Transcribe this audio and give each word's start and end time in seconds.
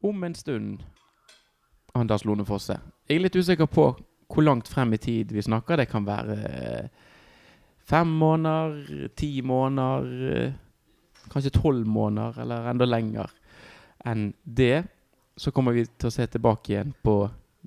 om 0.00 0.24
en 0.24 0.34
stund, 0.34 0.82
Anders 1.94 2.24
Lone 2.24 2.44
Fosse. 2.46 2.78
Jeg 3.08 3.18
er 3.18 3.24
litt 3.24 3.36
usikker 3.36 3.66
på 3.70 3.88
hvor 4.28 4.44
langt 4.44 4.68
frem 4.68 4.92
i 4.94 5.00
tid 5.00 5.32
vi 5.32 5.42
snakker. 5.42 5.80
Det 5.80 5.88
kan 5.90 6.06
være 6.06 6.36
eh, 6.48 6.88
fem 7.88 8.10
måneder, 8.20 9.08
ti 9.16 9.40
måneder, 9.42 10.32
eh, 10.32 10.52
kanskje 11.32 11.54
tolv 11.56 11.86
måneder, 11.86 12.42
eller 12.44 12.70
enda 12.70 12.88
lenger 12.88 13.32
enn 14.06 14.32
det. 14.44 14.84
Så 15.38 15.50
kommer 15.54 15.72
vi 15.76 15.86
til 15.86 16.10
å 16.10 16.14
se 16.14 16.26
tilbake 16.26 16.72
igjen 16.74 16.92
på 17.02 17.20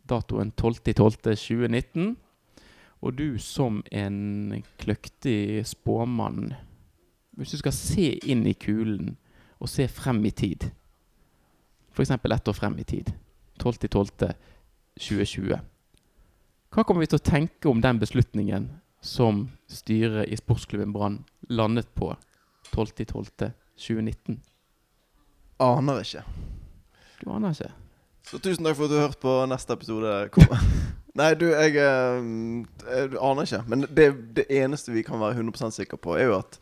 datoen 0.07 0.52
12.12.2019. 0.59 2.13
Og 3.02 3.16
du 3.18 3.39
som 3.41 3.82
en 3.91 4.61
kløktig 4.77 5.63
spåmann, 5.66 6.52
hvis 7.38 7.55
du 7.55 7.61
skal 7.63 7.73
se 7.73 8.11
inn 8.29 8.45
i 8.45 8.54
kulen 8.54 9.16
og 9.61 9.71
se 9.71 9.88
frem 9.89 10.20
i 10.29 10.34
tid, 10.36 10.68
f.eks. 11.91 12.11
ett 12.11 12.47
år 12.47 12.57
frem 12.57 12.79
i 12.79 12.87
tid, 12.87 13.13
12.12.2020 13.63 15.59
hva 16.71 16.86
kommer 16.87 17.04
vi 17.04 17.09
til 17.11 17.19
å 17.19 17.25
tenke 17.27 17.68
om 17.68 17.82
den 17.83 17.97
beslutningen 17.99 18.69
som 19.04 19.43
styret 19.68 20.29
i 20.32 20.37
sportsklubben 20.39 20.93
Brann 20.96 21.18
landet 21.51 21.89
på 21.99 22.13
12.12.2019? 22.71 24.37
Aner 25.59 25.99
ikke. 25.99 26.23
Du 27.19 27.25
aner 27.35 27.51
ikke? 27.51 27.73
Så 28.29 28.39
tusen 28.39 28.63
takk 28.63 28.77
for 28.79 28.87
at 28.87 28.93
du 28.93 29.01
hørte 29.01 29.19
på 29.19 29.33
neste 29.51 29.75
episode. 29.75 30.13
Nei, 31.19 31.33
du, 31.35 31.49
jeg, 31.51 31.75
eh, 31.75 32.31
jeg 32.88 33.11
aner 33.19 33.49
ikke. 33.49 33.61
Men 33.67 33.83
det, 33.91 34.08
det 34.39 34.47
eneste 34.61 34.95
vi 34.95 35.03
kan 35.03 35.19
være 35.19 35.41
100 35.41 35.75
sikre 35.75 35.99
på, 35.99 36.16
er 36.16 36.30
jo 36.30 36.39
at 36.39 36.55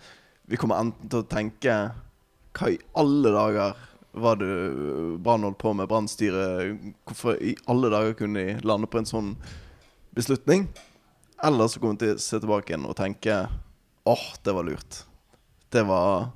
vi 0.50 0.58
kommer 0.58 0.82
enten 0.82 1.06
til 1.06 1.22
å 1.22 1.30
tenke 1.30 1.76
Hva 2.58 2.74
i 2.74 2.82
alle 2.98 3.30
dager 3.30 3.78
var 4.12 4.36
du 4.36 5.18
Brann 5.18 5.44
holdt 5.44 5.58
på 5.58 5.74
med? 5.74 5.88
Brannstyret 5.88 6.80
Hvorfor 7.06 7.38
i 7.44 7.56
alle 7.70 7.92
dager 7.94 8.14
kunne 8.14 8.40
de 8.40 8.68
lande 8.68 8.90
på 8.90 9.02
en 9.02 9.10
sånn 9.10 9.34
beslutning. 10.18 10.68
Eller 11.44 11.68
så 11.68 11.80
kommer 11.80 12.00
de 12.00 12.06
til 12.06 12.18
å 12.18 12.24
se 12.24 12.40
tilbake 12.42 12.74
igjen 12.74 12.88
og 12.90 12.98
tenke 12.98 13.44
åh, 14.10 14.14
oh, 14.14 14.28
det 14.44 14.56
var 14.56 14.68
lurt. 14.68 15.04
Det 15.70 15.84
var 15.86 16.30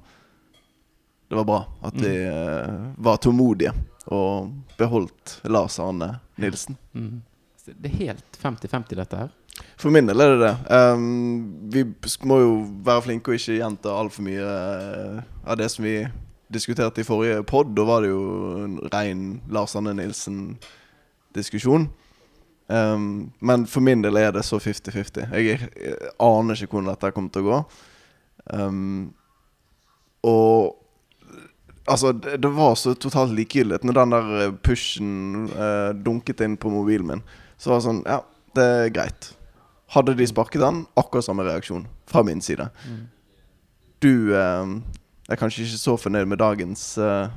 Det 1.29 1.35
var 1.35 1.45
bra 1.49 1.59
at 1.81 1.95
de 1.97 2.13
mm. 2.29 2.89
var 3.01 3.17
tålmodige 3.17 3.71
og 4.13 4.51
beholdt 4.77 5.39
Lars 5.49 5.79
Arne 5.79 6.19
Nilsen. 6.35 6.77
Mm. 6.93 7.23
Det 7.65 7.89
er 7.89 7.95
helt 7.95 8.37
50-50, 8.41 8.97
dette 8.99 9.17
her? 9.17 9.31
For 9.79 9.93
min 9.93 10.05
del 10.09 10.21
er 10.21 10.33
det 10.33 10.41
det. 10.43 10.53
Um, 10.69 11.69
vi 11.71 11.85
må 12.27 12.39
jo 12.41 12.51
være 12.85 13.05
flinke 13.07 13.31
og 13.31 13.39
ikke 13.39 13.57
gjenta 13.57 13.95
altfor 13.95 14.27
mye 14.27 14.43
uh, 14.43 15.23
av 15.47 15.57
det 15.61 15.69
som 15.71 15.87
vi 15.87 15.95
diskuterte 16.53 17.01
i 17.01 17.07
forrige 17.07 17.43
pod. 17.49 17.73
Da 17.75 17.85
var 17.87 18.03
det 18.03 18.13
jo 18.13 18.21
en 18.63 18.77
rein 18.93 19.41
Lars 19.51 19.75
Anne 19.79 19.93
Nilsen-diskusjon. 19.97 21.89
Um, 22.67 23.33
men 23.39 23.65
for 23.67 23.83
min 23.83 24.01
del 24.01 24.17
er 24.17 24.31
det 24.31 24.45
så 24.47 24.59
50-50. 24.61 25.33
Jeg, 25.35 25.67
jeg, 25.75 25.97
aner 26.23 26.63
ikke 26.63 26.77
hvordan 26.77 26.93
dette 26.93 27.11
kommer 27.15 27.33
til 27.33 27.43
å 27.43 27.49
gå. 27.49 27.59
Um, 28.53 29.11
og 30.23 30.79
Altså, 31.83 32.13
det, 32.15 32.37
det, 32.39 32.47
var 32.55 32.77
så 32.79 32.93
totalt 32.95 33.33
likegyldig. 33.35 33.81
Når 33.83 33.95
den 33.97 34.13
der 34.13 34.27
eh, 34.39 34.53
pushen 34.63 35.49
uh, 35.51 35.91
dunket 35.91 36.39
inn 36.45 36.53
på 36.55 36.69
mobilen 36.71 37.09
min, 37.09 37.23
så 37.59 37.73
var 37.73 37.81
det 37.81 37.85
sånn 37.89 37.99
Ja, 38.07 38.21
det 38.55 38.67
er 38.71 38.93
greit. 38.95 39.27
Hadde 39.91 40.15
de 40.15 40.27
sparket 40.29 40.63
den, 40.63 40.85
akkurat 40.95 41.27
samme 41.27 41.43
reaksjon 41.43 41.83
fra 42.07 42.23
min 42.23 42.39
side. 42.39 42.69
Mm. 42.87 43.01
Du 43.99 44.31
uh, 44.31 44.71
er 45.29 45.39
kanskje 45.39 45.63
ikke 45.63 45.79
så 45.79 45.95
fornøyd 45.97 46.25
med 46.25 46.37
dagens 46.41 46.97
uh, 46.97 47.27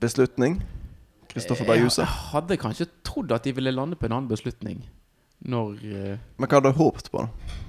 beslutning? 0.00 0.62
Kristoffer 1.30 1.66
Berghuset? 1.66 2.04
Jeg 2.04 2.30
hadde 2.32 2.56
kanskje 2.56 2.86
trodd 3.06 3.32
at 3.34 3.44
de 3.44 3.54
ville 3.54 3.70
lande 3.74 3.96
på 3.98 4.06
en 4.06 4.12
annen 4.12 4.30
beslutning. 4.30 4.84
Når 5.40 5.70
uh, 5.70 6.18
Men 6.38 6.48
hva 6.48 6.58
hadde 6.58 6.72
du 6.72 6.78
håpet 6.78 7.10
på, 7.12 7.24
da? 7.24 7.62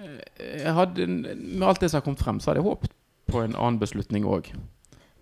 Eh, 0.00 0.62
jeg 0.64 0.74
hadde, 0.74 1.06
med 1.06 1.66
alt 1.66 1.80
det 1.80 1.90
som 1.90 2.00
har 2.00 2.04
kommet 2.04 2.22
frem, 2.22 2.40
så 2.40 2.50
hadde 2.50 2.62
jeg 2.62 2.68
håpet 2.68 2.94
på 3.30 3.42
en 3.44 3.54
annen 3.54 3.80
beslutning 3.80 4.26
òg. 4.26 4.50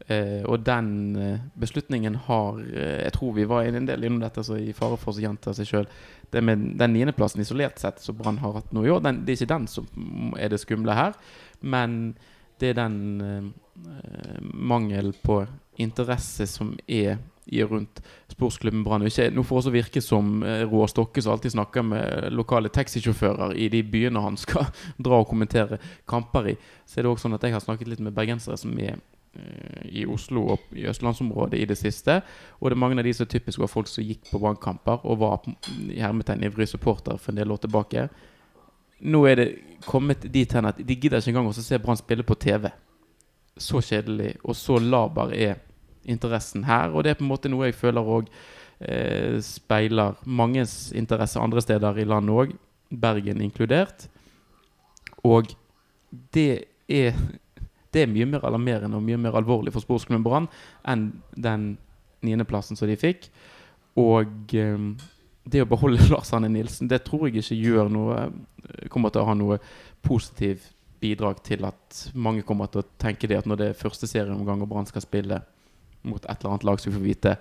Uh, 0.08 0.14
eh, 0.14 0.44
og 0.48 0.62
den 0.64 1.16
uh, 1.18 1.40
beslutningen 1.60 2.14
har 2.24 2.60
Jeg 2.62 3.12
tror 3.12 3.32
vi 3.36 3.44
var 3.44 3.66
en 3.66 3.86
del 3.86 4.04
innom 4.04 4.22
dette, 4.22 4.44
så 4.46 4.56
i 4.56 4.72
fare 4.72 4.96
for 4.96 5.12
å 5.12 5.20
gjenta 5.20 5.52
seg 5.52 5.68
sjøl. 5.68 5.88
Det 6.32 6.40
med 6.40 6.78
den 6.80 6.94
niendeplassen 6.94 7.42
isolert 7.44 7.78
sett 7.78 8.00
som 8.00 8.16
Brann 8.16 8.40
har 8.40 8.54
hatt 8.56 8.72
nå 8.72 8.86
i 8.86 8.90
år, 8.94 9.02
den, 9.04 9.24
det 9.26 9.34
er 9.34 9.42
ikke 9.42 9.54
den 9.54 9.68
som 9.68 10.32
er 10.38 10.48
det 10.48 10.62
skumle 10.62 10.96
her. 10.96 11.18
Men 11.60 12.16
det 12.60 12.72
er 12.72 12.78
den 12.80 13.54
mangel 14.42 15.12
på 15.22 15.42
interesse 15.78 16.46
som 16.50 16.72
er 16.86 17.18
i 17.48 17.62
og 17.64 17.72
rundt 17.72 18.00
sportsklubben 18.28 18.84
Brann. 18.84 19.04
Nå 19.04 19.44
får 19.46 19.60
også 19.62 19.72
virke 19.72 20.02
som 20.04 20.42
eh, 20.44 20.64
Roar 20.68 20.90
Stokke 20.92 21.22
som 21.22 21.34
alltid 21.34 21.54
snakker 21.56 21.86
med 21.86 22.32
lokale 22.36 22.68
taxisjåfører 22.72 23.56
i 23.56 23.70
de 23.72 23.82
byene 23.82 24.22
han 24.22 24.36
skal 24.40 24.68
dra 25.04 25.22
og 25.22 25.28
kommentere 25.30 25.80
kamper 26.08 26.52
i. 26.52 26.56
Så 26.86 26.98
er 26.98 27.06
det 27.06 27.12
også 27.12 27.28
sånn 27.28 27.38
at 27.38 27.46
jeg 27.46 27.56
har 27.56 27.64
snakket 27.64 27.92
litt 27.92 28.04
med 28.04 28.16
bergensere 28.16 28.58
som 28.60 28.74
er 28.82 28.98
eh, 28.98 29.84
i 30.02 30.06
Oslo 30.06 30.44
og 30.54 30.72
i 30.76 30.86
østlandsområdet 30.90 31.60
i 31.60 31.68
det 31.68 31.78
siste. 31.80 32.20
Og 32.60 32.70
det 32.70 32.76
er 32.76 32.84
mange 32.84 33.00
av 33.00 33.08
de 33.08 33.16
som 33.16 33.30
typisk 33.30 33.64
var 33.64 33.72
folk 33.72 33.90
som 33.90 34.04
gikk 34.04 34.28
på 34.30 34.42
Brannkamper 34.42 35.06
og 35.08 35.22
var 35.24 35.48
i 35.88 36.02
hermetegn 36.02 36.44
ivrige 36.44 36.74
supporter 36.74 37.16
for 37.16 37.32
en 37.32 37.40
del 37.40 37.54
år 37.54 37.64
tilbake. 37.64 38.10
Nå 39.00 39.22
er 39.30 39.38
det 39.38 39.48
kommet 39.86 40.26
dit 40.32 40.52
hen 40.52 40.66
at 40.68 40.78
de 40.82 40.96
gidder 40.96 41.22
ikke 41.22 41.32
engang 41.34 41.50
å 41.50 41.56
se 41.56 41.78
Brann 41.82 41.98
spille 42.00 42.26
på 42.26 42.36
TV. 42.40 42.68
Så 43.58 43.82
kjedelig 43.82 44.36
og 44.42 44.56
så 44.58 44.78
laber 44.82 45.34
er 45.34 45.58
interessen 46.08 46.64
her. 46.66 46.92
Og 46.92 47.04
det 47.04 47.12
er 47.12 47.18
på 47.18 47.26
en 47.26 47.32
måte 47.32 47.50
noe 47.50 47.68
jeg 47.68 47.78
føler 47.78 48.12
òg 48.16 48.30
eh, 48.80 49.38
speiler 49.44 50.18
manges 50.24 50.92
interesse 50.96 51.40
andre 51.40 51.62
steder 51.62 52.00
i 52.00 52.06
landet 52.08 52.42
òg, 52.42 52.56
Bergen 52.88 53.42
inkludert. 53.44 54.06
Og 55.26 55.50
det 56.32 56.64
er, 56.88 57.18
det 57.92 58.02
er 58.02 58.10
mye 58.10 58.28
mer 58.30 58.46
alarmerende 58.48 58.96
og 58.96 59.04
mye 59.04 59.18
mer 59.20 59.36
alvorlig 59.38 59.74
for 59.74 59.84
sportsklubben 59.84 60.24
Brann 60.24 60.48
enn 60.88 61.10
den 61.36 61.74
niendeplassen 62.24 62.78
som 62.78 62.88
de 62.88 62.96
fikk. 62.98 63.28
Og 63.98 64.56
eh, 64.56 64.90
det 65.52 65.64
å 65.64 65.68
beholde 65.68 66.04
Lars 66.12 66.32
Arne 66.36 66.50
Nilsen, 66.52 66.90
det 66.90 67.02
tror 67.06 67.28
jeg 67.28 67.42
ikke 67.42 67.58
gjør 67.58 67.92
noe 67.92 68.28
Kommer 68.92 69.08
til 69.10 69.22
å 69.22 69.28
ha 69.30 69.34
noe 69.34 69.56
positivt 70.04 70.66
bidrag 71.00 71.38
til 71.46 71.64
at 71.64 72.00
mange 72.18 72.42
kommer 72.46 72.68
til 72.70 72.82
å 72.82 72.88
tenke 73.00 73.28
det 73.30 73.38
at 73.38 73.46
når 73.48 73.60
det 73.60 73.68
er 73.70 73.78
første 73.78 74.06
serieomgang 74.10 74.60
og 74.64 74.68
Brann 74.68 74.88
skal 74.88 75.04
spille 75.04 75.38
mot 76.02 76.24
et 76.24 76.34
eller 76.34 76.52
annet 76.52 76.66
lag 76.66 76.80
som 76.80 76.90
vi 76.90 76.98
får 76.98 77.06
vite 77.06 77.34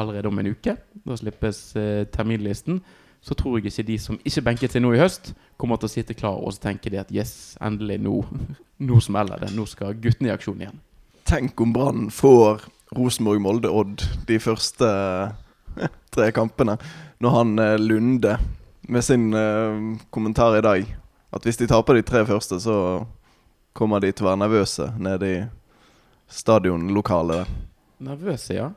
allerede 0.00 0.28
om 0.28 0.38
en 0.38 0.50
uke. 0.50 0.76
Da 1.06 1.16
slippes 1.18 1.60
eh, 1.78 2.06
terminlisten. 2.12 2.80
Så 3.20 3.36
tror 3.36 3.58
jeg 3.58 3.68
ikke 3.68 3.86
de 3.90 3.98
som 4.00 4.18
ikke 4.24 4.44
benket 4.46 4.74
seg 4.74 4.82
nå 4.82 4.94
i 4.96 5.00
høst, 5.00 5.34
kommer 5.60 5.80
til 5.80 5.90
å 5.90 5.92
sitte 5.92 6.16
klar 6.16 6.40
og 6.40 6.56
tenke 6.62 6.92
de 6.92 7.00
at 7.02 7.10
yes, 7.12 7.54
endelig 7.60 8.00
nå, 8.00 8.16
nå 8.88 9.00
smeller 9.04 9.42
det. 9.42 9.52
Nå 9.56 9.66
skal 9.68 9.98
guttene 10.00 10.30
i 10.30 10.34
aksjon 10.34 10.62
igjen. 10.62 10.80
Tenk 11.28 11.60
om 11.62 11.74
Brann 11.76 12.08
får 12.14 12.64
Rosenborg, 12.96 13.42
Molde, 13.44 13.70
Odd 13.70 14.02
de 14.26 14.40
første 14.42 14.88
eh, 14.88 15.36
tre 16.14 16.30
kampene. 16.36 16.76
Når 17.20 17.36
han 17.36 17.58
eh, 17.58 17.76
Lunde 17.78 18.38
med 18.90 19.04
sin 19.04 19.30
eh, 19.34 19.80
kommentar 20.10 20.58
i 20.58 20.64
dag 20.64 20.96
at 21.30 21.46
hvis 21.46 21.60
de 21.60 21.68
taper 21.70 21.98
de 21.98 22.02
tre 22.06 22.24
første, 22.26 22.58
så 22.60 22.76
kommer 23.76 24.02
de 24.02 24.10
til 24.10 24.26
å 24.26 24.32
være 24.32 24.42
nervøse 24.42 24.88
nede 24.98 25.28
i 25.30 25.40
stadionlokalet. 26.30 27.50
Nervøse, 28.02 28.54
ja. 28.56 28.70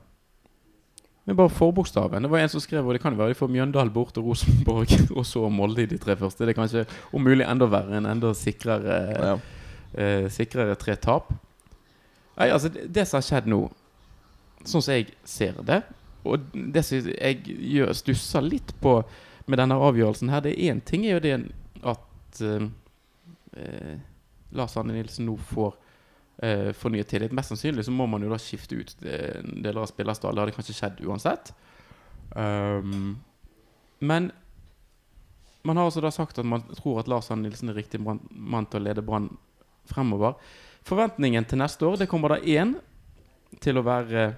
Men 1.24 1.38
bare 1.40 1.54
forbokstaven. 1.56 2.26
Det 2.26 2.30
var 2.30 2.44
en 2.44 2.52
som 2.52 2.62
skrev 2.62 2.86
og 2.86 2.94
det 2.94 3.02
kan 3.02 3.16
jo 3.16 3.22
være 3.22 3.32
de 3.32 3.40
får 3.40 3.52
Mjøndalen 3.54 3.94
bort 3.96 4.12
til 4.14 4.26
Rosenborg 4.28 4.92
og 5.18 5.26
så 5.26 5.48
Molde 5.50 5.86
i 5.86 5.90
de 5.90 5.98
tre 6.02 6.18
første. 6.20 6.44
Det 6.44 6.54
er 6.54 6.60
kanskje 6.60 6.86
om 7.16 7.24
mulig 7.24 7.48
enda 7.48 7.70
verre 7.72 7.98
enn 7.98 8.10
enda 8.10 8.34
sikrere, 8.38 9.00
ja. 9.16 9.34
eh, 9.96 10.28
sikrere 10.34 10.76
tre 10.80 10.98
tap. 11.00 11.32
Nei, 12.36 12.50
altså 12.50 12.70
det, 12.74 12.90
det, 12.92 13.08
som 13.08 13.22
har 13.22 13.28
skjedd 13.28 13.50
nå, 13.50 13.62
sånn 14.66 14.84
som 14.84 14.94
jeg 14.94 15.14
ser 15.30 15.58
det 15.64 15.84
Og 16.24 16.50
det 16.54 16.84
som 16.88 17.10
jeg 17.12 17.44
gjør, 17.48 17.94
stusser 17.98 18.46
litt 18.46 18.74
på 18.82 19.00
med 19.46 19.60
denne 19.60 19.76
avgjørelsen 19.76 20.32
her, 20.32 20.44
det 20.46 20.54
er 20.54 20.72
én 20.72 20.82
ting 20.86 21.06
er 21.06 21.18
jo 21.18 21.24
det 21.24 21.38
at 21.94 22.44
eh, 22.48 22.68
eh 23.60 23.96
Lars 24.54 24.76
Arne 24.78 24.94
Nilsen 24.94 25.26
nå 25.26 25.34
får 25.50 25.72
eh, 26.46 26.72
fornyet 26.78 27.08
tillit. 27.10 27.32
Mest 27.34 27.50
sannsynlig 27.50 27.88
så 27.88 27.92
må 27.92 28.06
man 28.06 28.22
jo 28.22 28.30
da 28.30 28.38
skifte 28.38 28.78
ut 28.78 28.92
deler 29.02 29.80
av 29.82 29.90
spillerstallen. 29.90 30.38
Det 30.38 30.44
hadde 30.44 30.56
kanskje 30.60 30.76
skjedd 30.78 31.02
uansett. 31.10 31.50
Um, 32.38 33.16
men 33.98 34.30
man 35.64 35.78
har 35.78 35.90
altså 35.90 36.04
da 36.06 36.12
sagt 36.14 36.38
at 36.38 36.46
man 36.46 36.62
tror 36.78 37.02
at 37.02 37.10
Lars 37.10 37.32
Arne 37.32 37.48
Nilsen 37.48 37.74
er 37.74 37.80
riktig 37.80 38.02
mann 38.04 38.70
til 38.70 38.82
å 38.82 38.86
lede 38.86 39.02
Brann 39.06 39.32
fremover. 39.90 40.38
Forventningen 40.86 41.48
til 41.48 41.62
neste 41.64 41.88
år 41.88 42.02
det 42.02 42.10
kommer 42.12 42.36
da 42.36 42.42
én 42.44 42.76
til 43.64 43.80
å 43.80 43.86
være 43.86 44.34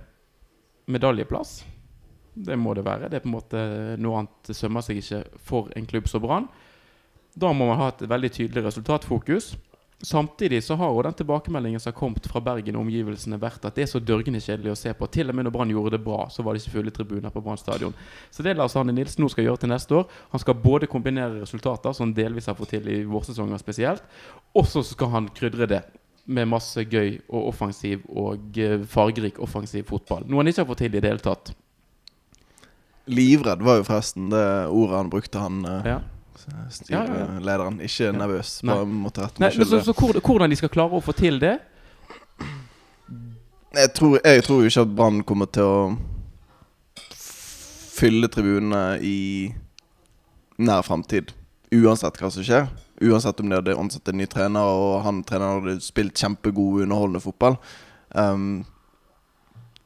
medaljeplass. 0.92 1.64
Det 2.36 2.58
må 2.60 2.74
det 2.76 2.84
være. 2.86 3.10
Det 3.10 3.20
er 3.20 3.24
på 3.24 3.32
en 3.32 3.38
måte 3.38 3.62
Noe 4.02 4.22
annet 4.22 4.56
sømmer 4.58 4.84
seg 4.84 5.00
ikke 5.00 5.22
for 5.48 5.72
en 5.76 5.88
klubb 5.88 6.10
som 6.12 6.24
Brann. 6.24 6.50
Da 7.36 7.52
må 7.56 7.68
man 7.68 7.80
ha 7.80 7.92
et 7.92 8.04
veldig 8.08 8.32
tydelig 8.32 8.64
resultatfokus. 8.68 9.56
Samtidig 10.06 10.64
så 10.64 10.76
har 10.76 10.92
jo 10.92 11.02
den 11.02 11.14
tilbakemeldingen 11.14 11.80
som 11.80 11.90
har 11.94 11.98
kommet 11.98 12.28
fra 12.28 12.42
Bergen 12.44 12.76
og 12.76 12.84
omgivelsene, 12.84 13.40
vært 13.40 13.64
at 13.66 13.78
det 13.78 13.86
er 13.86 13.90
så 13.90 14.02
dørgende 14.04 14.42
kjedelig 14.44 14.74
å 14.74 14.78
se 14.78 14.92
på. 14.94 15.08
Til 15.12 15.32
og 15.32 15.38
med 15.38 15.48
når 15.48 15.54
Brann 15.56 15.72
gjorde 15.72 15.96
det 15.96 16.04
bra, 16.04 16.26
så 16.30 16.44
var 16.44 16.54
det 16.54 16.62
ikke 16.62 16.76
fulle 16.76 16.94
tribuner 16.96 17.32
på 17.34 17.42
Brann 17.44 17.60
stadion. 17.60 17.96
Så 18.30 18.44
det 18.44 18.58
Lars 18.60 18.76
Arne 18.76 18.94
Nilsen 18.96 19.24
nå 19.24 19.32
skal 19.32 19.48
gjøre 19.48 19.64
til 19.64 19.72
neste 19.72 19.96
år, 19.96 20.06
han 20.34 20.44
skal 20.44 20.60
både 20.62 20.92
kombinere 20.92 21.42
resultater, 21.42 21.96
som 21.96 22.10
han 22.10 22.16
delvis 22.18 22.52
har 22.52 22.60
fått 22.60 22.76
til 22.76 22.92
i 22.92 23.02
vårsesonger 23.08 23.64
spesielt, 23.64 24.04
og 24.54 24.68
så 24.68 24.84
skal 24.84 25.14
han 25.16 25.32
krydre 25.36 25.70
det 25.72 25.84
med 26.26 26.50
masse 26.50 26.84
gøy 26.84 27.22
og 27.30 27.52
offensiv 27.54 28.04
og 28.10 28.58
eh, 28.60 28.82
fargerik 28.90 29.40
offensiv 29.44 29.86
fotball. 29.90 30.26
Noe 30.28 30.44
han 30.44 30.52
ikke 30.52 30.64
har 30.64 30.72
fått 30.74 30.84
til 30.84 30.98
i 30.98 31.02
det 31.02 31.12
hele 31.14 31.24
tatt. 31.24 31.54
Livredd 33.08 33.62
var 33.62 33.78
jo 33.78 33.84
forresten 33.86 34.30
det 34.32 34.44
ordet 34.74 34.98
han 34.98 35.10
brukte, 35.14 35.40
han 35.40 35.66
eh, 35.66 35.86
Ja. 35.92 36.00
styrelederen. 36.70 37.80
Ikke 37.82 38.12
nervøs. 38.14 38.64
Nei. 38.64 38.74
Bare 38.76 38.86
måtte 38.86 39.22
rette 39.26 39.40
meg 39.42 39.54
sjøl. 39.54 39.66
så, 39.70 39.80
så 39.86 39.94
hvor- 39.94 40.20
hvordan 40.22 40.50
de 40.50 40.56
skal 40.56 40.70
klare 40.70 40.92
å 40.98 41.02
få 41.04 41.14
til 41.16 41.40
det 41.40 41.60
Jeg 43.76 43.94
tror, 43.94 44.20
jeg 44.24 44.44
tror 44.44 44.62
jo 44.64 44.70
ikke 44.70 44.82
at 44.86 44.96
Brann 44.96 45.24
kommer 45.24 45.46
til 45.52 45.64
å 45.64 45.98
fylle 47.96 48.28
tribunene 48.32 49.00
i 49.04 49.54
nær 50.58 50.82
framtid. 50.88 51.34
Uansett 51.76 52.18
hva 52.22 52.30
som 52.32 52.44
skjer. 52.46 52.70
Uansett 53.04 53.40
om 53.44 53.50
de 53.50 53.58
hadde 53.58 53.76
ansatt 53.76 54.08
en 54.12 54.18
ny 54.22 54.26
trener, 54.32 54.64
og 54.64 55.02
han 55.04 55.24
treneren 55.28 55.62
hadde 55.66 55.82
spilt 55.84 56.16
kjempegod, 56.16 56.86
underholdende 56.86 57.22
fotball. 57.24 57.58
Um, 58.16 58.64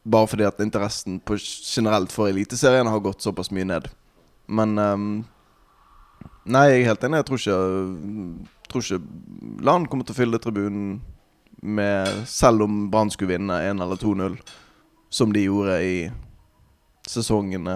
bare 0.09 0.29
fordi 0.29 0.45
at 0.47 0.61
interessen 0.63 1.19
på 1.21 1.37
generelt 1.39 2.13
for 2.13 2.29
Eliteserien 2.29 2.87
har 2.89 3.03
gått 3.03 3.21
såpass 3.25 3.51
mye 3.55 3.67
ned. 3.69 3.89
Men 4.49 4.77
um, 4.77 5.11
Nei, 6.49 6.65
jeg 6.71 6.81
er 6.81 6.87
helt 6.89 7.03
enig. 7.05 7.19
Jeg 7.19 7.27
tror 7.27 7.41
ikke, 7.41 7.57
tror 8.71 8.85
ikke 8.85 9.65
Land 9.65 9.89
kommer 9.89 10.07
til 10.07 10.15
å 10.15 10.17
fylle 10.17 10.39
tribunen 10.41 10.95
med 11.59 12.23
Selv 12.29 12.63
om 12.65 12.87
Brann 12.89 13.11
skulle 13.13 13.35
vinne 13.35 13.59
1 13.67 13.83
eller 13.83 13.99
2-0, 13.99 14.37
som 15.11 15.33
de 15.35 15.43
gjorde 15.43 15.75
i 15.83 15.95
sesongene 17.09 17.75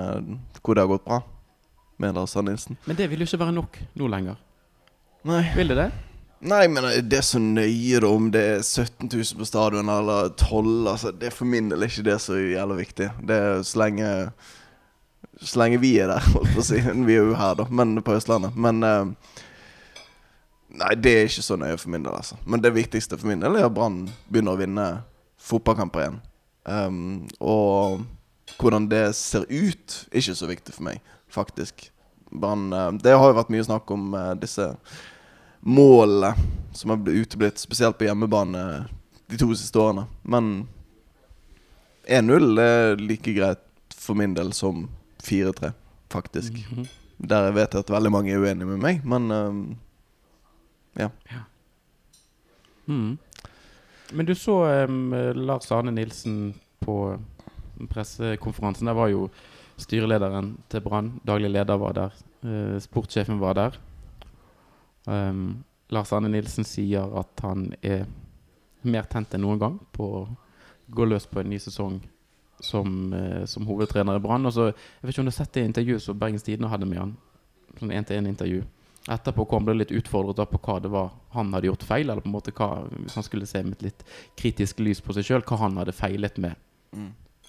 hvor 0.63 0.77
det 0.77 0.85
har 0.85 0.91
gått 0.93 1.05
bra 1.05 1.19
med 1.99 2.15
Lars 2.15 2.35
Arne 2.39 2.53
Nilsen. 2.53 2.77
Men 2.87 2.97
det 2.97 3.09
vil 3.11 3.21
jo 3.21 3.27
ikke 3.27 3.41
være 3.41 3.55
nok 3.57 3.79
nå 3.99 4.09
lenger. 4.11 4.39
Nei. 5.27 5.43
Vil 5.57 5.71
det 5.73 5.79
det? 5.79 5.89
Nei, 6.43 6.65
men 6.67 6.83
det 7.07 7.21
er 7.21 7.23
så 7.23 7.39
nøye 7.39 8.01
om 8.03 8.25
det 8.33 8.41
er 8.57 8.63
17 8.65 9.07
000 9.07 9.37
på 9.39 9.45
stadion 9.47 9.87
eller 9.89 10.33
12 10.35 10.89
altså, 10.91 11.13
Det 11.15 11.29
er 11.29 11.35
for 11.35 11.47
min 11.47 11.69
del 11.71 11.85
ikke 11.85 12.03
det 12.03 12.17
som 12.19 12.35
gjelder 12.35 12.81
viktig. 12.81 13.07
Det 13.23 13.37
er 13.37 13.63
så 13.63 13.79
lenge 13.79 14.09
Så 15.39 15.59
lenge 15.59 15.79
vi 15.79 15.93
er 16.03 16.11
der, 16.11 16.27
holdt 16.33 16.51
på 16.55 16.59
å 16.59 16.65
si. 16.67 16.81
Vi 16.83 17.15
er 17.15 17.29
jo 17.29 17.37
her, 17.39 17.55
da, 17.59 17.67
men 17.71 17.95
på 18.03 18.17
Østlandet. 18.17 18.57
Men 18.59 18.83
eh, 18.83 19.39
Nei, 20.73 20.93
det 20.97 21.11
er 21.13 21.27
ikke 21.29 21.45
så 21.45 21.55
nøye 21.59 21.77
for 21.77 21.93
min 21.93 22.03
del, 22.03 22.15
altså. 22.17 22.35
Men 22.49 22.61
det 22.63 22.73
viktigste 22.73 23.17
for 23.21 23.29
min 23.29 23.43
del 23.43 23.59
er 23.59 23.67
at 23.67 23.75
Brann 23.75 24.07
begynner 24.25 24.55
å 24.55 24.59
vinne 24.59 24.85
fotballkamper 25.37 26.01
igjen. 26.01 26.19
Um, 26.65 27.27
og 27.43 28.01
hvordan 28.57 28.87
det 28.89 29.03
ser 29.19 29.45
ut, 29.51 29.97
er 30.09 30.23
ikke 30.23 30.37
så 30.39 30.49
viktig 30.49 30.73
for 30.73 30.87
meg, 30.87 31.01
faktisk. 31.29 31.91
Brann 32.33 32.73
eh, 32.73 32.89
Det 33.03 33.13
har 33.13 33.29
jo 33.29 33.37
vært 33.37 33.51
mye 33.53 33.65
snakk 33.67 33.91
om 33.93 34.15
eh, 34.17 34.31
disse 34.41 34.71
målene 35.63 36.33
som 36.73 36.89
har 36.89 36.97
blitt 36.97 37.27
uteblitt, 37.27 37.57
spesielt 37.57 37.97
på 37.97 38.07
hjemmebane 38.07 38.85
de 39.27 39.37
to 39.39 39.49
siste 39.55 39.79
årene. 39.79 40.05
Men 40.21 40.67
1-0 42.09 42.59
er 42.59 42.99
like 42.99 43.33
greit 43.35 43.63
for 43.95 44.17
min 44.19 44.33
del 44.35 44.51
som 44.53 44.87
4-3, 45.23 45.71
faktisk. 46.11 46.59
Mhm. 46.71 46.87
Der 47.23 47.45
jeg 47.47 47.55
vet 47.55 47.75
at 47.79 47.91
veldig 47.93 48.11
mange 48.11 48.33
er 48.33 48.41
uenige 48.41 48.67
med 48.67 48.81
meg, 48.83 49.03
men 49.07 49.31
um, 49.31 49.59
ja. 50.99 51.09
Mhm. 52.85 53.17
Men 54.13 54.27
du 54.27 54.35
så 54.35 54.57
um, 54.85 55.13
Lars 55.33 55.71
Arne 55.71 55.91
Nilsen 55.91 56.53
på 56.83 57.17
pressekonferansen. 57.89 58.85
Der 58.87 58.93
var 58.93 59.07
jo 59.07 59.29
styrelederen 59.77 60.57
til 60.69 60.81
Brann. 60.81 61.21
Daglig 61.25 61.49
leder 61.49 61.79
var 61.79 61.93
der. 61.93 62.11
uh, 62.43 62.79
sportssjefen 62.79 63.39
var 63.39 63.53
der. 63.53 63.79
Em, 65.11 65.63
Lars 65.93 66.13
Arne 66.15 66.31
Nilsen 66.31 66.65
sier 66.67 67.11
at 67.19 67.43
han 67.43 67.69
er 67.81 68.05
mer 68.83 69.07
tent 69.11 69.35
enn 69.35 69.43
noen 69.45 69.61
gang 69.61 69.77
på 69.95 70.07
å 70.19 70.23
gå 70.93 71.07
løs 71.07 71.25
på 71.29 71.41
en 71.41 71.51
ny 71.51 71.59
sesong 71.61 72.01
som, 72.63 73.13
uh, 73.13 73.43
som 73.49 73.67
hovedtrener 73.67 74.19
i 74.19 74.23
Brann. 74.23 74.47
Jeg 74.47 74.75
vet 75.01 75.13
ikke 75.13 75.23
om 75.23 75.27
du 75.27 75.33
har 75.33 75.39
sett 75.39 75.53
det 75.55 75.65
intervjuet 75.67 76.03
som 76.03 76.19
Bergens 76.19 76.45
Tidende 76.45 76.71
hadde 76.71 76.87
med 76.87 77.01
han. 77.01 77.13
Sånn 77.79 77.91
én-til-én-intervju. 77.91 78.63
Etterpå 79.11 79.45
kom 79.51 79.65
det 79.67 79.75
litt 79.75 79.91
utfordret 79.91 80.51
på 80.51 80.59
hva 80.63 80.77
det 80.79 80.91
var 80.93 81.09
han 81.33 81.51
hadde 81.51 81.67
gjort 81.67 81.83
feil, 81.83 82.07
eller 82.07 82.23
på 82.23 82.29
en 82.29 82.37
måte 82.37 82.53
hva, 82.55 82.85
hvis 82.93 83.17
han 83.19 83.25
skulle 83.25 83.47
se 83.49 83.59
med 83.65 83.75
et 83.75 83.89
litt 83.89 84.05
kritisk 84.39 84.79
lys 84.79 85.01
på 85.03 85.15
seg 85.17 85.27
sjøl, 85.27 85.43
hva 85.43 85.59
han 85.65 85.75
hadde 85.81 85.95
feilet 85.97 86.39
med 86.39 86.55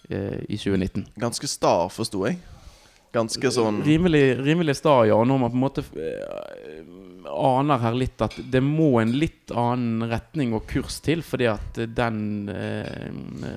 eh, 0.08 0.40
i 0.48 0.58
2019. 0.58 1.06
Ganske 1.22 1.50
sta, 1.50 1.76
forsto 1.94 2.24
jeg. 2.26 2.40
Ganske 3.14 3.50
sånn 3.54 3.82
Rimelig, 3.86 4.24
rimelig 4.42 4.74
sta, 4.80 4.96
ja. 5.06 5.16
Når 5.24 5.38
man 5.44 5.52
på 5.52 5.58
en 5.58 5.62
måte 5.62 5.84
eh, 6.02 6.80
aner 7.30 7.78
her 7.84 7.94
litt 7.96 8.20
at 8.26 8.34
det 8.50 8.60
må 8.64 8.88
en 9.00 9.12
litt 9.16 9.52
annen 9.54 10.08
retning 10.10 10.52
og 10.58 10.66
kurs 10.70 10.98
til, 11.04 11.22
fordi 11.24 11.46
at 11.52 11.78
den 11.94 12.48
eh, 12.50 13.06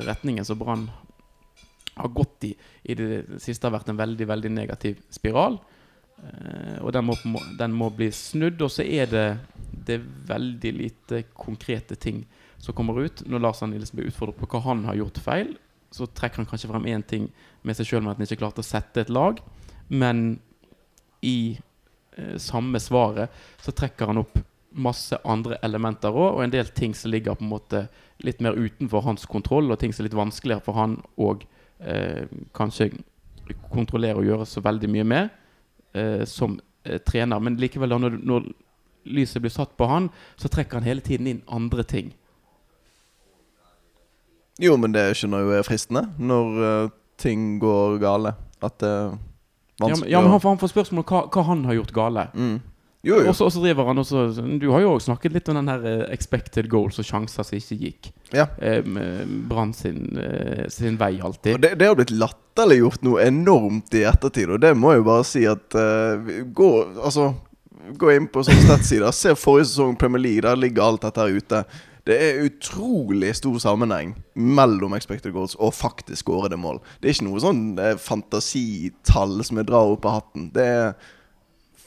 retningen 0.08 0.46
som 0.48 0.60
Brann 0.62 0.86
har 1.98 2.14
gått 2.14 2.46
i 2.52 2.54
i 2.88 2.94
det 2.96 3.40
siste, 3.44 3.66
har 3.68 3.74
vært 3.80 3.90
en 3.92 3.98
veldig, 4.00 4.28
veldig 4.30 4.52
negativ 4.54 5.02
spiral. 5.12 5.58
Eh, 6.22 6.78
og 6.86 6.94
den 6.96 7.04
må- 7.10 7.42
den 7.58 7.74
må 7.76 7.90
bli 7.92 8.08
snudd. 8.16 8.62
Og 8.62 8.70
så 8.72 8.86
er 8.86 9.06
det, 9.12 9.26
det 9.86 9.98
er 9.98 10.06
veldig 10.30 10.72
lite 10.78 11.24
konkrete 11.36 11.98
ting 12.00 12.26
som 12.58 12.74
kommer 12.78 13.02
ut. 13.04 13.26
Når 13.28 13.42
Lars 13.44 13.62
Arne 13.62 13.74
Nilsen 13.76 13.98
blir 14.00 14.08
utfordret 14.12 14.38
på 14.40 14.48
hva 14.54 14.62
han 14.70 14.86
har 14.86 14.96
gjort 14.96 15.18
feil, 15.26 15.58
så 15.92 16.08
trekker 16.08 16.42
han 16.42 16.50
kanskje 16.50 16.70
frem 16.72 16.88
én 16.90 17.06
ting 17.08 17.30
med 17.66 17.78
seg 17.78 17.88
sjøl, 17.88 18.04
med 18.04 18.16
at 18.16 18.20
han 18.20 18.28
ikke 18.28 18.42
klarte 18.44 18.64
å 18.64 18.68
sette 18.68 19.04
et 19.04 19.14
lag. 19.14 19.40
Men 19.88 20.40
i 21.26 21.58
eh, 22.18 22.36
samme 22.42 22.82
svaret 22.84 23.34
så 23.64 23.74
trekker 23.76 24.12
han 24.12 24.22
opp 24.24 24.38
masse 24.78 25.18
andre 25.26 25.58
elementer 25.66 26.14
òg, 26.14 26.38
og 26.38 26.44
en 26.44 26.54
del 26.54 26.70
ting 26.76 26.94
som 26.96 27.12
ligger 27.12 27.38
på 27.38 27.46
en 27.46 27.54
måte 27.54 27.88
litt 28.26 28.42
mer 28.44 28.58
utenfor 28.58 29.06
hans 29.06 29.26
kontroll, 29.30 29.72
og 29.72 29.80
ting 29.82 29.94
som 29.94 30.04
er 30.04 30.10
litt 30.10 30.20
vanskeligere 30.20 30.66
for 30.66 30.78
han 30.78 30.98
å 31.18 31.34
eh, 31.80 32.28
kanskje 32.58 32.92
kontrollere 33.72 34.20
og 34.20 34.28
gjøre 34.28 34.48
så 34.50 34.64
veldig 34.64 34.90
mye 34.92 35.08
med 35.08 35.30
eh, 35.98 36.24
som 36.30 36.60
eh, 36.84 37.00
trener. 37.00 37.42
Men 37.44 37.60
likevel, 37.62 37.96
når, 37.96 38.20
når 38.22 38.50
lyset 39.08 39.42
blir 39.44 39.54
satt 39.54 39.76
på 39.80 39.88
han, 39.90 40.10
så 40.36 40.52
trekker 40.52 40.80
han 40.80 40.88
hele 40.88 41.06
tiden 41.06 41.30
inn 41.32 41.44
andre 41.48 41.86
ting. 41.88 42.12
Jo, 44.60 44.78
men 44.78 44.92
det 44.96 45.06
skjønner 45.18 45.44
jo 45.46 45.52
er 45.60 45.66
fristende 45.68 46.06
når 46.18 46.64
eh, 46.70 46.90
ting 47.22 47.60
går 47.62 48.00
gale. 48.02 48.36
At 48.62 48.78
det 48.82 48.90
er 48.90 49.12
Ja, 49.78 49.86
men, 49.86 49.92
vanskelig 49.92 50.10
ja, 50.12 50.22
men 50.22 50.32
han, 50.34 50.40
får- 50.42 50.50
han 50.56 50.58
får 50.64 50.72
spørsmål 50.74 51.04
om 51.04 51.08
hva, 51.12 51.20
hva 51.36 51.44
han 51.52 51.66
har 51.70 51.76
gjort 51.82 51.94
gale. 51.94 52.28
mm. 52.34 52.58
Jo, 53.06 53.20
jo. 53.22 53.28
Og 53.30 53.36
så 53.38 53.46
og 53.46 53.52
så 53.54 53.62
driver 53.62 53.86
han 53.88 54.00
også 54.02 54.22
Du 54.60 54.72
har 54.74 54.82
jo 54.82 54.90
også 54.96 55.06
snakket 55.14 55.32
litt 55.32 55.48
om 55.54 55.56
den 55.60 55.68
her 55.70 55.84
eh, 55.86 56.00
expected 56.12 56.66
goals 56.68 56.98
og 57.00 57.06
sjanser 57.06 57.46
som 57.46 57.56
ikke 57.56 57.78
gikk. 57.80 58.10
Ja. 58.34 58.48
Eh, 58.60 58.82
med 58.84 59.30
Brann 59.48 59.70
sin, 59.78 60.18
eh, 60.20 60.66
sin 60.74 60.98
vei 61.00 61.14
Og 61.22 61.28
alltid. 61.30 61.62
det, 61.62 61.76
det 61.80 61.88
har 61.88 61.96
blitt 61.96 62.12
latterliggjort 62.12 63.06
noe 63.06 63.22
enormt 63.30 63.94
i 63.96 64.02
ettertid, 64.10 64.50
og 64.50 64.60
det 64.66 64.74
må 64.76 64.92
jeg 64.96 65.04
jo 65.04 65.08
bare 65.12 65.24
si 65.30 65.46
at 65.48 65.78
eh, 65.78 66.18
vi- 66.26 66.42
Gå 66.58 66.72
altså 66.98 67.30
Gå 68.02 68.10
inn 68.18 68.28
på 68.28 68.42
sånne 68.44 68.66
nettsider, 68.74 69.14
se 69.16 69.30
forrige 69.40 69.70
sesong 69.70 69.94
Premier 70.02 70.20
League, 70.20 70.42
der 70.44 70.58
ligger 70.60 70.84
alt 70.90 71.06
dette 71.06 71.22
her 71.24 71.38
ute. 71.38 71.62
Det 72.08 72.16
er 72.24 72.46
utrolig 72.46 73.34
stor 73.36 73.58
sammenheng 73.60 74.14
mellom 74.34 74.96
expected 74.96 75.34
goals 75.36 75.58
og 75.60 75.74
faktisk 75.76 76.24
skårede 76.24 76.56
mål. 76.60 76.80
Det 77.02 77.10
er 77.10 77.18
ikke 77.18 77.28
noe 77.28 77.42
sånn 77.44 77.64
eh, 77.84 77.98
fantasitall 78.00 79.42
som 79.44 79.60
jeg 79.60 79.68
drar 79.68 79.92
opp 79.92 80.08
av 80.08 80.22
hatten. 80.22 80.48
Det 80.56 80.64
er 80.64 80.94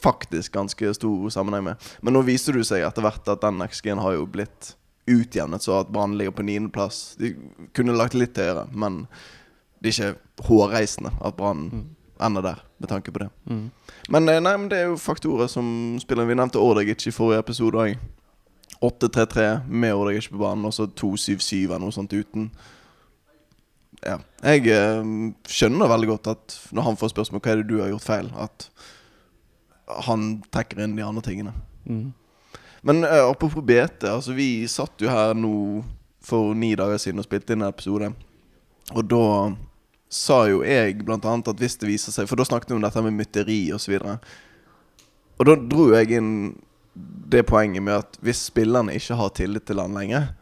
faktisk 0.00 0.52
ganske 0.52 0.92
stor 0.96 1.32
sammenheng 1.32 1.70
med. 1.70 1.88
Men 2.04 2.16
nå 2.16 2.24
viser 2.28 2.56
det 2.56 2.66
seg 2.68 2.84
etter 2.84 3.04
hvert 3.04 3.32
at 3.32 3.40
den 3.46 3.64
XG-en 3.64 4.02
har 4.04 4.18
jo 4.18 4.28
blitt 4.28 4.74
utjevnet, 5.10 5.64
så 5.64 5.80
at 5.80 5.88
Brann 5.92 6.18
ligger 6.18 6.36
på 6.36 6.44
niendeplass. 6.46 7.16
De 7.20 7.32
kunne 7.76 7.96
lagt 7.96 8.16
litt 8.16 8.36
høyere, 8.36 8.66
men 8.76 9.06
det 9.80 9.90
er 9.90 9.96
ikke 9.96 10.46
hårreisende 10.50 11.14
at 11.24 11.36
Brann 11.40 11.70
ender 12.20 12.44
der, 12.44 12.64
med 12.78 12.92
tanke 12.92 13.12
på 13.12 13.24
det. 13.24 13.30
Mm. 13.48 13.70
Men, 14.12 14.28
eh, 14.28 14.40
nei, 14.44 14.56
men 14.56 14.68
det 14.68 14.78
er 14.78 14.90
jo 14.92 15.00
faktorer 15.00 15.48
som 15.48 15.96
spiller 16.00 16.28
Vi 16.28 16.36
nevnte 16.36 16.60
Ordegic 16.60 17.06
i 17.08 17.16
forrige 17.16 17.40
episode 17.40 17.80
òg. 17.80 17.96
8-3-3 18.80 19.66
med 19.68 19.94
Ordegic 19.94 20.30
på 20.30 20.40
banen, 20.40 20.64
og 20.64 20.74
så 20.74 20.86
2-7-7 20.86 21.66
eller 21.66 21.82
noe 21.82 21.94
sånt 21.94 22.14
uten. 22.14 22.48
Ja. 24.00 24.16
Jeg 24.40 24.70
eh, 24.72 25.10
skjønner 25.50 25.90
veldig 25.90 26.08
godt 26.14 26.30
at 26.32 26.56
når 26.72 26.88
han 26.88 26.98
får 27.00 27.12
spørsmål 27.12 27.42
hva 27.44 27.52
er 27.52 27.60
det 27.60 27.68
du 27.68 27.80
har 27.82 27.92
gjort 27.92 28.06
feil, 28.06 28.30
at 28.40 28.70
han 30.06 30.40
trekker 30.54 30.80
inn 30.84 30.96
de 30.96 31.04
andre 31.04 31.24
tingene. 31.26 31.52
Mm. 31.84 32.12
Men 32.86 33.04
eh, 33.04 33.24
apropos 33.26 33.64
BT, 33.64 34.06
altså 34.08 34.36
vi 34.36 34.64
satt 34.70 35.02
jo 35.02 35.10
her 35.12 35.34
nå 35.36 35.82
for 36.24 36.54
ni 36.56 36.72
dager 36.76 37.00
siden 37.00 37.20
og 37.20 37.26
spilte 37.26 37.56
inn 37.56 37.64
en 37.64 37.72
episode. 37.72 38.12
Og 38.94 39.04
da 39.08 39.26
sa 40.10 40.42
jo 40.50 40.62
jeg 40.66 41.02
blant 41.04 41.26
annet 41.28 41.52
at 41.52 41.60
hvis 41.60 41.76
det 41.78 41.86
viser 41.86 42.10
seg 42.10 42.26
For 42.26 42.34
da 42.34 42.42
snakket 42.42 42.72
vi 42.72 42.74
om 42.74 42.82
dette 42.82 43.02
med 43.04 43.14
mytteri 43.14 43.60
osv. 43.76 43.94
Og, 44.00 44.08
så 44.08 44.16
og 45.40 45.46
da 45.48 45.54
dro 45.56 45.86
jeg 45.94 46.18
inn 46.18 46.32
det 47.30 47.44
poenget 47.48 47.82
med 47.82 48.02
at 48.02 48.18
hvis 48.24 48.42
spillerne 48.50 48.94
ikke 48.98 49.18
har 49.18 49.32
tillit 49.36 49.66
til 49.68 49.80
han 49.80 49.96
lenger, 49.96 50.32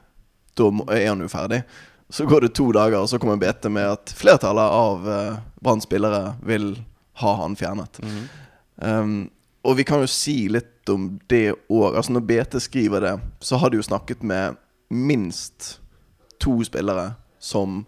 da 0.59 0.69
er 0.95 1.09
han 1.11 1.23
uferdig. 1.23 1.63
Så 2.11 2.25
går 2.27 2.47
det 2.47 2.55
to 2.57 2.71
dager, 2.73 2.97
og 2.99 3.09
så 3.11 3.19
kommer 3.21 3.37
BT 3.37 3.69
med 3.71 3.85
at 3.85 4.13
flertallet 4.17 4.75
av 4.75 5.09
uh, 5.09 5.41
Brann 5.61 5.83
spillere 5.85 6.39
vil 6.47 6.71
ha 7.21 7.35
han 7.43 7.57
fjernet. 7.59 8.01
Um, 8.77 9.29
og 9.67 9.77
vi 9.77 9.85
kan 9.85 10.01
jo 10.01 10.09
si 10.09 10.47
litt 10.49 10.89
om 10.89 11.19
det 11.29 11.53
òg. 11.69 11.99
Altså 11.99 12.15
når 12.17 12.25
BT 12.25 12.57
skriver 12.65 13.05
det, 13.05 13.15
så 13.45 13.61
har 13.61 13.71
de 13.71 13.81
jo 13.81 13.85
snakket 13.85 14.25
med 14.25 14.57
minst 14.89 15.79
to 16.41 16.63
spillere 16.65 17.13
som 17.39 17.83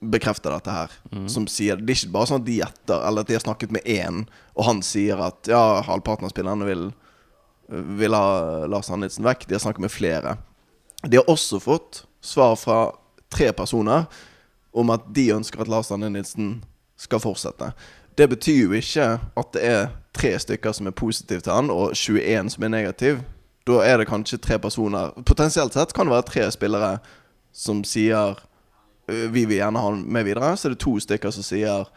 bekrefter 0.00 0.50
dette 0.54 0.72
her. 0.72 0.92
Som 1.28 1.46
sier 1.50 1.76
Det 1.76 1.92
er 1.92 1.98
ikke 2.00 2.14
bare 2.16 2.30
sånn 2.30 2.42
at 2.42 2.48
de 2.48 2.58
gjetter, 2.58 3.02
eller 3.06 3.22
at 3.22 3.30
de 3.30 3.36
har 3.36 3.44
snakket 3.44 3.74
med 3.76 3.84
én, 3.84 4.24
og 4.56 4.66
han 4.66 4.82
sier 4.82 5.20
at 5.22 5.50
ja, 5.50 5.82
halvparten 5.86 6.26
av 6.26 6.32
spillerne 6.32 6.66
vil, 6.68 6.86
vil 7.70 8.14
ha 8.16 8.66
Lars 8.70 8.90
Hannitzen 8.90 9.26
vekk. 9.26 9.46
De 9.46 9.54
har 9.54 9.62
snakket 9.62 9.84
med 9.86 9.94
flere. 9.94 10.36
De 11.06 11.16
har 11.20 11.30
også 11.30 11.60
fått 11.62 12.04
svar 12.20 12.56
fra 12.60 12.80
tre 13.32 13.52
personer 13.56 14.08
om 14.76 14.90
at 14.94 15.06
de 15.14 15.30
ønsker 15.34 15.62
at 15.62 15.70
Lars 15.70 15.90
Hannitzen 15.94 16.60
skal 17.00 17.22
fortsette. 17.22 17.72
Det 18.18 18.28
betyr 18.28 18.66
jo 18.66 18.76
ikke 18.76 19.06
at 19.18 19.52
det 19.54 19.64
er 19.64 19.92
tre 20.16 20.34
stykker 20.38 20.74
som 20.76 20.90
er 20.90 20.96
positive 20.96 21.40
til 21.40 21.54
han, 21.54 21.70
og 21.70 21.94
21 21.96 22.50
som 22.54 22.66
er 22.66 22.74
negativ. 22.74 23.22
Da 23.68 23.80
er 23.86 24.00
det 24.00 24.08
kanskje 24.08 24.40
tre 24.40 24.58
personer 24.58 25.12
Potensielt 25.26 25.76
sett 25.76 25.92
kan 25.94 26.08
det 26.08 26.14
være 26.16 26.28
tre 26.30 26.46
spillere 26.50 26.94
som 27.52 27.84
sier 27.84 28.38
«Øh, 29.10 29.26
vi 29.32 29.44
vil 29.44 29.58
gjerne 29.58 29.78
ha 29.78 29.90
han 29.90 30.04
med 30.06 30.24
videre. 30.24 30.56
Så 30.56 30.68
er 30.68 30.74
det 30.74 30.82
to 30.82 30.98
stykker 31.00 31.32
som 31.34 31.46
sier 31.46 31.88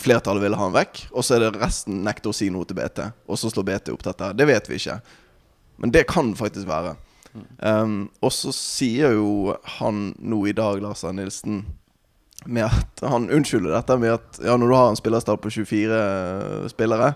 flertallet 0.00 0.42
vil 0.42 0.56
ha 0.56 0.66
han 0.66 0.74
vekk. 0.74 1.04
Og 1.12 1.24
så 1.24 1.36
er 1.36 1.46
det 1.46 1.62
resten 1.62 2.02
nekter 2.06 2.32
å 2.32 2.36
si 2.36 2.50
noe 2.52 2.66
til 2.68 2.78
BT. 2.78 3.04
Og 3.28 3.40
så 3.40 3.50
slår 3.52 3.68
BT 3.70 3.92
opp 3.94 4.04
dette. 4.06 4.32
Det 4.36 4.48
vet 4.48 4.70
vi 4.70 4.80
ikke. 4.80 4.98
Men 5.82 5.94
det 5.94 6.06
kan 6.10 6.32
det 6.32 6.40
faktisk 6.40 6.68
være. 6.70 6.96
Um, 7.58 8.10
og 8.22 8.30
så 8.34 8.52
sier 8.54 9.16
jo 9.16 9.54
han 9.78 10.12
nå 10.22 10.44
i 10.46 10.54
dag, 10.54 10.78
Lars 10.82 11.02
Arne 11.06 11.24
Nilsen, 11.24 11.64
med 12.46 12.68
at 12.68 13.02
han 13.08 13.30
unnskylder 13.32 13.72
dette 13.74 13.96
med 13.98 14.14
at 14.18 14.38
ja, 14.44 14.54
når 14.60 14.70
du 14.70 14.76
har 14.76 14.90
en 14.90 14.98
spillerstall 15.00 15.40
på 15.42 15.50
24 15.50 16.68
spillere, 16.70 17.14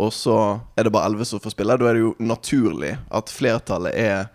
og 0.00 0.12
så 0.16 0.36
er 0.78 0.86
det 0.86 0.92
bare 0.94 1.10
11 1.12 1.28
som 1.28 1.42
får 1.44 1.54
spille, 1.54 1.76
da 1.76 1.90
er 1.90 1.98
det 1.98 2.06
jo 2.06 2.14
naturlig 2.24 2.94
at 3.12 3.32
flertallet 3.32 3.94
er 4.00 4.30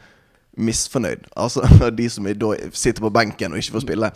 misfornøyd. 0.55 1.25
Altså 1.35 1.65
de 2.00 2.09
som 2.09 2.27
da 2.29 2.53
sitter 2.71 3.03
på 3.03 3.13
benken 3.13 3.55
og 3.55 3.59
ikke 3.59 3.79
får 3.79 3.85
spille. 3.88 4.12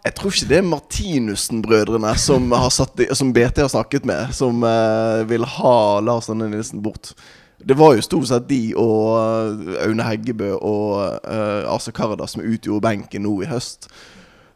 Jeg 0.00 0.14
tror 0.16 0.32
ikke 0.32 0.48
det 0.48 0.56
er 0.56 0.64
Martinussen-brødrene 0.64 2.14
som, 2.16 2.46
som 2.72 3.32
BT 3.36 3.60
har 3.60 3.68
snakket 3.68 4.06
med, 4.08 4.32
som 4.32 4.62
eh, 4.64 5.26
vil 5.28 5.44
ha 5.58 5.74
Lars 6.00 6.30
Arne 6.32 6.48
Nilsen 6.48 6.80
bort. 6.82 7.12
Det 7.60 7.76
var 7.76 7.92
jo 7.92 8.04
stort 8.06 8.30
sett 8.30 8.46
de 8.48 8.62
og 8.80 9.18
eh, 9.18 9.82
Aune 9.84 10.06
Heggebø 10.06 10.54
og 10.56 10.94
uh, 11.28 11.68
Ase 11.74 11.92
Karadas 11.92 12.32
som 12.32 12.46
utgjorde 12.46 12.86
benken 12.86 13.26
nå 13.26 13.34
i 13.44 13.50
høst. 13.50 13.90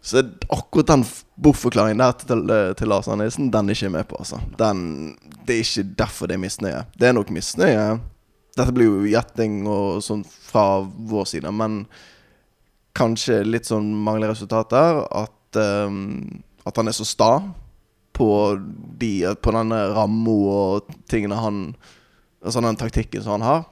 Så 0.04 0.22
akkurat 0.52 0.88
den 0.94 1.04
bortforklaringen 1.40 2.00
der 2.00 2.16
til, 2.24 2.56
til 2.80 2.92
Lars 2.92 3.08
Arne 3.08 3.26
Nilsen, 3.26 3.52
den 3.52 3.68
er 3.68 3.76
ikke 3.76 3.88
jeg 3.90 3.96
med 3.98 4.08
på. 4.08 4.16
altså 4.24 4.40
den, 4.58 5.14
Det 5.44 5.58
er 5.58 5.68
ikke 5.68 5.86
derfor 6.00 6.32
det 6.32 6.38
er 6.38 6.44
misnøye. 6.46 6.82
Det 6.96 7.08
er 7.08 7.16
nok 7.16 7.32
misnøye. 7.32 7.86
Dette 8.56 8.72
blir 8.72 8.88
jo 8.88 9.06
gjetting 9.12 9.64
og 9.68 10.00
sånn 10.04 10.24
fra 10.24 10.80
vår 10.84 11.28
side, 11.28 11.52
men 11.52 11.82
kanskje 12.94 13.42
litt 13.46 13.68
sånn 13.68 13.90
mangler 14.06 14.32
resultater. 14.32 15.02
At, 15.10 15.33
ehm, 15.60 16.42
at 16.64 16.76
han 16.76 16.88
er 16.88 16.96
så 16.96 17.06
sta 17.06 17.30
på, 18.14 18.28
de, 19.00 19.12
på 19.42 19.54
denne 19.54 19.80
ramma 19.94 20.34
og 20.54 20.96
tingene 21.10 21.38
han 21.40 21.66
Altså 22.44 22.60
den 22.60 22.76
taktikken 22.76 23.22
som 23.24 23.38
han 23.38 23.42
har. 23.42 23.62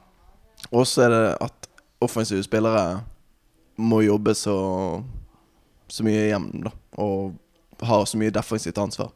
Og 0.72 0.86
så 0.88 1.02
er 1.04 1.10
det 1.12 1.24
at 1.44 1.66
offensive 2.00 2.40
spillere 2.40 3.02
må 3.76 3.98
jobbe 4.00 4.32
så, 4.32 4.54
så 5.92 6.06
mye 6.06 6.22
hjem, 6.30 6.46
da. 6.64 6.72
Og 7.04 7.34
har 7.84 8.06
så 8.08 8.16
mye 8.16 8.32
defensivt 8.32 8.80
ansvar. 8.80 9.12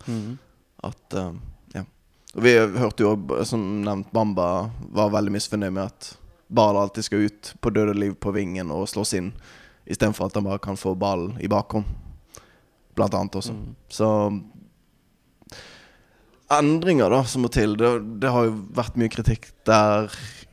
At 0.85 1.17
ehm, 1.17 1.41
Ja. 1.73 1.87
Og 2.35 2.45
vi 2.45 2.53
hørte 2.59 3.07
jo 3.07 3.45
som 3.49 3.65
nevnt 3.87 4.13
Bamba 4.13 4.69
var 4.93 5.15
veldig 5.17 5.33
misfornøyd 5.39 5.73
med 5.73 5.87
at 5.89 6.13
Ball 6.49 6.77
alltid 6.77 7.05
skal 7.05 7.19
ut 7.27 7.55
på 7.61 7.71
død 7.71 7.95
og 7.95 7.97
liv 7.97 8.15
på 8.15 8.31
vingen 8.37 8.71
og 8.71 8.89
slås 8.89 9.15
inn, 9.17 9.33
istedenfor 9.87 10.29
at 10.29 10.37
han 10.39 10.45
bare 10.45 10.63
kan 10.63 10.77
få 10.77 10.95
ballen 10.95 11.35
i 11.41 11.49
bakhånd. 11.49 11.89
Blant 12.97 13.15
annet 13.15 13.37
også. 13.39 13.55
Så 13.93 14.09
endringer 16.53 17.11
da 17.11 17.23
som 17.29 17.45
må 17.45 17.51
til. 17.53 17.77
Det, 17.79 17.91
det 18.23 18.31
har 18.33 18.49
jo 18.49 18.57
vært 18.77 18.99
mye 19.01 19.13
kritikk 19.13 19.51
der 19.67 20.11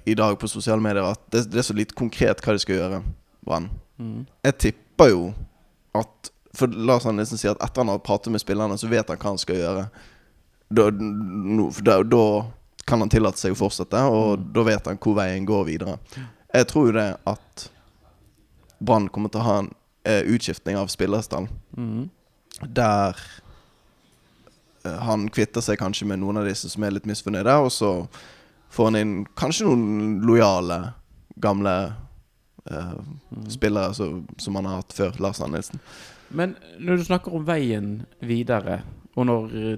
i 0.09 0.15
dag 0.19 0.35
på 0.39 0.49
sosiale 0.51 0.83
medier 0.83 1.05
at 1.13 1.21
det, 1.31 1.45
det 1.53 1.61
er 1.61 1.67
så 1.69 1.75
litt 1.77 1.93
konkret 1.95 2.41
hva 2.43 2.55
de 2.55 2.63
skal 2.63 2.79
gjøre. 2.79 3.01
Brann. 3.43 3.69
Jeg 4.43 4.57
tipper 4.59 5.11
jo 5.13 5.23
at 5.95 6.31
For 6.53 6.69
la 6.69 6.99
oss 6.99 7.05
Nilsen 7.09 7.39
si 7.41 7.47
at 7.49 7.61
etter 7.65 7.81
han 7.81 7.89
har 7.89 8.01
pratet 8.05 8.29
med 8.29 8.41
spillerne, 8.41 8.75
så 8.77 8.85
vet 8.85 9.07
han 9.09 9.17
hva 9.17 9.31
han 9.31 9.39
skal 9.41 9.57
gjøre. 9.57 9.85
Da, 10.69 10.83
no, 10.93 11.69
da, 11.81 11.95
da 12.05 12.25
kan 12.85 13.01
han 13.01 13.09
tillate 13.09 13.41
seg 13.41 13.55
å 13.55 13.57
fortsette, 13.57 13.97
og 14.05 14.43
da 14.53 14.65
vet 14.67 14.85
han 14.89 14.99
hvor 15.01 15.15
veien 15.17 15.47
går 15.49 15.63
videre. 15.65 15.95
Jeg 16.53 16.67
tror 16.69 16.91
jo 16.91 16.93
det 16.99 17.07
at 17.29 17.63
Brann 18.83 19.07
kommer 19.09 19.33
til 19.33 19.41
å 19.41 19.47
ha 19.47 19.55
en 19.63 19.71
eh, 20.05 20.21
utskiftning 20.29 20.77
av 20.77 20.91
spillerstall 20.93 21.47
der 22.61 23.17
eh, 24.85 24.99
han 25.07 25.27
kvitter 25.33 25.63
seg 25.63 25.79
kanskje 25.81 26.07
med 26.09 26.21
noen 26.21 26.41
av 26.41 26.47
disse 26.47 26.69
som 26.71 26.85
er 26.85 26.95
litt 26.95 27.09
misfornøyde, 27.09 27.57
og 27.65 27.71
så 27.73 27.93
får 28.73 28.89
han 28.89 28.99
inn 28.99 29.13
kanskje 29.37 29.67
noen 29.67 30.19
lojale, 30.25 30.79
gamle 31.41 31.75
eh, 32.69 32.95
spillere 33.49 33.93
som, 33.93 34.23
som 34.37 34.55
han 34.55 34.69
har 34.69 34.81
hatt 34.81 34.93
før 34.97 35.19
Lars 35.21 35.41
Arne 35.41 35.61
Men 36.29 36.55
når 36.79 36.97
du 36.97 37.05
snakker 37.05 37.35
om 37.35 37.45
veien 37.45 38.05
videre, 38.19 38.81
og 39.15 39.29
når 39.29 39.57
eh, 39.59 39.77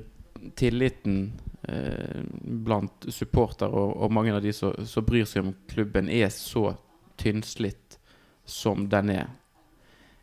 tilliten 0.56 1.34
eh, 1.68 2.24
blant 2.42 3.08
supporter 3.10 3.68
og, 3.68 3.98
og 3.98 4.14
mange 4.14 4.36
av 4.36 4.44
de 4.44 4.54
som 4.54 4.76
som 4.86 5.06
bryr 5.06 5.28
seg 5.28 5.44
om 5.44 5.56
klubben, 5.68 6.10
er 6.10 6.30
så 6.30 6.76
tynnslitt 7.20 8.00
som 8.46 8.90
den 8.90 9.10
er, 9.10 9.30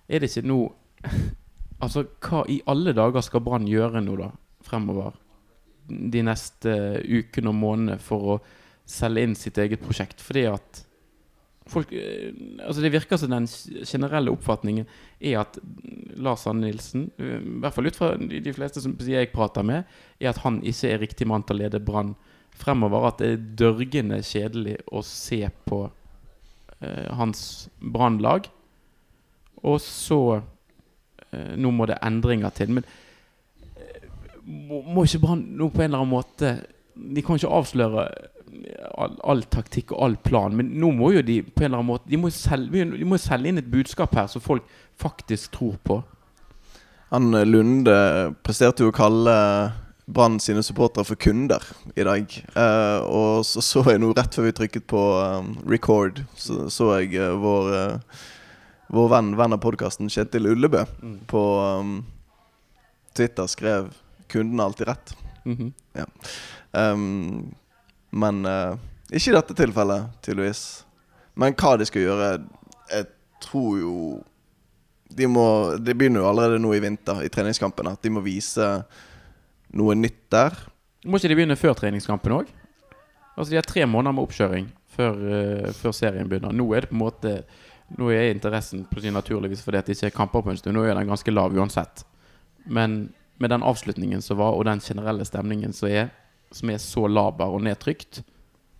er 0.09 0.23
det 0.23 0.31
ikke 0.31 0.49
nå 0.49 0.61
Altså, 1.83 2.05
hva 2.23 2.45
i 2.51 2.61
alle 2.71 2.95
dager 2.95 3.25
skal 3.27 3.43
Brann 3.45 3.67
gjøre 3.67 4.03
nå, 4.05 4.15
da, 4.21 4.31
fremover? 4.67 5.17
De 5.89 6.23
neste 6.25 6.75
ukene 7.03 7.51
og 7.51 7.59
månedene 7.59 7.99
for 8.03 8.37
å 8.37 8.41
selge 8.89 9.25
inn 9.27 9.37
sitt 9.39 9.59
eget 9.59 9.83
prosjekt? 9.83 10.23
Fordi 10.23 10.47
at 10.53 10.83
folk 11.71 11.93
eh, 11.95 12.31
Altså, 12.63 12.83
det 12.85 12.93
virker 12.95 13.19
som 13.19 13.33
den 13.33 13.49
generelle 13.87 14.33
oppfatningen 14.35 14.87
er 15.19 15.41
at 15.43 15.59
Lars 16.23 16.47
Anne 16.51 16.69
Nilsen, 16.69 17.09
eh, 17.19 17.41
i 17.41 17.57
hvert 17.63 17.75
fall 17.77 17.91
ut 17.91 17.99
fra 17.99 18.13
de 18.19 18.55
fleste 18.55 18.83
som 18.85 18.95
jeg 19.03 19.33
prater 19.35 19.67
med, 19.67 19.91
er 20.23 20.31
at 20.31 20.43
han 20.47 20.61
ikke 20.63 20.93
er 20.93 21.03
riktig 21.03 21.29
mann 21.31 21.47
til 21.47 21.59
å 21.59 21.65
lede 21.65 21.83
Brann 21.83 22.15
fremover. 22.59 23.09
At 23.11 23.23
det 23.23 23.33
er 23.33 23.45
dørgende 23.65 24.23
kjedelig 24.27 24.79
å 24.93 25.03
se 25.07 25.43
på 25.67 25.85
eh, 26.79 27.11
hans 27.19 27.69
Brannlag. 27.83 28.47
Og 29.63 29.79
så 29.83 30.23
eh, 30.39 30.49
Nå 31.33 31.73
må 31.75 31.89
det 31.91 32.01
endringer 32.05 32.53
til. 32.57 32.75
Men 32.79 32.87
eh, 33.77 34.07
må, 34.45 34.83
må 34.83 35.07
ikke 35.07 35.23
Brann 35.25 35.45
nå 35.59 35.71
på 35.73 35.83
en 35.83 35.91
eller 35.91 36.05
annen 36.05 36.13
måte 36.13 36.55
De 36.95 37.25
kan 37.25 37.39
ikke 37.39 37.53
avsløre 37.57 38.07
all, 39.01 39.15
all 39.25 39.45
taktikk 39.49 39.95
og 39.95 40.03
all 40.05 40.17
plan, 40.21 40.53
men 40.57 40.75
nå 40.77 40.91
må 40.93 41.13
jo 41.15 41.23
de 41.25 41.39
på 41.43 41.63
en 41.63 41.71
eller 41.71 41.81
annen 41.81 41.93
måte 41.95 42.11
De 42.13 42.21
må 42.21 42.31
selge, 42.35 42.85
de 42.93 43.09
må 43.09 43.21
selge 43.21 43.49
inn 43.49 43.63
et 43.63 43.71
budskap 43.73 44.13
her 44.19 44.29
som 44.29 44.45
folk 44.45 44.67
faktisk 45.01 45.55
tror 45.57 45.79
på. 45.83 46.03
Han 47.13 47.33
eh, 47.37 47.49
Lunde 47.49 47.97
presterte 48.45 48.85
jo 48.85 48.93
å 48.93 48.97
kalle 48.97 49.37
Brann 50.13 50.41
sine 50.43 50.63
supportere 50.67 51.07
for 51.07 51.21
kunder 51.21 51.63
i 51.97 52.05
dag. 52.05 52.35
Eh, 52.57 53.01
og 53.07 53.45
så 53.47 53.63
så 53.63 53.85
jeg 53.87 54.03
nå 54.03 54.13
rett 54.17 54.35
før 54.35 54.49
vi 54.49 54.55
trykket 54.59 54.87
på 54.91 55.03
um, 55.21 55.53
record, 55.69 56.25
så 56.37 56.67
så 56.73 56.91
jeg 56.99 57.15
uh, 57.21 57.37
vår, 57.39 57.71
eh, 57.79 58.23
vår 58.93 59.09
venn, 59.09 59.33
venn 59.37 59.57
av 59.57 59.61
podkasten 59.63 60.11
Kjetil 60.13 60.51
Ullebø 60.53 60.83
på 61.31 61.43
um, 61.81 61.95
Twitter 63.17 63.49
skrev 63.49 63.93
'Kunden 64.29 64.59
har 64.59 64.67
alltid 64.67 64.87
rett'. 64.87 65.15
Mhm. 65.45 65.73
Um, 66.73 67.55
men 68.11 68.47
uh, 68.47 68.77
ikke 69.13 69.33
i 69.33 69.35
dette 69.37 69.57
tilfellet, 69.57 70.13
tydeligvis. 70.25 70.85
Men 71.35 71.57
hva 71.57 71.77
de 71.81 71.87
skal 71.89 72.05
gjøre 72.05 72.29
Jeg 72.93 73.07
tror 73.41 73.79
jo 73.81 73.97
de 75.09 75.27
må, 75.29 75.45
Det 75.81 75.95
begynner 75.97 76.21
jo 76.21 76.29
allerede 76.29 76.61
nå 76.61 76.73
i 76.77 76.81
vinter, 76.81 77.21
i 77.25 77.29
treningskampene, 77.29 77.93
at 77.93 78.03
de 78.05 78.13
må 78.13 78.21
vise 78.25 78.69
noe 79.73 79.97
nytt 79.97 80.31
der. 80.33 80.57
Må 81.05 81.17
ikke 81.17 81.33
de 81.33 81.37
begynne 81.37 81.57
før 81.61 81.77
treningskampen 81.77 82.33
òg? 82.33 82.49
Altså, 83.37 83.51
de 83.51 83.57
har 83.57 83.69
tre 83.69 83.85
måneder 83.89 84.17
med 84.17 84.25
oppkjøring 84.25 84.71
før, 84.93 85.17
uh, 85.17 85.69
før 85.77 85.97
serien 85.97 86.29
begynner. 86.29 86.53
Nå 86.53 86.69
er 86.73 86.85
det 86.85 86.93
på 86.93 86.97
en 86.97 87.05
måte 87.05 87.37
Nå 87.99 88.09
er 88.11 88.31
interessen 88.33 88.85
på 88.89 89.01
sin 89.03 89.13
naturligvis 89.15 89.63
fordi 89.65 89.83
det 89.83 89.97
ikke 89.97 90.07
er 90.07 90.17
kamper 90.17 90.43
på 90.43 90.51
en 90.51 90.57
stund. 90.61 90.77
Nå 90.77 90.85
er 90.89 90.95
den 90.97 91.09
ganske 91.11 91.33
lav 91.35 91.53
uansett. 91.53 92.05
Men 92.67 93.13
med 93.39 93.51
den 93.51 93.63
avslutningen 93.67 94.23
som 94.23 94.39
var, 94.39 94.55
og 94.55 94.65
den 94.65 94.81
generelle 94.81 95.25
stemningen 95.27 95.73
som 95.75 95.89
er, 95.89 96.11
som 96.53 96.71
er 96.71 96.79
så 96.79 97.07
laber 97.09 97.51
og 97.53 97.63
nedtrykt, 97.63 98.23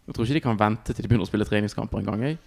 Jeg 0.07 0.15
tror 0.17 0.25
ikke 0.27 0.35
de 0.35 0.41
kan 0.41 0.59
vente 0.59 0.93
til 0.93 1.03
de 1.05 1.09
begynner 1.09 1.23
å 1.25 1.29
spille 1.31 1.45
treningskamper 1.47 2.01
engang. 2.01 2.23
jeg. 2.23 2.39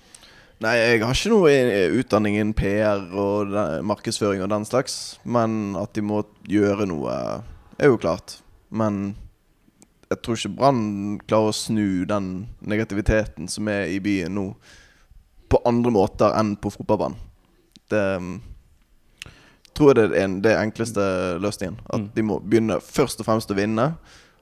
Nei, 0.59 0.75
jeg 0.75 0.99
har 1.01 1.13
ikke 1.13 1.29
noe 1.31 1.49
i- 1.49 1.99
utdanning 2.01 2.35
innen 2.35 2.53
PR 2.53 2.99
og 3.15 3.47
markedsføring 3.83 4.41
og 4.43 4.49
den 4.49 4.65
slags. 4.65 5.17
Men 5.23 5.73
at 5.75 5.93
de 5.93 6.01
må 6.01 6.25
gjøre 6.47 6.85
noe, 6.85 7.43
er 7.79 7.87
jo 7.87 7.97
klart. 7.97 8.41
Men 8.69 9.15
jeg 10.11 10.21
tror 10.21 10.35
ikke 10.35 10.55
Brann 10.57 11.19
klarer 11.27 11.49
å 11.49 11.53
snu 11.55 12.05
den 12.05 12.47
negativiteten 12.61 13.47
som 13.49 13.67
er 13.67 13.85
i 13.87 13.99
byen 13.99 14.35
nå, 14.35 14.55
på 15.55 15.61
andre 15.69 15.93
måter 15.95 16.35
enn 16.35 16.53
på 16.59 16.71
fotballbanen. 16.75 17.17
Det 17.91 18.03
mm, 18.19 18.35
tror 19.75 19.91
jeg 19.91 19.97
det 19.97 20.05
er 20.05 20.13
den 20.15 20.37
det 20.43 20.55
enkleste 20.59 21.05
løsningen. 21.43 21.79
At 21.89 21.99
Mm. 22.01 22.09
de 22.15 22.23
må 22.23 22.39
begynne 22.39 22.79
først 22.81 23.19
og 23.23 23.27
fremst 23.27 23.51
å 23.51 23.57
vinne. 23.57 23.93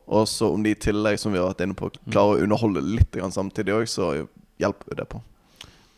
Og 0.08 0.28
så 0.28 0.50
om 0.52 0.64
de 0.64 0.74
i 0.74 0.76
tillegg, 0.76 1.18
som 1.20 1.32
vi 1.32 1.40
har 1.40 1.48
vært 1.54 1.64
inne 1.64 1.78
på, 1.80 1.90
klarer 2.12 2.40
å 2.40 2.44
underholde 2.44 2.82
litt 2.84 3.12
grann 3.16 3.32
samtidig 3.32 3.74
òg, 3.74 3.86
så 3.88 4.10
hjelper 4.60 4.92
jo 4.92 4.98
det 5.00 5.08
på. 5.10 5.22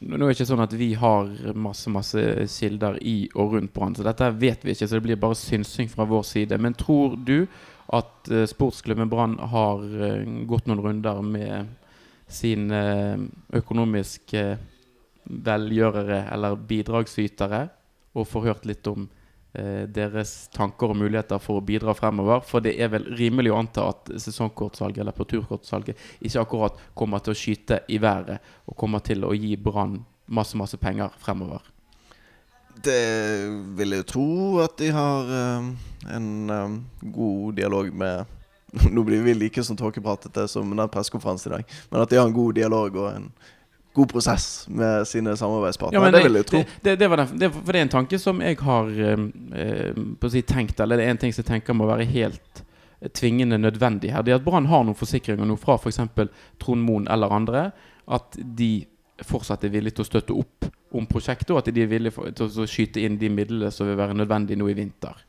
Nå 0.05 0.19
er 0.19 0.27
det 0.29 0.36
ikke 0.36 0.45
sånn 0.51 0.62
at 0.62 0.74
vi 0.77 0.91
har 0.93 1.29
masse 1.57 1.89
masse 1.89 2.22
kilder 2.51 3.00
i 3.01 3.29
og 3.34 3.55
rundt 3.55 3.74
Brann, 3.74 3.95
så 3.95 4.03
dette 4.05 4.27
vet 4.38 4.62
vi 4.62 4.75
ikke, 4.75 4.88
så 4.88 5.00
det 5.00 5.05
blir 5.07 5.17
bare 5.17 5.38
synsing 5.39 5.89
fra 5.89 6.05
vår 6.05 6.22
side. 6.27 6.60
Men 6.62 6.75
tror 6.77 7.15
du 7.17 7.48
at 7.95 8.29
eh, 8.29 8.45
sportsklubben 8.50 9.10
Brann 9.10 9.38
har 9.39 9.81
eh, 9.81 10.22
gått 10.45 10.67
noen 10.69 10.84
runder 10.84 11.22
med 11.25 11.74
sine 12.29 12.84
eh, 12.86 13.25
økonomiske 13.57 14.45
velgjørere 15.25 16.25
eller 16.34 16.58
bidragsytere 16.70 17.62
og 18.15 18.27
forhørt 18.29 18.65
litt 18.70 18.88
om 18.88 19.08
eh, 19.58 19.86
deres 19.91 20.48
tanker 20.55 20.94
og 20.94 21.00
muligheter 21.01 21.41
for 21.44 21.60
å 21.60 21.65
bidra 21.65 21.96
fremover? 21.98 22.44
For 22.48 22.63
det 22.63 22.75
er 22.79 22.91
vel 22.94 23.08
rimelig 23.17 23.53
å 23.53 23.60
anta 23.60 23.88
at 23.91 24.12
sesongkortsalget 24.22 25.03
eller 25.03 25.29
turkortsalget 25.36 26.01
ikke 26.22 26.44
akkurat 26.44 26.84
kommer 26.98 27.24
til 27.24 27.36
å 27.36 27.39
skyte 27.39 27.82
i 27.89 28.01
været 28.01 28.53
og 28.65 28.77
kommer 28.79 29.03
til 29.05 29.25
å 29.25 29.34
gi 29.36 29.55
Brann 29.58 30.00
masse, 30.25 30.58
masse 30.58 30.77
penger 30.77 31.12
fremover. 31.22 31.62
Det 32.75 33.48
vil 33.77 33.96
jeg 33.96 34.03
jo 34.03 34.08
tro 34.10 34.29
at 34.65 34.75
de 34.79 34.89
har 34.91 35.29
eh, 35.32 35.67
en 36.15 36.32
eh, 36.51 36.79
god 37.15 37.62
dialog 37.62 37.94
med 37.94 38.34
Nå 38.91 39.05
blir 39.08 39.22
vi 39.24 39.34
like 39.38 39.63
som 39.63 39.77
tåkepratete 39.79 40.50
som 40.51 40.74
den 40.75 40.89
pressekonferansen 40.91 41.51
i 41.51 41.53
dag. 41.53 41.75
Men 41.91 42.01
at 42.01 42.12
de 42.12 42.17
har 42.20 42.27
en 42.27 42.36
god 42.36 42.58
dialog 42.58 42.98
og 43.00 43.05
en 43.08 43.29
god 43.95 44.11
prosess 44.11 44.45
med 44.67 45.07
sine 45.07 45.37
samarbeidspartnere. 45.37 46.11
det 46.11 46.23
vil 46.23 46.39
jeg 46.39 46.47
tro. 46.49 46.57
Det, 46.57 46.81
det, 46.83 46.95
det 46.99 47.09
var 47.11 47.21
den, 47.21 47.37
det, 47.39 47.49
for 47.55 47.71
det 47.71 47.79
er 47.79 47.87
en 47.87 47.93
tanke 47.93 48.19
som 48.19 48.41
jeg 48.43 48.59
har 48.59 48.89
eh, 48.91 49.25
eh, 49.63 50.01
på 50.19 50.29
å 50.29 50.33
si 50.33 50.43
tenkt, 50.47 50.79
eller 50.83 50.99
det 50.99 51.05
er 51.07 51.15
en 51.15 51.21
ting 51.21 51.35
som 51.35 51.45
jeg 51.45 51.51
tenker 51.53 51.77
må 51.77 51.87
være 51.87 52.07
helt 52.09 52.63
eh, 52.99 53.11
tvingende 53.15 53.61
nødvendig 53.61 54.11
her. 54.11 54.25
Det 54.25 54.35
er 54.35 54.41
at 54.41 54.47
Brann 54.47 54.67
har 54.71 54.83
noen 54.83 54.99
forsikringer 54.99 55.47
nå 55.47 55.55
fra 55.61 55.77
f.eks. 55.79 56.01
Trond 56.61 56.83
Moen 56.83 57.07
eller 57.11 57.31
andre. 57.31 57.69
At 58.05 58.35
de 58.35 58.85
fortsatt 59.23 59.63
er 59.63 59.71
villige 59.71 59.95
til 59.97 60.03
å 60.03 60.09
støtte 60.09 60.35
opp 60.35 60.67
om 60.95 61.07
prosjektet, 61.07 61.53
og 61.55 61.63
at 61.63 61.71
de 61.71 61.85
er 61.85 61.91
villige 61.91 62.33
til 62.35 62.61
å 62.61 62.67
skyte 62.69 63.03
inn 63.03 63.15
de 63.19 63.31
midlene 63.31 63.71
som 63.71 63.87
vil 63.87 63.97
være 63.99 64.17
nødvendig 64.17 64.59
nå 64.59 64.67
i 64.71 64.75
vinter. 64.77 65.23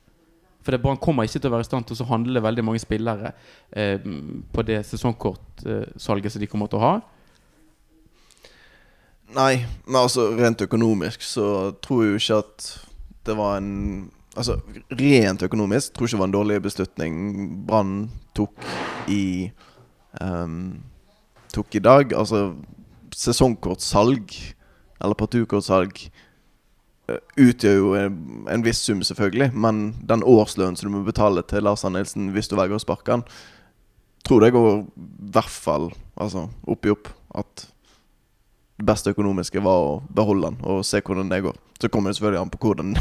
For 0.67 0.75
det 0.75 0.83
Brann 0.83 0.99
kommer 0.99 1.27
ikke 1.27 1.39
til 1.39 1.53
å 1.53 1.55
være 1.55 1.63
i 1.63 1.69
stand 1.69 1.87
til 1.87 2.03
å 2.03 2.09
handle 2.11 2.43
veldig 2.43 2.65
mange 2.67 2.83
spillere 2.83 3.31
eh, 3.71 4.03
på 4.51 4.65
det 4.67 4.81
sesongkortsalget 4.89 6.35
som 6.35 6.43
de 6.43 6.49
kommer 6.51 6.71
til 6.73 6.81
å 6.81 6.83
ha. 6.83 6.95
Nei, 9.35 9.65
men 9.87 9.99
altså 9.99 10.29
rent 10.39 10.63
økonomisk 10.63 11.25
så 11.27 11.73
tror 11.83 12.05
jeg 12.05 12.13
jo 12.13 12.21
ikke 12.21 12.43
at 12.45 12.69
det 13.27 13.39
var 13.39 13.59
en 13.61 13.73
Altså 14.37 14.59
rent 14.93 15.41
økonomisk 15.43 15.95
tror 15.97 16.05
jeg 16.05 16.11
ikke 16.11 16.17
det 16.17 16.21
var 16.21 16.29
en 16.29 16.35
dårlig 16.35 16.57
beslutning 16.61 17.15
Brann 17.67 17.95
tok 18.37 18.67
i 19.09 19.49
um, 20.21 20.83
Tok 21.57 21.79
i 21.79 21.81
dag. 21.81 22.13
Altså 22.13 22.51
sesongkortsalg, 23.17 24.35
eller 25.01 25.17
partukortsalg, 25.17 26.03
eh, 27.09 27.23
utgjør 27.41 27.77
jo 27.79 27.95
en, 27.97 28.19
en 28.53 28.65
viss 28.67 28.83
sum, 28.85 29.01
selvfølgelig. 29.01 29.55
Men 29.57 29.95
den 30.09 30.25
årslønnen 30.27 30.77
som 30.77 30.91
du 30.91 30.99
må 30.99 31.05
betale 31.07 31.45
til 31.49 31.65
Lars 31.65 31.87
Arne 31.89 32.05
hvis 32.05 32.51
du 32.51 32.59
velger 32.59 32.77
å 32.77 32.83
sparke 32.83 33.17
han, 33.17 33.25
tror 34.27 34.43
det 34.43 34.53
går 34.53 34.69
i 34.83 35.31
hvert 35.33 35.55
fall 35.55 35.89
altså, 36.15 36.49
opp 36.69 36.85
i 36.85 36.93
opp. 36.93 37.09
At 37.37 37.69
beste 38.77 39.13
økonomiske 39.15 39.61
var 39.65 39.85
å 39.87 39.93
beholde 40.13 40.51
den 40.51 40.59
og 40.69 40.85
se 40.85 41.01
hvordan 41.01 41.31
det 41.33 41.43
går. 41.47 41.57
Så 41.81 41.89
kommer 41.93 42.11
det 42.11 42.19
selvfølgelig 42.19 42.43
an 42.43 42.53
på 42.53 42.61
hvordan 42.61 42.95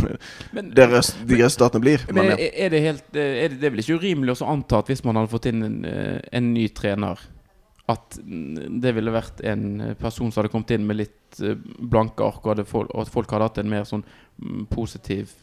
Men- 0.55 0.71
det 0.77 0.87
rest, 0.91 1.17
de 1.27 1.39
resultatene 1.43 1.83
blir. 1.83 2.05
Men 2.07 2.15
Men 2.15 2.31
ja. 2.31 2.49
er, 2.51 2.69
det 2.69 2.81
helt 2.81 3.05
er 3.15 3.49
det, 3.49 3.59
det 3.59 3.67
er 3.67 3.75
vel 3.75 3.83
ikke 3.83 3.99
urimelig 3.99 4.37
å 4.37 4.51
anta 4.51 4.79
at 4.79 4.91
hvis 4.91 5.03
man 5.03 5.19
hadde 5.19 5.31
fått 5.31 5.49
inn 5.51 5.63
en, 5.63 5.79
eh, 5.85 6.19
en 6.31 6.53
ny 6.53 6.67
trener, 6.75 7.19
at 7.87 8.17
det 8.25 8.95
ville 8.97 9.13
vært 9.13 9.43
en 9.45 9.65
eh, 9.81 9.93
person 9.99 10.31
som 10.31 10.41
hadde 10.41 10.51
kommet 10.53 10.71
inn 10.73 10.87
med 10.87 10.99
litt 11.03 11.41
eh, 11.43 11.59
blanke 11.79 12.23
ark, 12.25 12.47
og, 12.47 12.63
og 12.73 13.01
at 13.03 13.11
folk 13.13 13.31
hadde 13.35 13.49
hatt 13.49 13.59
en 13.61 13.69
mer 13.69 13.85
sånn 13.85 14.05
mm, 14.41 14.65
positiv 14.71 15.35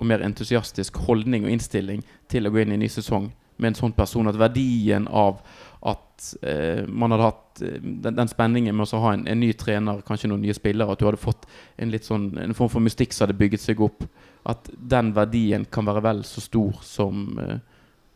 og 0.00 0.08
mer 0.10 0.24
entusiastisk 0.26 0.98
holdning 1.06 1.46
og 1.46 1.54
innstilling 1.54 2.02
til 2.32 2.46
å 2.46 2.52
gå 2.52 2.64
inn 2.64 2.74
i 2.74 2.78
en 2.78 2.82
ny 2.82 2.90
sesong 2.90 3.30
med 3.62 3.70
en 3.70 3.78
sånn 3.78 3.94
person. 3.96 4.26
At 4.28 4.40
verdien 4.40 5.06
av 5.06 5.38
at 5.86 6.03
eh, 6.42 6.84
man 6.88 7.14
hadde 7.14 7.28
hatt 7.28 7.62
eh, 7.62 7.78
den, 7.82 8.16
den 8.16 8.30
spenningen 8.30 8.76
med 8.76 8.92
å 8.92 9.02
ha 9.02 9.12
en, 9.16 9.26
en 9.30 9.40
ny 9.40 9.52
trener, 9.58 10.02
kanskje 10.06 10.30
noen 10.30 10.44
nye 10.44 10.56
spillere, 10.56 10.92
at 10.94 11.00
du 11.00 11.06
hadde 11.08 11.22
fått 11.22 11.46
en 11.80 11.92
litt 11.92 12.06
sånn 12.06 12.30
En 12.40 12.56
form 12.56 12.72
for 12.72 12.84
mystikk 12.84 13.14
som 13.14 13.26
hadde 13.26 13.38
bygget 13.38 13.64
seg 13.64 13.82
opp. 13.84 14.06
At 14.48 14.68
den 14.76 15.14
verdien 15.16 15.64
kan 15.70 15.86
være 15.88 16.04
vel 16.04 16.24
så 16.28 16.42
stor 16.44 16.82
som, 16.84 17.24
eh, 17.40 17.56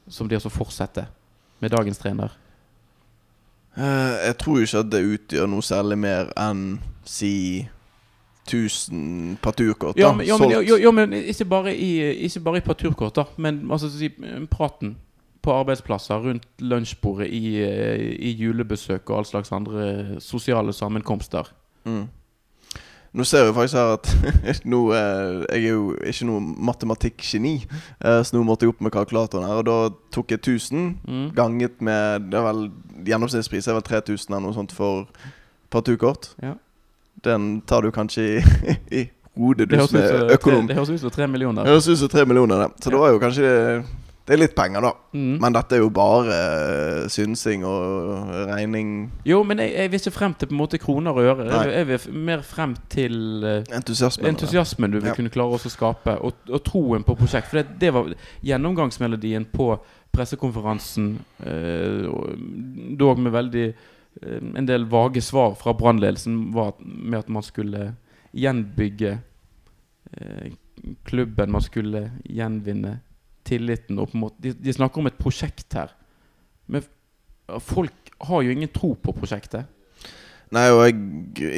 som 0.09 0.29
det 0.29 0.43
å 0.43 0.53
fortsette 0.53 1.09
med 1.63 1.75
dagens 1.75 1.99
trener. 1.99 2.37
Eh, 3.79 4.15
jeg 4.27 4.39
tror 4.43 4.63
ikke 4.63 4.85
at 4.85 4.93
det 4.93 5.03
utgjør 5.07 5.51
noe 5.51 5.65
særlig 5.65 5.99
mer 6.03 6.33
enn 6.39 6.63
si 7.07 7.67
1000 8.49 9.37
parturkort. 9.43 9.99
Ja, 10.01 10.13
men, 10.13 10.27
ja, 10.27 10.39
men, 10.41 10.51
ja, 10.51 10.63
jo, 10.63 10.93
men 10.93 11.13
ikke 11.13 11.45
bare 11.49 11.75
i, 11.77 12.25
ikke 12.27 12.41
bare 12.47 12.63
i 12.63 12.65
parturkort, 12.65 13.15
da. 13.17 13.27
Men 13.37 13.61
altså, 13.71 13.91
si, 13.93 14.09
praten 14.51 14.97
på 15.49 15.57
arbeidsplasser, 15.57 16.21
rundt 16.29 16.45
lunsjbordet, 16.61 17.31
i, 17.33 17.57
eh, 17.65 18.05
i 18.29 18.35
julebesøk 18.37 19.09
og 19.11 19.23
all 19.23 19.29
slags 19.29 19.51
andre 19.57 20.21
sosiale 20.21 20.73
sammenkomster. 20.77 21.49
Mm. 21.89 22.07
Nå 23.17 23.25
ser 23.25 23.47
vi 23.49 23.55
faktisk 23.57 23.75
her 23.79 23.95
at 23.97 24.65
nå, 24.69 24.81
eh, 24.93 25.39
Jeg 25.57 25.65
er 25.65 25.73
jo 25.73 25.95
ikke 26.05 26.27
noe 26.29 26.43
matematikkgeni, 26.69 27.55
eh, 28.05 28.19
så 28.23 28.37
nå 28.37 28.43
måtte 28.45 28.67
jeg 28.69 28.75
opp 28.75 28.83
med 28.85 28.93
kalkulatoren 28.93 29.47
her. 29.49 29.63
Og 29.63 29.65
da 29.67 29.77
tok 30.15 30.35
jeg 30.37 30.43
1000 30.45 30.83
Mm. 31.09 31.31
ganget 31.35 31.81
med 31.81 32.29
det 32.31 32.37
er 32.39 32.45
vel, 32.53 32.67
Gjennomsnittspris 33.09 33.67
er 33.73 33.79
vel 33.79 33.87
3000 33.89 34.35
eller 34.37 34.45
noe 34.51 34.55
sånt 34.59 34.73
for 34.77 35.09
partukort. 35.73 36.35
Ja. 36.43 36.53
Den 37.25 37.63
tar 37.67 37.81
du 37.83 37.91
kanskje 37.91 38.27
i, 38.29 38.77
i 39.01 39.07
hodet, 39.39 39.71
du 39.71 39.77
som 39.87 39.99
er 39.99 40.35
økonom. 40.37 40.69
det 40.69 40.77
høres 40.77 40.91
ut 40.91 41.01
som 41.01 41.11
tre 41.11 41.27
millioner. 41.27 41.65
Det 41.65 41.73
høres 41.73 41.89
ut 41.89 41.99
som 42.05 42.09
tre 42.13 42.27
millioner, 42.29 42.67
det. 42.67 42.85
Så 42.85 42.93
Ja. 42.93 42.99
var 42.99 43.09
jo 43.17 43.19
kanskje 43.25 43.85
Det 44.29 44.35
er 44.37 44.41
litt 44.43 44.53
penger, 44.55 44.85
da. 44.85 44.91
Mm. 45.17 45.38
Men 45.41 45.55
dette 45.57 45.79
er 45.79 45.81
jo 45.81 45.88
bare 45.97 46.35
eh, 46.37 47.07
synsing 47.09 47.62
og 47.64 48.33
regning. 48.51 48.91
Jo, 49.25 49.38
men 49.49 49.62
jeg, 49.64 49.73
jeg 49.73 49.93
vil 49.95 50.03
ikke 50.03 50.12
frem 50.19 50.35
til 50.37 50.51
på 50.51 50.53
en 50.53 50.61
måte 50.61 50.81
kroner 50.83 51.17
og 51.17 51.31
øre. 51.33 51.47
Jeg, 51.49 51.71
jeg 51.79 51.88
vil 51.88 52.19
mer 52.29 52.43
frem 52.45 52.75
til 52.93 53.17
entusiasmen, 53.73 54.29
entusiasmen 54.35 54.93
du 54.93 54.99
vil 55.01 55.09
Ja. 55.09 55.14
kunne 55.17 55.33
klare 55.33 55.57
å 55.57 55.73
skape, 55.73 56.19
og, 56.21 56.45
og 56.53 56.61
troen 56.69 57.07
på 57.09 57.17
prosjekt. 57.17 57.49
For 57.49 57.62
det, 57.62 57.79
det 57.81 57.95
var 57.97 58.12
gjennomgangsmelodien 58.45 59.49
på 59.55 59.71
pressekonferansen, 60.12 61.09
eh, 61.49 62.05
og 62.12 62.37
dog 63.01 63.19
med 63.25 63.33
veldig 63.33 63.67
eh, 63.69 64.38
En 64.59 64.67
del 64.69 64.85
vage 64.91 65.21
svar 65.25 65.55
fra 65.61 65.73
brannledelsen 65.79 66.51
var 66.53 66.75
med 66.85 67.19
at 67.23 67.29
man 67.33 67.43
skulle 67.47 67.95
gjenbygge 68.37 69.17
eh, 70.12 70.49
klubben. 71.09 71.53
Man 71.53 71.62
skulle 71.64 72.11
gjenvinne 72.29 72.99
tilliten. 73.49 73.99
En 73.99 74.23
måte, 74.23 74.39
de, 74.45 74.53
de 74.55 74.77
snakker 74.77 75.03
om 75.03 75.11
et 75.11 75.19
prosjekt 75.19 75.77
her. 75.79 75.95
Men 76.69 76.85
folk 77.65 78.13
har 78.29 78.45
jo 78.45 78.55
ingen 78.55 78.71
tro 78.73 78.93
på 79.01 79.15
prosjektet. 79.17 79.69
Nei, 80.55 80.65
og 80.73 80.81
jeg, 80.87 80.97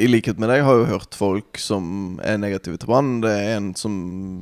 i 0.03 0.07
likhet 0.09 0.39
med 0.41 0.51
deg, 0.51 0.65
har 0.67 0.81
jo 0.81 0.89
hørt 0.89 1.15
folk 1.15 1.59
som 1.61 2.17
er 2.27 2.39
negative 2.41 2.79
til 2.79 2.89
Brann. 2.91 3.19
Det 3.23 3.31
er 3.31 3.53
en 3.55 3.71
som, 3.79 3.93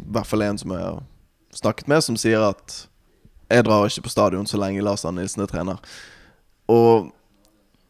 i 0.02 0.14
hvert 0.16 0.30
fall 0.30 0.46
en 0.46 0.58
som 0.62 0.74
jeg 0.74 0.82
har 0.82 1.04
snakket 1.54 1.90
med, 1.92 2.02
som 2.06 2.18
sier 2.18 2.42
at 2.48 2.80
jeg 3.50 3.66
drar 3.66 3.86
ikke 3.90 4.06
på 4.06 4.14
stadion 4.14 4.50
så 4.50 4.60
lenge 4.62 4.84
Lars 4.86 5.06
Arne 5.06 5.22
Nilsen 5.22 5.46
er 5.46 5.50
trener. 5.50 5.82
Og 6.70 7.10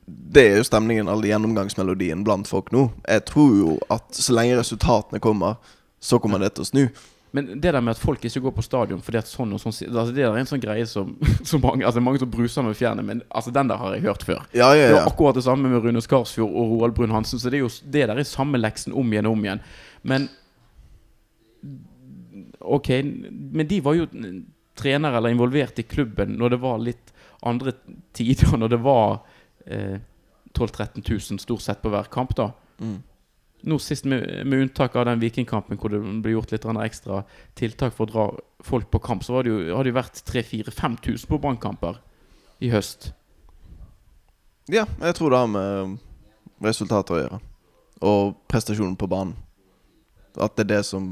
det 0.08 0.46
er 0.50 0.60
jo 0.60 0.68
stemningen, 0.68 1.10
all 1.12 1.24
gjennomgangsmelodien 1.24 2.24
blant 2.28 2.48
folk 2.50 2.72
nå. 2.76 2.90
Jeg 3.08 3.26
tror 3.30 3.56
jo 3.56 3.78
at 3.94 4.08
så 4.16 4.36
lenge 4.36 4.58
resultatene 4.60 5.22
kommer, 5.24 5.60
så 6.00 6.20
kommer 6.20 6.42
det 6.44 6.54
til 6.56 6.66
å 6.66 6.70
snu. 6.70 6.84
Men 7.32 7.60
det 7.62 7.74
der 7.74 7.82
med 7.82 7.94
at 7.94 8.02
folk 8.02 8.24
ikke 8.26 8.42
går 8.42 8.54
på 8.58 8.64
stadion 8.66 9.02
fordi 9.06 9.20
at 9.20 9.28
sånn 9.30 9.52
og 9.54 9.60
sånn 9.62 9.76
altså 9.92 10.14
Det 10.16 10.24
er 10.26 10.34
en 10.40 10.48
sånn 10.50 10.64
greie 10.64 10.86
som, 10.90 11.12
som 11.50 11.62
mange 11.62 11.86
Altså 11.86 12.02
mange 12.02 12.18
som 12.24 12.32
bruser 12.32 12.66
med 12.66 12.78
fjerne, 12.80 13.04
men 13.06 13.22
altså 13.30 13.54
den 13.54 13.70
der 13.70 13.78
har 13.78 13.94
jeg 13.94 14.02
hørt 14.08 14.26
før. 14.26 14.42
Ja, 14.54 14.72
ja, 14.74 14.82
ja. 14.82 14.88
Det 14.88 14.98
var 14.98 15.12
akkurat 15.12 15.38
det 15.38 15.44
samme 15.46 15.70
med 15.70 15.84
Rune 15.86 16.02
Skarsfjord 16.02 16.50
og 16.50 16.74
Roald 16.74 16.96
Brun 16.98 17.14
Hansen. 17.14 17.40
Så 17.40 17.52
det 17.54 17.60
er 17.60 17.66
jo 17.68 17.72
det 17.86 18.08
der 18.10 18.18
er 18.18 18.26
samme 18.28 18.58
leksen 18.58 18.98
om 18.98 19.14
igjen 19.14 19.30
og 19.30 19.38
om 19.38 19.46
igjen. 19.46 19.62
Men 20.04 20.30
Ok, 22.60 22.90
men 23.32 23.68
de 23.68 23.80
var 23.82 23.96
jo 23.98 24.06
trenere 24.80 25.18
eller 25.18 25.34
involvert 25.34 25.80
i 25.80 25.86
klubben 25.88 26.36
når 26.40 26.54
det 26.54 26.60
var 26.62 26.82
litt 26.84 27.14
andre 27.48 27.74
tider, 28.16 28.58
når 28.58 28.74
det 28.74 28.80
var 28.84 29.20
eh, 29.66 30.00
12 30.54 30.72
000-13 30.76 31.04
000 31.34 31.40
stort 31.44 31.64
sett 31.64 31.82
på 31.84 31.92
hver 31.94 32.10
kamp. 32.12 32.36
da 32.36 32.52
Mm. 32.80 33.02
Nå 33.68 33.76
sist, 33.84 34.06
med, 34.08 34.24
med 34.48 34.62
unntak 34.64 34.96
av 34.96 35.08
den 35.10 35.20
Vikingkampen 35.20 35.80
hvor 35.80 35.92
det 35.92 36.00
ble 36.24 36.36
gjort 36.38 36.54
litt 36.54 36.66
ekstra 36.66 37.24
tiltak 37.60 37.96
for 37.96 38.08
å 38.08 38.12
dra 38.12 38.28
folk 38.64 38.88
på 38.92 39.02
kamp, 39.04 39.24
så 39.24 39.36
var 39.36 39.44
det 39.44 39.52
jo, 39.52 39.76
har 39.76 39.84
det 39.84 39.92
jo 39.92 40.00
vært 40.00 40.22
3000-5000 40.30 41.28
på 41.28 41.40
Brannkamper 41.44 42.00
i 42.64 42.72
høst. 42.72 43.12
Ja, 44.72 44.86
jeg 45.02 45.16
tror 45.18 45.34
det 45.34 45.42
har 45.42 45.52
med 45.52 45.98
resultater 46.64 47.16
å 47.16 47.22
gjøre. 47.24 47.40
Og 48.06 48.36
prestasjonen 48.48 48.96
på 49.00 49.10
banen. 49.12 49.36
At 50.40 50.56
det 50.56 50.68
er 50.68 50.74
det 50.78 50.84
som 50.88 51.10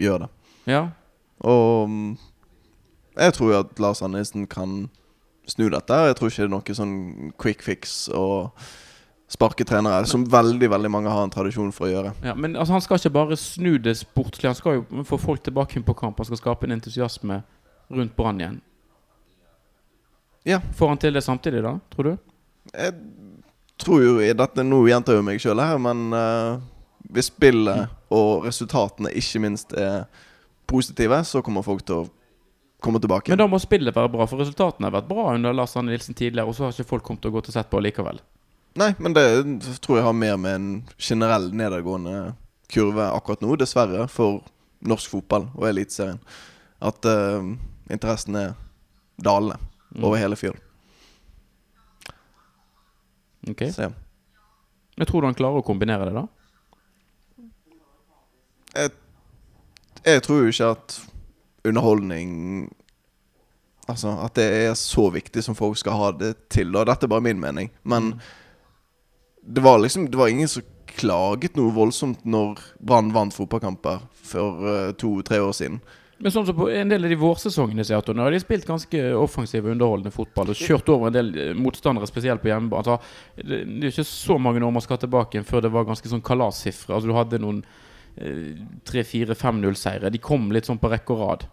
gjør 0.00 0.26
det. 0.26 0.30
Ja, 0.68 0.82
Og 1.42 1.88
mm, 1.88 2.18
jeg 3.16 3.34
tror 3.34 3.50
jo 3.50 3.60
at 3.60 3.80
Lars 3.82 4.02
Andresen 4.02 4.46
kan 4.46 4.90
snu 5.46 5.68
dette. 5.70 5.94
Jeg 6.08 6.16
tror 6.16 6.30
ikke 6.30 6.42
det 6.42 6.48
er 6.48 6.54
noe 6.54 6.76
sånn 6.76 6.96
quick 7.40 7.64
fix 7.66 8.06
og 8.14 8.52
sparke 9.32 9.64
trenere, 9.64 10.06
som 10.06 10.24
veldig 10.28 10.68
veldig 10.70 10.90
mange 10.92 11.12
har 11.12 11.24
en 11.24 11.32
tradisjon 11.32 11.72
for 11.72 11.88
å 11.88 11.92
gjøre. 11.92 12.12
ja 12.26 12.34
Men 12.36 12.56
altså, 12.56 12.76
han 12.76 12.84
skal 12.84 13.00
ikke 13.00 13.14
bare 13.14 13.38
snu 13.40 13.78
det 13.80 13.96
sportslig, 14.02 14.50
han 14.50 14.58
skal 14.58 14.80
jo 14.80 15.04
få 15.08 15.18
folk 15.20 15.42
tilbake 15.46 15.80
på 15.80 15.96
kamp. 15.96 16.20
Han 16.20 16.28
skal 16.28 16.40
skape 16.40 16.68
en 16.68 16.76
entusiasme 16.76 17.40
rundt 17.92 18.16
Brann 18.16 18.40
igjen. 18.40 18.60
Ja. 20.44 20.60
Får 20.74 20.88
han 20.88 21.00
til 21.00 21.14
det 21.14 21.22
samtidig, 21.24 21.62
da? 21.64 21.78
Tror 21.94 22.10
du? 22.10 22.16
Jeg 22.72 22.94
tror 23.80 24.02
jo 24.02 24.18
i 24.22 24.32
dette 24.36 24.64
Nå 24.66 24.82
gjentar 24.86 25.16
jeg 25.16 25.26
meg 25.26 25.40
sjøl 25.42 25.62
her, 25.62 25.78
men 25.82 26.12
uh, 26.14 26.58
hvis 27.14 27.30
spillet 27.30 27.90
og 28.12 28.46
resultatene 28.46 29.12
ikke 29.18 29.42
minst 29.42 29.72
er 29.78 30.04
positive, 30.68 31.22
så 31.24 31.42
kommer 31.44 31.64
folk 31.66 31.84
til 31.86 32.02
å 32.02 32.10
komme 32.82 33.00
tilbake. 33.02 33.30
Men 33.32 33.40
da 33.40 33.48
må 33.50 33.60
spillet 33.62 33.94
være 33.94 34.10
bra, 34.12 34.26
for 34.26 34.42
resultatene 34.42 34.88
har 34.88 34.96
vært 34.98 35.10
bra 35.10 35.30
under 35.36 35.54
Lars 35.54 35.76
Anne 35.78 35.94
Nilsen 35.94 36.18
tidligere, 36.18 36.48
og 36.50 36.56
så 36.58 36.66
har 36.66 36.74
ikke 36.74 36.90
folk 36.90 37.06
kommet 37.06 37.24
til 37.24 37.32
å 37.32 37.36
gå 37.38 37.44
til 37.46 37.54
sett 37.54 37.70
på 37.70 37.80
likevel. 37.82 38.18
Nei, 38.78 38.94
men 38.98 39.12
det 39.12 39.24
tror 39.84 39.98
jeg 39.98 40.06
har 40.06 40.16
mer 40.16 40.36
med 40.40 40.54
en 40.54 40.68
generell 40.98 41.50
nedadgående 41.52 42.34
kurve 42.72 43.10
akkurat 43.12 43.42
nå, 43.44 43.56
dessverre, 43.60 44.06
for 44.08 44.40
norsk 44.80 45.10
fotball 45.12 45.50
og 45.52 45.66
Eliteserien. 45.68 46.18
At 46.82 47.04
uh, 47.04 47.44
interessen 47.92 48.38
er 48.40 48.54
dalende 49.20 49.58
Mm. 49.92 50.04
over 50.04 50.16
hele 50.16 50.36
fjøl. 50.40 50.54
Ok 53.50 53.60
Så 53.74 53.82
ja. 53.82 53.90
Jeg 54.96 55.06
tror 55.08 55.20
du 55.20 55.26
han 55.26 55.36
klarer 55.36 55.60
å 55.60 55.66
kombinere 55.66 56.06
det, 56.08 56.14
da? 56.16 56.26
Jeg 60.06 60.22
tror 60.24 60.42
jo 60.42 60.52
ikke 60.52 60.70
at 60.72 60.96
underholdning 61.68 62.70
Altså 63.90 64.14
at 64.24 64.36
det 64.38 64.44
er 64.62 64.74
så 64.78 65.08
viktig 65.12 65.42
som 65.44 65.56
folk 65.58 65.76
skal 65.76 65.98
ha 65.98 66.08
det 66.14 66.36
til. 66.54 66.70
Og 66.76 66.86
dette 66.86 67.04
er 67.04 67.10
bare 67.10 67.24
min 67.26 67.40
mening. 67.42 67.68
Men 67.84 68.14
det 69.42 69.60
var 69.64 69.78
liksom 69.82 70.10
Det 70.10 70.18
var 70.18 70.28
ingen 70.28 70.48
som 70.48 70.62
klaget 70.92 71.56
noe 71.56 71.72
voldsomt 71.72 72.24
når 72.28 72.60
Brann 72.84 73.12
vant 73.14 73.34
fotballkamper 73.34 74.02
for 74.12 74.66
uh, 74.66 74.90
to-tre 75.00 75.38
år 75.40 75.54
siden. 75.56 75.80
Men 76.22 76.30
sånn 76.30 76.44
som 76.46 76.54
på 76.54 76.68
en 76.70 76.90
del 76.90 77.02
av 77.02 77.10
de 77.10 77.16
vårsesongene 77.18 77.82
så 77.82 77.98
har 77.98 78.30
de 78.30 78.40
spilt 78.42 78.66
ganske 78.68 78.98
offensiv 79.18 79.64
og 79.64 79.72
underholdende 79.72 80.12
fotball 80.14 80.52
og 80.52 80.58
kjørt 80.58 80.92
over 80.94 81.08
en 81.08 81.16
del 81.16 81.32
eh, 81.34 81.54
motstandere, 81.58 82.06
spesielt 82.06 82.44
på 82.44 82.52
hjemmebane. 82.52 82.78
Altså, 82.78 83.40
det, 83.40 83.64
det 83.66 83.88
er 83.88 83.94
ikke 83.94 84.06
så 84.06 84.36
mange 84.38 84.62
år 84.62 84.76
man 84.76 84.84
skal 84.84 85.00
tilbake 85.02 85.34
igjen 85.34 85.48
før 85.48 85.64
det 85.64 85.72
var 85.74 85.88
ganske 85.88 86.12
sånn 86.12 86.22
kalassifre. 86.22 86.94
Altså, 86.94 87.10
du 87.10 87.16
hadde 87.16 87.42
noen 87.42 87.58
eh, 88.14 88.52
3-4-5-0-seire. 88.92 90.12
De 90.14 90.22
kom 90.22 90.46
litt 90.54 90.70
sånn 90.70 90.78
på 90.82 90.92
rekke 90.92 91.16
og 91.16 91.24
rad. 91.24 91.48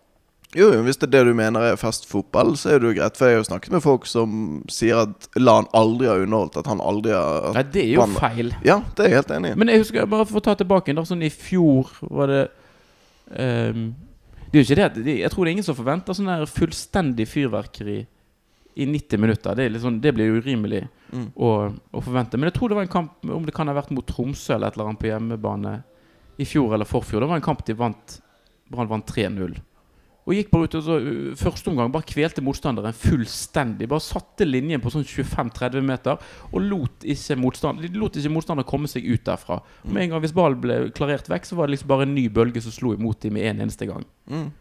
Jo, 0.57 0.71
hvis 0.81 0.97
det 0.97 1.05
er 1.05 1.11
det 1.13 1.19
du 1.27 1.35
mener 1.37 1.61
er 1.61 1.75
festfotball, 1.77 2.55
så 2.57 2.71
er 2.73 2.79
det 2.81 2.87
jo 2.89 2.93
greit. 2.97 3.17
For 3.19 3.27
jeg 3.29 3.35
har 3.37 3.43
jo 3.43 3.47
snakket 3.51 3.73
med 3.75 3.83
folk 3.85 4.07
som 4.09 4.63
sier 4.73 5.03
at 5.03 5.27
LAN 5.37 5.67
aldri 5.77 6.07
har 6.09 6.23
underholdt. 6.23 6.57
At 6.57 6.65
han 6.71 6.81
aldri 6.81 7.11
har 7.13 7.51
Nei, 7.53 7.63
det 7.69 7.83
er 7.83 7.91
jo 7.93 8.01
Brann- 8.01 8.17
feil. 8.17 8.49
Ja, 8.65 8.79
det 8.97 9.05
er 9.05 9.09
jeg 9.11 9.19
helt 9.19 9.33
enig 9.37 9.51
i. 9.53 9.59
Men 9.61 9.67
jeg 9.69 9.83
husker 9.83 10.07
bare 10.09 10.25
for 10.25 10.41
å 10.41 10.45
ta 10.47 10.55
tilbake 10.57 10.95
da, 10.97 11.03
sånn 11.05 11.21
i 11.21 11.29
fjor 11.29 11.91
var 12.09 12.31
det 12.33 12.41
um, 13.37 13.83
Det 14.49 14.57
er 14.57 14.63
jo 14.63 14.65
ikke 14.65 14.77
det 14.79 14.85
at 14.87 14.97
Jeg 15.05 15.29
tror 15.31 15.45
det 15.45 15.51
er 15.51 15.57
ingen 15.59 15.67
som 15.69 15.77
forventer 15.77 16.17
sånn 16.17 16.31
her 16.33 16.47
fullstendig 16.49 17.27
fyrverkeri 17.29 17.99
i 18.79 18.85
90 18.89 19.19
minutter. 19.21 19.53
Det, 19.59 19.69
sånn, 19.83 20.01
det 20.01 20.15
blir 20.17 20.39
urimelig 20.41 20.87
Mm. 21.09 21.31
å, 21.41 21.47
å 21.97 22.01
forvente. 22.05 22.37
Men 22.37 22.51
jeg 22.51 22.53
tror 22.53 22.69
det 22.69 22.75
var 22.77 22.83
en 22.85 22.91
kamp 22.93 23.23
Om 23.25 23.45
det 23.47 23.53
kan 23.57 23.65
ha 23.65 23.73
vært 23.73 23.89
mot 23.97 24.05
Tromsø 24.05 24.53
eller 24.53 24.67
et 24.69 24.75
eller 24.77 24.91
annet 24.91 24.99
på 25.01 25.07
hjemmebane 25.09 25.71
i 26.37 26.45
fjor 26.45 26.75
eller 26.75 26.85
forfjor. 26.85 27.23
Det 27.23 27.29
var 27.31 27.39
en 27.39 27.45
kamp 27.47 27.63
de 27.65 27.73
vant 27.73 28.13
Brann 28.69 28.87
vant 28.91 29.07
3-0. 29.09 29.55
Og 30.29 30.37
gikk 30.37 30.51
bare 30.53 30.69
ut 30.69 30.77
og 30.77 30.85
så 30.85 30.95
uh, 31.01 31.33
Første 31.39 31.71
omgang 31.71 31.89
bare 31.93 32.05
kvelte 32.05 32.43
motstanderen 32.45 32.93
fullstendig. 32.93 33.89
Bare 33.89 34.05
satte 34.05 34.45
linjen 34.45 34.81
på 34.83 34.91
sånn 34.93 35.07
25-30 35.07 35.85
meter 35.85 36.21
og 36.53 36.61
lot 36.61 37.05
ikke, 37.07 37.39
lot 37.97 38.19
ikke 38.19 38.33
motstander 38.33 38.67
komme 38.69 38.89
seg 38.91 39.07
ut 39.09 39.25
derfra. 39.25 39.59
Og 39.83 39.91
Med 39.91 40.05
en 40.05 40.13
gang 40.13 40.23
hvis 40.23 40.35
ballen 40.37 40.61
ble 40.61 40.79
klarert 40.95 41.29
vekk, 41.31 41.49
så 41.49 41.57
var 41.57 41.67
det 41.67 41.77
liksom 41.77 41.89
bare 41.89 42.05
en 42.05 42.13
ny 42.13 42.27
bølge 42.33 42.61
som 42.61 42.75
slo 42.75 42.93
imot 42.93 43.23
dem 43.25 43.39
med 43.39 43.49
en 43.49 43.63
eneste 43.65 43.89
gang. 43.89 44.05
Mm. 44.29 44.51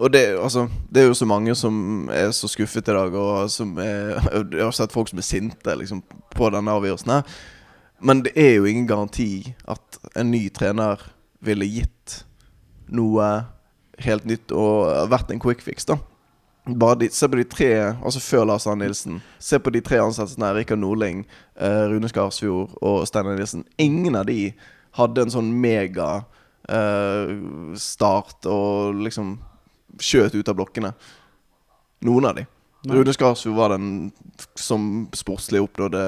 Og 0.00 0.12
det, 0.12 0.22
altså, 0.40 0.66
det 0.90 1.02
er 1.02 1.08
jo 1.08 1.16
så 1.16 1.28
mange 1.28 1.54
som 1.56 2.08
er 2.12 2.32
så 2.34 2.48
skuffet 2.50 2.88
i 2.88 2.96
dag, 2.96 3.14
og 3.14 3.50
som 3.52 3.76
er 3.78 4.18
Jeg 4.52 4.64
har 4.64 4.74
sett 4.76 4.92
folk 4.92 5.08
som 5.08 5.20
er 5.20 5.26
sinte 5.26 5.76
liksom, 5.80 6.02
på 6.34 6.50
denne 6.52 6.76
avgjørelsen 6.76 7.14
her. 7.14 7.40
Men 8.00 8.22
det 8.24 8.32
er 8.36 8.54
jo 8.56 8.68
ingen 8.68 8.88
garanti 8.88 9.54
at 9.68 10.00
en 10.16 10.30
ny 10.32 10.46
trener 10.56 11.00
ville 11.44 11.68
gitt 11.68 12.22
noe 12.92 13.28
helt 14.04 14.26
nytt 14.28 14.52
og 14.56 15.10
vært 15.10 15.30
en 15.32 15.42
quick 15.42 15.62
fix, 15.64 15.86
da. 15.88 15.98
De, 16.70 17.08
se 17.10 17.26
på 17.28 17.38
de 17.38 17.44
tre 17.48 17.68
Altså 18.04 18.20
før 18.20 18.44
Lars 18.50 18.66
Arne 18.68 18.84
Nilsen. 18.84 19.20
Se 19.42 19.58
på 19.58 19.72
de 19.72 19.80
tre 19.80 19.98
ansettelsene 20.02 20.50
her. 20.50 20.58
Rikard 20.60 20.78
Nordling, 20.78 21.24
eh, 21.56 21.86
Rune 21.88 22.08
Skarsfjord 22.08 22.76
og 22.84 23.06
Steinar 23.08 23.38
Nilsen. 23.38 23.64
Ingen 23.80 24.18
av 24.18 24.28
de 24.28 24.52
hadde 24.98 25.24
en 25.24 25.32
sånn 25.32 25.50
mega 25.62 26.24
eh, 26.68 27.32
start 27.80 28.46
og 28.50 29.00
liksom 29.06 29.38
skjøt 30.00 30.36
ut 30.36 30.52
av 30.52 30.58
blokkene. 30.60 30.92
Noen 32.06 32.28
av 32.28 32.36
de. 32.38 32.46
Nei. 32.84 32.96
Rune 32.96 33.16
Skarsfjord 33.16 33.56
var 33.56 33.74
den 33.74 34.12
som 34.58 35.08
sportslig 35.16 35.64
oppnådde 35.64 36.04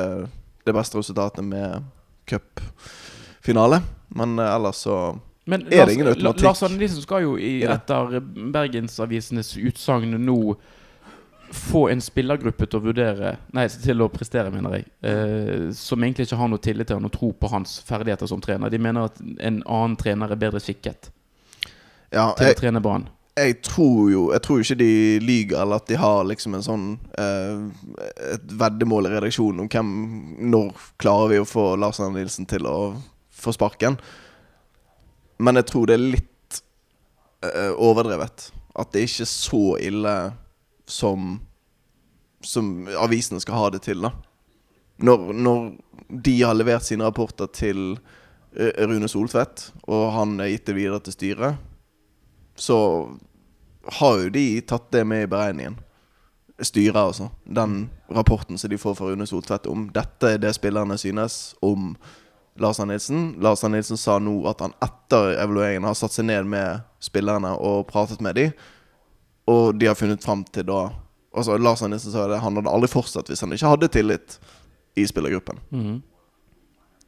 det 0.64 0.76
beste 0.76 1.00
resultatet 1.00 1.44
med 1.44 1.88
cupfinale. 2.28 3.82
Men 4.14 4.38
eh, 4.38 4.54
ellers 4.54 4.84
så 4.84 4.98
Men 5.44 5.64
automatikk? 5.66 6.42
Lars 6.44 6.62
Arne 6.62 6.78
Nilsen 6.78 7.02
skal 7.02 7.22
jo 7.24 7.36
i, 7.36 7.62
Ja. 7.64 7.74
etter 7.74 8.20
Bergensavisenes 8.52 9.56
utsagn 9.58 10.14
nå 10.24 10.56
få 11.52 11.88
en 11.92 12.00
spillergruppe 12.00 12.64
til 12.66 12.78
å 12.80 12.84
vurdere 12.86 13.34
Nei, 13.52 13.66
til 13.68 14.00
å 14.00 14.08
prestere, 14.08 14.50
mener 14.54 14.78
jeg. 14.78 14.86
Eh, 15.04 15.72
som 15.76 16.00
egentlig 16.00 16.24
ikke 16.30 16.38
har 16.40 16.48
noe 16.48 16.58
tillit 16.64 16.86
til 16.88 16.96
han 16.96 17.04
og 17.04 17.12
tro 17.12 17.32
på 17.32 17.50
hans 17.52 17.74
ferdigheter 17.84 18.26
som 18.30 18.40
trener. 18.40 18.70
De 18.72 18.78
mener 18.78 19.04
at 19.10 19.18
en 19.40 19.58
annen 19.66 19.96
trener 20.00 20.30
er 20.32 20.36
bedre 20.40 20.60
skikket 20.62 21.10
Ja, 22.12 22.32
til 22.38 22.52
å 22.54 22.56
trene 22.56 22.80
Brann. 22.80 23.08
jeg 23.36 23.62
tror 23.62 24.10
jo 24.12 24.30
Jeg 24.32 24.42
tror 24.42 24.60
ikke 24.60 24.78
de 24.78 25.18
lyger, 25.20 25.60
eller 25.62 25.76
at 25.76 25.86
de 25.88 25.96
har 25.96 26.24
liksom 26.24 26.54
en 26.54 26.62
sånn 26.62 26.98
eh, 27.18 28.34
Et 28.34 28.46
veddemål 28.48 29.06
i 29.10 29.14
redaksjonen 29.18 29.60
om 29.60 29.68
hvem 29.68 29.92
Når 30.50 30.72
klarer 30.98 31.28
vi 31.28 31.38
å 31.42 31.44
få 31.48 31.76
Lars 31.78 32.00
Arne 32.00 32.16
Nilsen 32.20 32.46
til 32.46 32.60
å 32.68 32.94
få 33.42 33.52
sparken. 33.52 33.96
Men 35.38 35.60
jeg 35.60 35.68
tror 35.70 35.88
det 35.88 35.96
er 35.96 36.04
litt 36.16 36.60
uh, 37.46 37.72
overdrevet. 37.76 38.50
At 38.78 38.92
det 38.92 39.06
ikke 39.06 39.26
er 39.26 39.32
så 39.32 39.64
ille 39.82 40.16
som 40.88 41.40
Som 42.42 42.88
avisene 42.98 43.38
skal 43.40 43.54
ha 43.54 43.66
det 43.70 43.84
til, 43.84 44.00
da. 44.02 44.10
Når, 44.98 45.28
når 45.32 45.58
de 46.10 46.32
har 46.42 46.56
levert 46.56 46.82
sine 46.82 47.06
rapporter 47.06 47.46
til 47.46 47.92
eh, 48.56 48.82
Rune 48.82 49.06
Soltvedt, 49.08 49.68
og 49.86 50.10
han 50.16 50.40
er 50.42 50.50
gitt 50.50 50.66
det 50.66 50.74
videre 50.74 50.98
til 51.06 51.14
styret, 51.14 51.60
så 52.58 52.78
har 54.00 54.18
jo 54.24 54.32
de 54.34 54.44
tatt 54.66 54.90
det 54.90 55.04
med 55.06 55.22
i 55.22 55.30
beregningen. 55.30 55.78
Styret, 56.58 56.98
altså. 56.98 57.30
Den 57.44 57.90
rapporten 58.10 58.58
som 58.58 58.70
de 58.70 58.78
får 58.78 58.98
fra 58.98 59.12
Rune 59.12 59.26
Soltvedt 59.26 59.70
om 59.70 59.86
dette 59.94 60.34
er 60.34 60.42
det 60.42 60.54
spillerne 60.58 60.98
synes 60.98 61.54
om 61.62 61.94
Lars 62.60 62.80
Arne 62.80 62.92
Nilsen. 62.92 63.36
Lars 63.40 63.64
Arne 63.64 63.78
Nilsen 63.80 63.96
sa 63.96 64.18
nå 64.20 64.34
at 64.50 64.60
han 64.60 64.74
etter 64.84 65.36
evalueringen 65.40 65.86
har 65.88 65.96
satt 65.98 66.14
seg 66.16 66.28
ned 66.28 66.48
med 66.52 66.82
spillerne 67.02 67.54
og 67.56 67.86
pratet 67.88 68.20
med 68.24 68.36
dem. 68.36 68.52
Og 69.48 69.74
de 69.78 69.88
har 69.88 69.98
funnet 69.98 70.24
fram 70.24 70.44
til 70.44 70.68
da 70.68 70.90
Altså 71.32 71.54
Lars 71.56 71.80
Arne 71.80 71.96
Nilsen 71.96 72.12
sa 72.12 72.26
det, 72.28 72.42
han 72.44 72.58
hadde 72.58 72.68
aldri 72.68 72.90
fortsatt 72.92 73.30
hvis 73.32 73.40
han 73.40 73.54
ikke 73.56 73.70
hadde 73.72 73.88
tillit 73.88 74.34
i 75.00 75.06
spillergruppen. 75.08 75.62
Mm. 75.72 75.94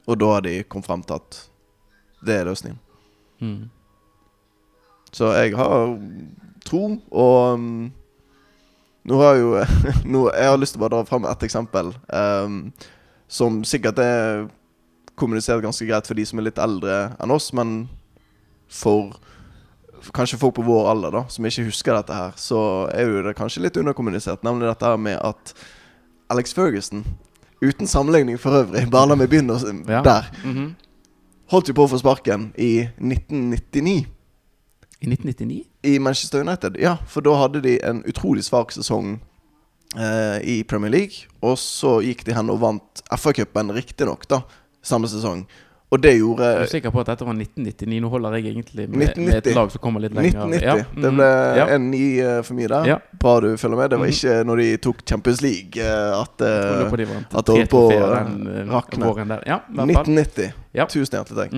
Og 0.08 0.16
da 0.16 0.30
har 0.32 0.46
de 0.46 0.62
kommet 0.64 0.88
frem 0.88 1.02
til 1.04 1.18
at 1.18 1.40
det 2.24 2.38
er 2.38 2.48
løsningen. 2.48 2.78
Mm. 3.44 3.68
Så 5.12 5.28
jeg 5.36 5.52
har 5.58 5.92
tro, 6.64 6.82
og 7.12 7.54
um, 7.54 7.92
nå 9.04 9.20
har 9.20 9.36
jeg 9.36 9.44
jo 9.44 9.52
nå, 10.14 10.24
Jeg 10.32 10.48
har 10.48 10.60
lyst 10.60 10.74
til 10.74 10.80
å 10.80 10.86
bare 10.86 10.96
dra 10.96 11.08
fram 11.08 11.28
et 11.28 11.46
eksempel 11.46 11.92
um, 12.08 12.58
som 13.28 13.60
sikkert 13.68 14.00
er 14.00 14.46
kommunisert 15.16 15.62
ganske 15.62 15.86
greit 15.86 16.06
for 16.06 16.14
de 16.18 16.24
som 16.26 16.38
er 16.40 16.48
litt 16.48 16.58
eldre 16.58 17.16
enn 17.22 17.30
oss, 17.34 17.52
men 17.56 17.88
for 18.68 19.12
kanskje 20.14 20.38
folk 20.40 20.54
på 20.58 20.64
vår 20.66 20.88
alder 20.90 21.14
da 21.14 21.22
som 21.32 21.46
ikke 21.48 21.64
husker 21.68 21.96
dette 21.96 22.12
her, 22.16 22.32
så 22.36 22.58
er 22.92 23.06
jo 23.08 23.22
det 23.24 23.36
kanskje 23.38 23.62
litt 23.64 23.76
underkommunisert. 23.80 24.42
Nemlig 24.44 24.68
dette 24.68 24.84
her 24.90 24.98
med 25.00 25.16
at 25.24 25.54
Alex 26.32 26.52
Ferguson 26.56 27.04
uten 27.64 27.86
sammenligning 27.88 28.36
for 28.40 28.64
øvrig, 28.64 28.88
bare 28.92 29.08
la 29.08 29.16
meg 29.16 29.30
begynne 29.32 29.56
Ja. 29.88 30.02
der, 30.02 30.30
Mhm. 30.44 30.74
holdt 31.50 31.68
jo 31.68 31.74
på 31.74 31.86
å 31.86 31.90
få 31.90 31.98
sparken 32.00 32.52
i 32.58 32.88
1999 33.00 34.06
I 35.00 35.06
1999? 35.06 35.64
i 35.84 35.98
Manchester 35.98 36.40
United. 36.40 36.76
Ja, 36.80 36.96
for 37.06 37.20
da 37.22 37.34
hadde 37.36 37.62
de 37.62 37.78
en 37.82 38.02
utrolig 38.04 38.42
svak 38.44 38.72
sesong 38.72 39.20
eh, 39.96 40.40
i 40.42 40.62
Premier 40.64 40.90
League. 40.90 41.26
Og 41.42 41.56
så 41.56 42.00
gikk 42.02 42.24
de 42.24 42.32
hen 42.34 42.50
og 42.50 42.58
vant 42.60 43.02
FA-cupen, 43.12 43.70
riktignok, 43.72 44.26
da, 44.28 44.40
samme 44.84 45.10
sesong. 45.10 45.46
Og 45.94 46.00
det 46.02 46.14
gjorde 46.16 46.44
Er 46.44 46.66
sikker 46.66 46.90
på 46.90 47.02
at 47.04 47.10
dette 47.12 47.26
var 47.26 47.36
1999? 47.36 48.00
Nå 48.02 48.08
holder 48.10 48.34
jeg 48.38 48.50
egentlig 48.50 48.86
med, 48.90 49.18
med 49.20 49.36
et 49.36 49.50
lag 49.54 49.70
som 49.70 49.82
kommer 49.82 50.02
litt 50.02 50.14
lenger. 50.16 50.40
1990. 50.42 50.64
Ja. 50.66 50.74
Det 50.90 51.10
mhm. 51.12 51.18
ble 51.20 51.28
ja. 51.60 51.66
en 51.76 51.86
ny 51.92 52.04
for 52.48 52.58
mye 52.58 52.70
der. 52.72 52.88
Ja. 52.88 52.96
Bra 53.20 53.34
du 53.44 53.48
følger 53.60 53.78
med. 53.78 53.90
Det 53.92 54.00
var 54.00 54.06
Mhm. 54.06 54.16
ikke 54.16 54.34
når 54.48 54.62
de 54.62 54.68
tok 54.88 55.04
Champions 55.06 55.42
League 55.44 55.82
eh, 55.82 56.20
at 56.20 56.40
eh, 56.40 56.48
det 56.48 56.90
holdt 56.90 57.70
på 57.70 57.82
å, 57.84 57.92
eh, 57.92 58.64
rakne. 58.72 59.40
Ja, 59.46 59.60
i 59.60 59.76
hvert 59.76 59.94
fall. 60.00 60.10
1990. 60.10 60.52
Ja. 60.74 60.88
Tusen 60.90 61.18
hjertelig 61.18 61.44
takk. 61.44 61.54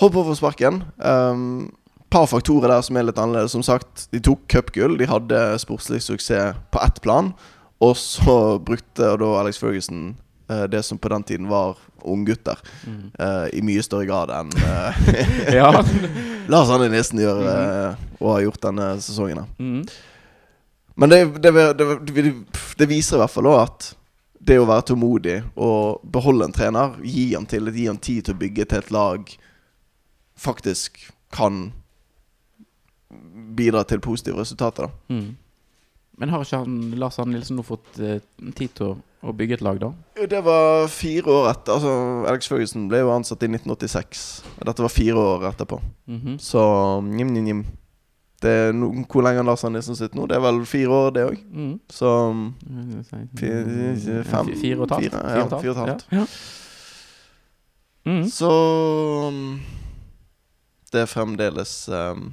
Holdt 0.00 0.12
på 0.12 0.24
å 0.24 0.26
få 0.26 0.36
sparken. 0.36 0.82
Um, 0.98 1.72
par 2.10 2.26
faktorer 2.26 2.68
der 2.74 2.82
som 2.82 2.96
er 2.96 3.06
litt 3.06 3.18
annerledes. 3.18 3.54
Som 3.54 3.62
sagt, 3.62 4.08
de 4.10 4.20
tok 4.20 4.48
cupgull. 4.48 4.98
De 4.98 5.06
hadde 5.06 5.58
sportslig 5.62 6.02
suksess 6.02 6.58
på 6.72 6.82
ett 6.82 7.00
plan. 7.02 7.34
Og 7.80 7.96
så 7.96 8.58
brukte 8.58 9.14
da 9.20 9.32
Alex 9.40 9.60
Ferguson 9.60 10.16
det 10.46 10.82
som 10.86 10.98
på 10.98 11.10
den 11.10 11.24
tiden 11.26 11.48
var 11.50 11.74
unggutter, 12.06 12.58
mm. 12.86 13.10
uh, 13.18 13.46
i 13.52 13.62
mye 13.66 13.82
større 13.82 14.06
grad 14.06 14.30
enn 14.30 14.52
uh. 14.62 15.80
Lars 16.52 16.70
Arne 16.70 16.88
Nissen 16.92 17.18
gjør 17.18 17.40
uh, 17.42 18.04
og 18.20 18.30
har 18.30 18.44
gjort 18.46 18.66
denne 18.68 18.90
sesongen. 19.02 19.46
Mhm. 19.58 19.86
Men 20.96 21.12
det, 21.12 21.18
det, 21.44 21.50
det, 21.76 21.86
det, 22.78 22.86
viser 22.88 23.18
i 23.18 23.20
hvert 23.20 23.32
fall 23.32 23.50
også 23.50 23.64
at 23.66 23.88
det 24.48 24.56
å 24.56 24.68
være 24.68 24.86
tålmodig 24.88 25.34
og 25.60 26.06
beholde 26.08 26.46
en 26.46 26.54
trener, 26.56 26.94
gi 27.04 27.26
han 27.34 27.44
tillit, 27.50 27.76
gi 27.76 27.84
han 27.90 27.98
tid 28.00 28.24
til 28.24 28.32
å 28.32 28.40
bygge 28.40 28.64
til 28.70 28.80
et 28.80 28.94
lag, 28.94 29.34
faktisk 30.40 31.02
kan 31.36 31.66
bidra 33.58 33.84
til 33.84 34.00
positive 34.00 34.40
resultater. 34.40 34.88
Mhm. 35.12 35.34
Men 36.16 36.32
har 36.32 36.46
ikke 36.46 36.62
han, 36.62 36.78
Lars 36.96 37.18
Arne 37.20 37.36
Nilsen 37.36 37.58
nå 37.60 37.64
fått 37.66 37.98
eh, 38.00 38.22
tid 38.56 38.72
til 38.78 38.86
å, 38.86 38.92
å 39.26 39.34
bygge 39.36 39.58
et 39.58 39.64
lag, 39.66 39.78
da? 39.82 39.90
Det 40.30 40.38
var 40.46 40.86
fire 40.92 41.32
år 41.32 41.48
etter. 41.50 41.72
Altså 41.76 41.92
Alex 42.30 42.48
Ferguson 42.50 42.86
ble 42.90 43.00
jo 43.02 43.10
ansatt 43.14 43.42
i 43.42 43.48
1986. 43.50 44.22
Dette 44.64 44.84
var 44.84 44.92
fire 44.92 45.18
år 45.34 45.48
etterpå. 45.50 45.80
Mhm. 46.06 46.38
Så 46.42 46.62
njim, 47.02 47.32
njim, 47.34 47.44
njim. 47.50 47.64
Det 48.42 48.74
no, 48.76 48.90
hvor 49.08 49.24
lenge 49.24 49.42
Lars 49.48 49.62
Nilsen 49.64 49.96
sitter 49.96 50.18
nå? 50.18 50.26
Det 50.28 50.36
er 50.36 50.42
vel 50.44 50.58
fire 50.68 50.92
år, 50.92 51.10
det 51.16 51.22
òg. 51.24 51.38
Mm. 51.50 51.70
Så 51.88 52.10
Fire, 53.38 54.24
fem, 54.28 54.50
fire 54.60 54.76
og 54.76 54.84
et 54.84 54.92
halvt? 54.92 55.06
fire, 55.08 55.22
ja, 55.38 55.46
fire 55.48 55.70
og 55.70 55.76
et 55.76 55.80
halvt. 55.80 56.06
Ja. 56.12 56.18
ja. 56.20 56.26
Mm. 58.06 58.26
Så 58.30 58.50
Det 60.92 61.00
er 61.02 61.10
fremdeles 61.10 61.72
um, 61.88 62.28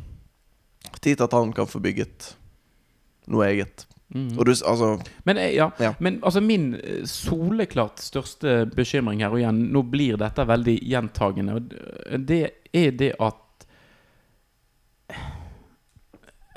tid 1.02 1.16
til 1.18 1.24
at 1.26 1.34
han 1.34 1.54
kan 1.56 1.68
få 1.68 1.80
bygget 1.84 2.36
noe 3.32 3.48
eget. 3.50 3.88
Og 4.14 4.46
du, 4.46 4.52
altså 4.52 5.02
Men, 5.26 5.38
eh, 5.38 5.56
ja, 5.56 5.72
Ja. 5.80 5.94
men 6.00 6.20
altså 6.22 6.42
min 6.42 6.76
eh, 6.76 7.02
soleklart 7.10 8.00
største 8.00 8.66
bekymring 8.76 9.22
her, 9.26 9.30
og 9.34 9.40
igjen, 9.42 9.72
nå 9.74 9.82
blir 9.90 10.18
dette 10.22 10.46
veldig 10.46 10.76
gjentagende, 10.86 11.56
det 12.28 12.44
er 12.74 12.92
det 12.92 13.14
at 13.20 13.40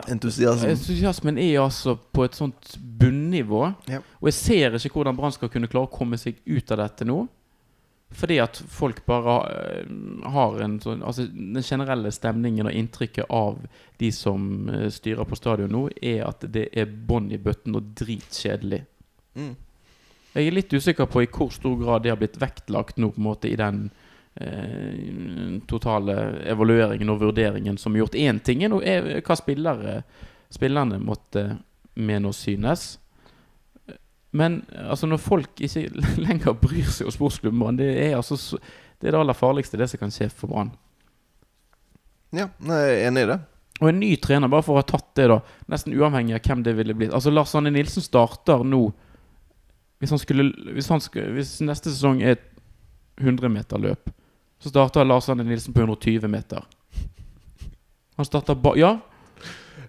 Entusiasmen. 0.07 0.71
entusiasmen 0.71 1.39
er 1.41 1.61
altså 1.63 1.97
på 2.13 2.25
et 2.27 2.37
sånt 2.37 2.77
bunnivå. 3.01 3.63
Ja. 3.89 4.03
Og 4.21 4.29
jeg 4.29 4.35
ser 4.37 4.77
ikke 4.77 5.01
hvordan 5.01 5.17
Brann 5.17 5.33
skal 5.33 5.49
kunne 5.51 5.67
klare 5.73 5.89
å 5.89 5.93
komme 5.97 6.19
seg 6.21 6.37
ut 6.47 6.71
av 6.77 6.83
dette 6.85 7.07
nå. 7.09 7.23
Fordi 8.15 8.39
at 8.39 8.59
folk 8.71 9.03
bare 9.07 9.37
eh, 9.51 9.87
har 10.31 10.61
en 10.63 10.77
sånn 10.81 11.03
Altså 11.03 11.27
den 11.27 11.63
generelle 11.67 12.13
stemningen 12.15 12.69
og 12.69 12.77
inntrykket 12.79 13.27
av 13.35 13.59
de 13.99 14.11
som 14.15 14.69
eh, 14.71 14.89
styrer 14.95 15.27
på 15.27 15.39
stadion 15.39 15.73
nå, 15.75 15.87
er 16.01 16.23
at 16.29 16.47
det 16.53 16.69
er 16.73 16.87
bånn 16.87 17.33
i 17.35 17.41
bøtten 17.43 17.77
og 17.77 17.91
dritkjedelig. 17.99 18.85
Mm. 19.37 19.55
Jeg 20.37 20.49
er 20.49 20.55
litt 20.55 20.73
usikker 20.73 21.09
på 21.09 21.25
i 21.25 21.31
hvor 21.33 21.51
stor 21.53 21.79
grad 21.81 22.05
det 22.05 22.13
har 22.13 22.21
blitt 22.21 22.39
vektlagt 22.41 23.01
nå 23.01 23.11
på 23.15 23.21
en 23.21 23.27
måte 23.27 23.51
i 23.51 23.57
den 23.59 23.89
eh, 24.37 25.57
totale 25.69 26.17
evalueringen 26.47 27.11
og 27.11 27.23
vurderingen 27.25 27.81
som 27.81 27.97
er 27.97 28.05
gjort. 28.05 28.21
Én 28.21 28.39
ting 28.45 28.63
er 28.65 28.77
er 28.85 29.09
hva 29.25 29.37
spillere, 29.37 30.03
spillerne 30.53 31.01
måtte 31.03 31.49
mene 31.97 32.31
og 32.31 32.37
synes. 32.37 32.99
Men 34.37 34.61
altså 34.77 35.09
når 35.09 35.23
folk 35.23 35.63
ikke 35.65 35.87
lenger 36.27 36.57
bryr 36.61 36.89
seg 36.93 37.09
om 37.09 37.15
sportsklubben 37.15 37.63
Brann, 37.63 37.79
det 37.81 37.91
altså 38.17 38.37
det 39.01 39.11
er 39.11 39.15
det 39.15 39.21
aller 39.21 39.37
farligste 39.37 39.79
det 39.81 39.89
som 39.93 40.01
kan 40.01 40.13
skje 40.13 40.29
for 40.33 40.53
Brann. 40.53 40.73
Ja, 42.37 42.49
jeg 42.49 42.97
er 42.97 43.09
enig 43.09 43.25
i 43.25 43.31
det. 43.33 43.39
Og 43.77 43.91
en 43.91 43.99
ny 44.01 44.15
trener, 44.21 44.49
bare 44.49 44.65
for 44.65 44.77
å 44.77 44.81
ha 44.81 44.87
tatt 44.89 45.11
det, 45.19 45.27
da 45.29 45.41
nesten 45.73 45.95
uavhengig 45.97 46.37
av 46.37 46.47
hvem 46.49 46.63
det 46.65 46.73
ville 46.79 46.95
blitt 46.97 47.13
Altså 47.13 47.29
Lars 47.29 47.53
Anne 47.59 47.69
Nilsen 47.75 48.01
starter 48.01 48.63
nå 48.65 48.87
Hvis 50.01 50.15
han 50.15 50.21
skulle 50.23 50.47
Hvis, 50.73 50.89
han 50.89 51.03
skulle, 51.05 51.35
hvis 51.37 51.59
neste 51.61 51.93
sesong 51.93 52.23
er 52.25 52.39
et 52.39 52.47
100-meterløp, 53.17 54.11
så 54.61 54.69
starter 54.69 55.07
Lars 55.09 55.29
Anne 55.33 55.45
Nilsen 55.49 55.73
på 55.73 55.81
120 55.81 56.29
meter. 56.29 56.67
Han 58.19 58.27
starter 58.29 58.59
ba... 58.61 58.75
Ja. 58.77 58.91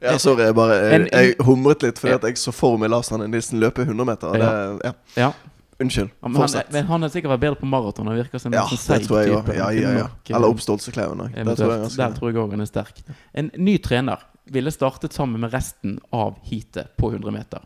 Ja, 0.01 0.17
sorry, 0.21 0.43
jeg 0.47 0.55
bare 0.57 0.77
Jeg, 0.91 1.09
jeg 1.11 1.35
humret 1.47 1.83
litt 1.85 1.99
fordi 2.01 2.15
at 2.17 2.25
jeg 2.29 2.39
så 2.41 2.53
for 2.55 2.77
meg 2.81 2.91
Lars 2.93 3.11
Arne 3.11 3.27
Nilsen 3.31 3.59
løpe 3.61 3.85
100 3.85 4.05
meter. 4.07 4.33
Det, 4.37 4.49
ja. 4.87 4.93
ja. 5.17 5.31
Unnskyld. 5.79 6.09
Ja, 6.21 6.27
men, 6.27 6.41
han, 6.41 6.63
men 6.73 6.85
han 6.89 7.05
har 7.05 7.09
sikkert 7.13 7.35
vært 7.35 7.43
bedre 7.43 7.59
på 7.61 7.67
maraton. 7.69 8.07
Han 8.09 8.17
virker 8.17 8.41
som 8.41 8.49
en 8.49 8.57
Ja, 8.57 8.63
sånn 8.71 8.79
seig 8.81 9.05
type. 9.05 9.53
Ja, 9.53 9.67
ja, 9.75 9.91
ja. 9.99 10.07
eh, 10.09 10.33
Eller 10.33 10.49
oppståelseskleven 10.49 11.21
òg. 11.27 11.35
Det 11.37 11.57
tror 11.59 11.73
jeg 11.75 11.91
Der 11.99 12.15
tror 12.17 12.31
jeg 12.31 12.41
òg 12.41 12.55
han 12.55 12.65
er 12.65 12.69
sterk. 12.69 13.03
En 13.37 13.51
ny 13.61 13.77
trener 13.85 14.23
ville 14.49 14.71
startet 14.73 15.13
sammen 15.13 15.43
med 15.43 15.53
resten 15.53 15.99
av 16.15 16.37
heatet 16.49 16.95
på 16.97 17.11
100 17.13 17.33
meter. 17.35 17.61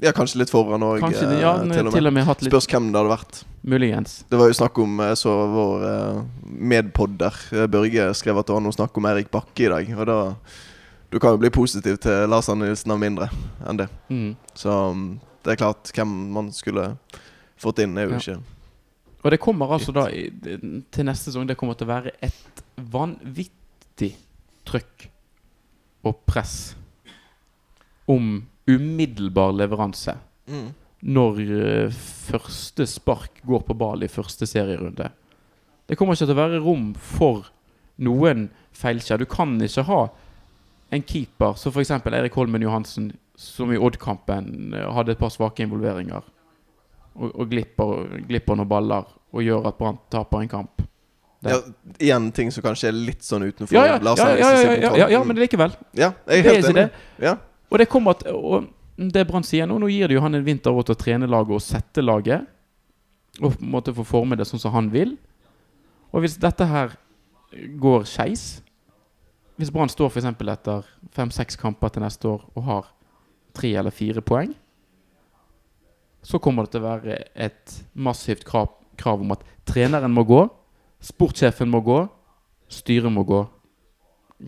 Ja, 0.00 0.12
kanskje 0.16 0.38
litt 0.40 0.50
foran 0.52 0.80
òg, 0.80 1.02
ja, 1.02 1.10
til 1.12 1.28
og 1.28 1.66
med. 1.68 1.92
til 1.92 2.06
og 2.08 2.14
med 2.16 2.26
litt 2.26 2.46
Spørs 2.48 2.66
hvem 2.72 2.86
det 2.92 3.00
hadde 3.02 3.12
vært. 3.12 3.40
Muligens. 3.62 4.14
Det 4.30 4.38
var 4.40 4.48
jo 4.48 4.54
snakk 4.56 4.78
om 4.80 5.00
Jeg 5.04 5.16
så 5.20 5.32
vår 5.52 5.82
eh, 5.84 6.20
medpodder 6.72 7.34
eh, 7.52 7.66
Børge 7.68 8.06
skrev 8.16 8.38
at 8.40 8.46
det 8.48 8.54
var 8.56 8.62
noe 8.64 8.72
snakk 8.72 8.96
om 8.96 9.08
Erik 9.10 9.28
Bakke 9.30 9.66
i 9.66 9.68
dag. 9.68 9.90
Og 9.98 10.06
da 10.08 10.18
Du 11.12 11.18
kan 11.18 11.34
jo 11.34 11.40
bli 11.42 11.50
positiv 11.50 11.98
til 11.98 12.28
Lars 12.30 12.48
Arne 12.48 12.68
Nilsen 12.68 12.92
av 12.94 13.00
mindre 13.02 13.26
enn 13.66 13.80
det. 13.82 13.88
Mm. 14.08 14.36
Så 14.54 14.70
um, 14.70 15.20
det 15.44 15.52
er 15.52 15.58
klart, 15.58 15.90
hvem 15.96 16.12
man 16.32 16.52
skulle 16.54 16.92
fått 17.60 17.80
inn, 17.82 17.98
er 17.98 18.06
jo 18.08 18.14
Ja. 18.14 18.18
ikke 18.20 18.40
Og 19.24 19.30
det 19.34 19.40
kommer 19.40 19.72
altså 19.74 19.92
da 19.92 20.06
til 20.08 21.04
neste 21.04 21.28
sesong 21.28 21.46
Det 21.46 21.56
kommer 21.58 21.74
til 21.76 21.84
å 21.88 21.92
være 21.92 22.12
et 22.22 22.62
vanvittig 22.76 24.14
trøkk 24.64 25.08
og 26.08 26.22
press 26.24 26.74
om 28.08 28.46
umiddelbar 28.68 29.52
leveranse 29.56 30.14
mm. 30.50 30.66
når 31.00 31.40
eh, 31.40 32.00
første 32.30 32.86
spark 32.86 33.40
går 33.46 33.64
på 33.68 33.76
ball 33.78 34.04
i 34.04 34.10
første 34.10 34.46
serierunde. 34.48 35.10
Det 35.88 35.98
kommer 35.98 36.14
ikke 36.14 36.28
til 36.28 36.36
å 36.36 36.40
være 36.42 36.60
rom 36.62 36.90
for 36.94 37.48
noen 38.00 38.48
feilskjær. 38.76 39.22
Du 39.22 39.28
kan 39.30 39.56
ikke 39.64 39.86
ha 39.88 40.02
en 40.90 41.02
keeper 41.06 41.56
som 41.58 41.72
f.eks. 41.72 41.90
Erik 41.90 42.36
Holmen 42.38 42.62
Johansen, 42.62 43.12
som 43.38 43.72
i 43.72 43.78
Odd-kampen 43.78 44.74
eh, 44.74 44.86
hadde 44.94 45.16
et 45.16 45.22
par 45.22 45.32
svake 45.34 45.64
involveringer 45.64 46.22
og, 47.16 47.32
og 47.34 47.50
glipper, 47.50 48.22
glipper 48.28 48.58
noen 48.58 48.70
baller 48.70 49.08
og 49.30 49.44
gjør 49.44 49.68
at 49.70 49.78
Brann 49.78 49.98
taper 50.10 50.44
en 50.44 50.50
kamp. 50.50 50.82
Det- 51.40 51.52
ja, 51.54 51.60
Igjen 51.98 52.32
ting 52.36 52.50
som 52.52 52.62
kanskje 52.64 52.90
er 52.90 52.96
litt 52.96 53.24
sånn 53.24 53.46
utenfor 53.46 53.72
Ja, 53.72 53.96
ja, 53.96 54.14
ja, 54.36 54.96
ja, 54.96 55.06
ja, 55.08 55.20
men 55.24 55.38
likevel. 55.40 55.72
Ja, 55.96 56.12
jeg 56.28 56.40
er 56.40 56.42
Det 56.42 56.54
helt 56.54 56.68
enig. 56.68 56.74
det. 56.74 57.24
Ja. 57.24 57.36
Og 57.70 57.78
det 57.78 57.88
kommer 57.90 58.16
at 58.16 58.26
og 58.34 58.68
det 59.00 59.24
Brann 59.28 59.46
sier 59.46 59.68
nå, 59.68 59.78
nå 59.80 59.88
gir 59.88 60.10
det 60.10 60.18
jo 60.18 60.24
han 60.24 60.36
en 60.36 60.44
vinter 60.44 60.74
til 60.84 60.94
å 60.94 60.98
trene 60.98 61.28
laget 61.30 61.56
og 61.56 61.64
sette 61.64 62.02
laget. 62.04 62.44
Og 63.40 63.54
på 63.54 63.62
en 63.64 63.72
måte 63.72 63.94
få 63.96 64.04
forme 64.04 64.36
det 64.36 64.44
sånn 64.48 64.60
som 64.60 64.74
han 64.74 64.90
vil. 64.92 65.14
Og 66.10 66.24
hvis 66.24 66.36
dette 66.42 66.66
her 66.66 66.96
går 67.80 68.04
skeis 68.06 68.60
Hvis 69.58 69.70
Brann 69.74 69.90
står 69.90 70.08
f.eks. 70.08 70.26
etter 70.26 70.86
fem-seks 71.12 71.58
kamper 71.60 71.92
til 71.92 72.04
neste 72.04 72.28
år 72.28 72.44
og 72.56 72.62
har 72.64 72.86
tre 73.52 73.74
eller 73.76 73.92
fire 73.92 74.22
poeng, 74.24 74.54
så 76.22 76.38
kommer 76.40 76.64
det 76.64 76.72
til 76.72 76.80
å 76.80 76.86
være 76.86 77.18
et 77.34 77.74
massivt 77.92 78.46
krav, 78.48 78.70
krav 78.96 79.20
om 79.20 79.34
at 79.34 79.44
treneren 79.68 80.14
må 80.14 80.24
gå, 80.24 80.46
sportssjefen 81.04 81.68
må 81.68 81.82
gå, 81.84 81.98
styret 82.72 83.12
må 83.12 83.26
gå. 83.28 83.42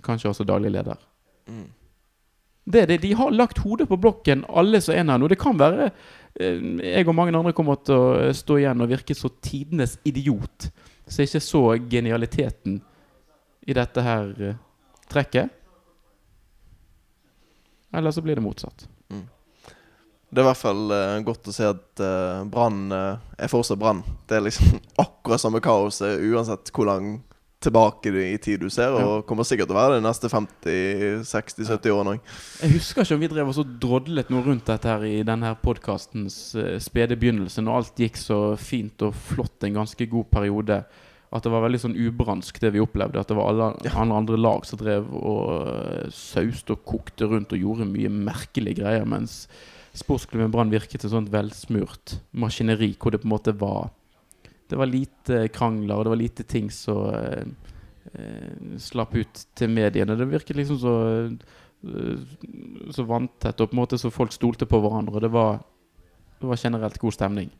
Kanskje 0.00 0.30
også 0.30 0.48
daglig 0.48 0.72
leder. 0.72 0.96
Mm. 1.50 1.68
Det 2.64 2.86
det. 2.86 2.98
De 2.98 3.12
har 3.12 3.30
lagt 3.30 3.58
hodet 3.58 3.88
på 3.88 3.96
blokken, 3.96 4.44
alle 4.48 4.80
som 4.80 4.94
er 4.94 5.02
her 5.02 5.18
nå. 5.18 5.28
Det 5.28 5.40
kan 5.40 5.58
være 5.58 5.88
eh, 5.88 6.60
jeg 6.92 7.08
og 7.08 7.16
mange 7.18 7.34
andre 7.34 7.54
kommer 7.56 7.80
til 7.82 7.98
å 7.98 8.12
eh, 8.20 8.34
stå 8.36 8.60
igjen 8.60 8.84
og 8.84 8.92
virke 8.92 9.16
så 9.18 9.32
tidenes 9.42 9.98
idiot. 10.06 10.70
Så 11.06 11.22
jeg 11.22 11.32
ikke 11.32 11.44
så 11.48 11.64
genialiteten 11.90 12.78
i 13.66 13.74
dette 13.74 14.06
her 14.06 14.30
eh, 14.38 14.60
trekket. 15.10 15.50
Eller 17.92 18.14
så 18.14 18.22
blir 18.24 18.38
det 18.38 18.46
motsatt. 18.46 18.86
Det 20.32 20.40
er 20.40 20.46
i 20.46 20.48
hvert 20.48 20.56
fall 20.56 20.92
godt 21.26 21.48
å 21.50 21.52
se 21.52 21.66
at 21.68 22.00
Brann 22.48 22.86
er 22.88 23.50
fortsatt 23.52 23.76
Brann. 23.76 23.98
Det 24.24 24.38
er 24.38 24.46
liksom 24.46 24.78
akkurat 25.04 25.42
samme 25.42 25.60
kaoset 25.60 26.22
uansett 26.24 26.72
hvor 26.72 26.88
lang 26.88 27.18
tilbake 27.64 28.12
i 28.12 28.38
tid 28.42 28.62
du 28.62 28.68
ser, 28.72 28.94
og 28.96 29.26
kommer 29.28 29.46
sikkert 29.46 29.70
til 29.70 29.76
å 29.76 29.80
være 29.80 29.94
det 29.94 30.02
de 30.02 30.06
neste 30.08 30.30
50-60-70 30.32 31.94
årene 31.94 32.16
òg. 32.16 32.34
Jeg 32.62 32.74
husker 32.76 33.04
ikke 33.04 33.16
om 33.18 33.22
vi 33.22 33.30
drev 33.32 33.52
og 33.52 33.56
så 33.56 33.64
drodlet 33.84 34.32
noe 34.32 34.44
rundt 34.46 34.68
dette 34.70 34.90
her 34.90 35.06
i 35.08 35.22
denne 35.26 35.54
podkastens 35.62 36.36
uh, 36.58 36.74
spede 36.82 37.18
begynnelse, 37.20 37.64
når 37.64 37.78
alt 37.80 38.04
gikk 38.04 38.20
så 38.20 38.40
fint 38.60 39.06
og 39.06 39.16
flott 39.30 39.66
en 39.68 39.80
ganske 39.82 40.08
god 40.12 40.30
periode. 40.32 40.82
At 41.32 41.46
det 41.46 41.52
var 41.54 41.64
veldig 41.64 41.80
sånn 41.80 41.96
ubransk, 41.96 42.58
det 42.60 42.74
vi 42.74 42.82
opplevde. 42.82 43.20
At 43.22 43.30
det 43.30 43.38
var 43.38 43.48
alle 43.48 43.70
Ja. 43.86 43.94
andre, 44.02 44.18
andre 44.20 44.36
lag 44.36 44.66
som 44.68 44.80
drev 44.82 45.08
og 45.16 45.46
uh, 45.64 46.10
sauste 46.12 46.76
og 46.76 46.84
kokte 46.84 47.30
rundt 47.30 47.54
og 47.56 47.62
gjorde 47.62 47.88
mye 47.88 48.12
merkelige 48.12 48.82
greier, 48.82 49.08
mens 49.08 49.46
sportsklubben 49.96 50.52
Brann 50.52 50.72
virket 50.72 51.02
som 51.02 51.08
et 51.08 51.16
sånt 51.16 51.32
velsmurt 51.32 52.14
maskineri 52.32 52.94
hvor 52.96 53.12
det 53.12 53.20
på 53.22 53.28
en 53.28 53.34
måte 53.34 53.52
var 53.60 53.90
Det 54.72 54.78
var 54.80 54.88
lite 54.88 55.42
krangler, 55.52 55.98
og 56.00 56.06
det 56.06 56.12
var 56.14 56.20
lite 56.22 56.46
ting 56.48 56.70
som 56.72 57.10
eh, 57.12 57.44
eh, 58.16 58.78
slapp 58.80 59.12
ut 59.20 59.42
til 59.58 59.68
mediene. 59.72 60.16
Det 60.16 60.28
virket 60.30 60.56
liksom 60.56 60.78
så 60.80 60.94
eh, 61.84 62.16
så 62.94 63.02
vanntett, 63.04 63.60
og 63.60 63.70
på 63.70 63.74
en 63.76 63.80
måte 63.82 63.98
så 63.98 64.10
folk 64.14 64.32
stolte 64.32 64.68
på 64.70 64.78
hverandre. 64.80 65.20
Det 65.24 65.30
var, 65.34 65.58
det 66.40 66.46
var 66.46 66.60
generelt 66.60 66.98
god 67.02 67.16
stemning. 67.16 67.50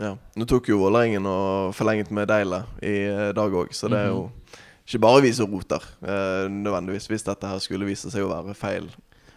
Ja. 0.00 0.14
Nå 0.36 0.44
tok 0.48 0.68
jo 0.68 0.78
Vålerengen 0.82 1.24
og 1.28 1.74
forlenget 1.76 2.10
med 2.12 2.28
Deila 2.28 2.62
i 2.84 2.96
eh, 3.08 3.30
dag 3.36 3.52
òg, 3.56 3.70
så 3.76 3.88
det 3.92 4.02
er 4.04 4.10
jo 4.12 4.26
Mhm. 4.26 4.62
ikke 4.86 5.00
bare 5.02 5.22
vi 5.24 5.32
som 5.32 5.50
roter, 5.50 5.82
eh, 6.02 6.48
nødvendigvis, 6.52 7.06
hvis 7.10 7.24
dette 7.24 7.46
her 7.48 7.58
skulle 7.58 7.86
vise 7.88 8.10
seg 8.12 8.22
å 8.26 8.28
være 8.32 8.54
feil. 8.54 8.90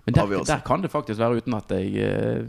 Men 0.05 0.13
der, 0.15 0.43
der 0.47 0.61
kan 0.65 0.81
det 0.81 0.89
faktisk 0.91 1.19
være 1.19 1.37
uten 1.43 1.53
at 1.53 1.69
jeg 1.69 1.95
eh, 2.01 2.43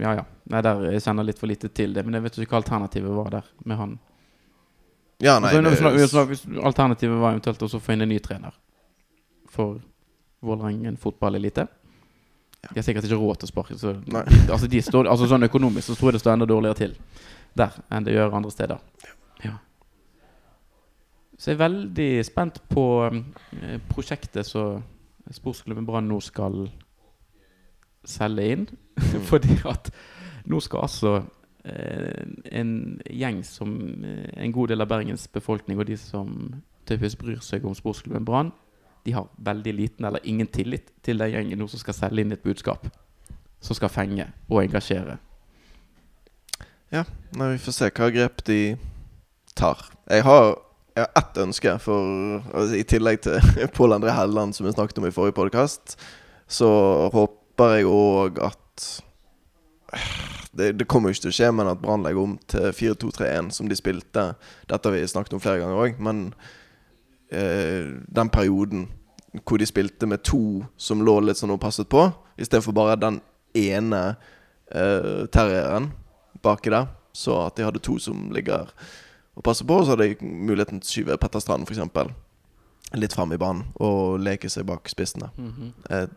Ja, 0.00 0.14
ja. 0.20 0.24
Nei, 0.48 0.60
der 0.62 0.82
jeg 0.92 1.02
kjenner 1.02 1.24
litt 1.26 1.38
for 1.38 1.46
lite 1.50 1.68
til 1.68 1.92
det. 1.92 2.04
Men 2.06 2.14
jeg 2.14 2.22
vet 2.22 2.38
ikke 2.38 2.54
hva 2.56 2.62
alternativet 2.62 3.14
var 3.16 3.30
der 3.30 3.48
med 3.64 3.76
han. 3.76 3.98
Ja, 5.22 5.38
nei, 5.38 5.52
altså, 5.54 5.90
det, 5.94 6.08
snak- 6.10 6.28
hvis 6.32 6.42
alternativet 6.64 7.18
var 7.20 7.36
eventuelt 7.36 7.62
å 7.62 7.80
få 7.80 7.94
inn 7.94 8.02
en 8.02 8.10
ny 8.10 8.18
trener 8.22 8.54
for 9.50 9.78
Vålerengen 10.44 10.96
fotballelite. 11.00 11.66
De 12.64 12.76
har 12.76 12.84
sikkert 12.84 13.06
ikke 13.08 13.16
råd 13.20 13.38
til 13.40 13.48
å 13.48 13.52
sparke. 13.52 13.76
Så, 13.80 13.92
de, 14.04 14.16
altså, 14.52 14.68
de 14.68 14.80
står, 14.84 15.08
altså 15.08 15.28
sånn 15.30 15.46
økonomisk 15.46 15.88
så 15.88 15.96
tror 15.96 16.10
jeg 16.10 16.18
det 16.18 16.24
står 16.24 16.34
enda 16.34 16.48
dårligere 16.50 16.80
til 16.80 16.96
der 17.56 17.76
enn 17.94 18.04
det 18.04 18.16
gjør 18.16 18.34
andre 18.36 18.52
steder. 18.52 18.82
Ja. 19.44 19.54
Så 21.38 21.50
jeg 21.52 21.56
er 21.58 21.62
veldig 21.64 22.08
spent 22.26 22.60
på 22.72 22.84
eh, 23.08 23.78
prosjektet 23.90 24.48
som 24.48 24.82
sportsklubben 25.32 25.86
Brann 25.88 26.08
nå 26.10 26.18
skal 26.24 26.66
selge 28.04 28.48
inn. 28.52 28.66
Fordi 29.30 29.56
at 29.70 29.88
nå 30.50 30.60
skal 30.64 30.84
altså 30.86 31.14
en 31.64 33.00
gjeng 33.08 33.40
som 33.44 33.72
eh, 34.04 34.28
en 34.36 34.52
god 34.52 34.68
del 34.68 34.84
av 34.84 34.90
Bergens 34.90 35.26
befolkning 35.32 35.78
og 35.80 35.88
de 35.88 35.96
som 35.96 36.34
typisk 36.88 37.22
bryr 37.22 37.40
seg 37.40 37.64
om 37.64 37.76
sportsklubben 37.76 38.26
Brann, 38.28 38.52
de 39.04 39.14
har 39.16 39.28
veldig 39.36 39.72
liten 39.72 40.04
eller 40.04 40.24
ingen 40.24 40.46
tillit 40.46 40.92
til 41.04 41.20
den 41.20 41.32
gjengen 41.32 41.60
nå 41.60 41.68
som 41.68 41.80
skal 41.80 41.96
selge 41.96 42.24
inn 42.24 42.36
et 42.36 42.44
budskap 42.44 42.88
som 43.64 43.76
skal 43.76 43.92
fenge 43.92 44.28
og 44.50 44.60
engasjere. 44.64 45.16
Nei, 46.94 47.48
vi 47.54 47.62
får 47.64 47.74
se 47.74 47.88
hva 47.90 48.10
grep 48.14 48.44
de 48.46 48.58
tar. 49.58 49.80
Jeg 50.06 50.22
har, 50.26 50.52
jeg 50.94 51.02
har 51.02 51.22
ett 51.22 51.40
ønske, 51.42 51.72
for 51.82 52.44
altså, 52.52 52.76
i 52.78 52.84
tillegg 52.86 53.24
til 53.24 53.40
Pål 53.76 53.96
André 53.96 54.14
Helleland, 54.14 54.54
som 54.54 54.68
vi 54.68 54.76
snakket 54.76 55.00
om 55.00 55.08
i 55.08 55.14
forrige 55.14 55.38
podkast, 55.40 55.96
så 56.46 56.68
håper 57.14 57.78
jeg 57.78 57.90
òg 57.90 58.38
at 58.44 58.86
det, 60.56 60.72
det 60.78 60.88
kommer 60.90 61.10
jo 61.10 61.16
ikke 61.16 61.26
til 61.26 61.32
å 61.32 61.38
skje, 61.38 61.52
men 61.54 61.70
at 61.70 61.80
Brann 61.82 62.04
legger 62.06 62.24
om 62.24 62.34
til 62.50 62.68
4-2-3-1, 62.74 63.50
som 63.56 63.70
de 63.70 63.78
spilte. 63.78 64.26
Dette 64.70 64.88
har 64.88 64.94
vi 64.94 65.06
snakket 65.10 65.36
om 65.36 65.42
flere 65.42 65.62
ganger 65.62 65.80
òg, 65.86 66.02
men 66.02 66.26
eh, 67.34 67.90
den 68.06 68.32
perioden 68.32 68.88
hvor 69.42 69.58
de 69.58 69.66
spilte 69.66 70.06
med 70.06 70.22
to 70.22 70.62
som 70.78 71.02
lå 71.02 71.16
litt 71.24 71.40
sånn 71.40 71.54
og 71.54 71.62
passet 71.62 71.88
på, 71.90 72.06
istedenfor 72.38 72.76
bare 72.76 72.98
den 73.02 73.18
ene 73.58 74.02
eh, 74.70 75.24
terrieren 75.34 75.90
baki 76.44 76.70
der. 76.74 76.92
Så 77.14 77.34
at 77.44 77.56
de 77.58 77.66
hadde 77.66 77.82
to 77.82 77.98
som 78.02 78.28
ligger 78.34 78.70
og 79.34 79.42
passer 79.46 79.66
på, 79.66 79.80
så 79.82 79.94
hadde 79.94 80.08
de 80.12 80.26
muligheten 80.26 80.80
til 80.82 80.86
å 80.86 80.94
skyve 80.94 81.18
Petter 81.22 81.42
Strand 81.42 81.66
f.eks. 81.66 81.82
litt 82.94 83.14
fram 83.14 83.34
i 83.34 83.38
banen 83.38 83.68
og 83.82 84.20
leke 84.22 84.50
seg 84.50 84.66
bak 84.66 84.90
spissene. 84.90 85.30
Jeg 85.90 86.10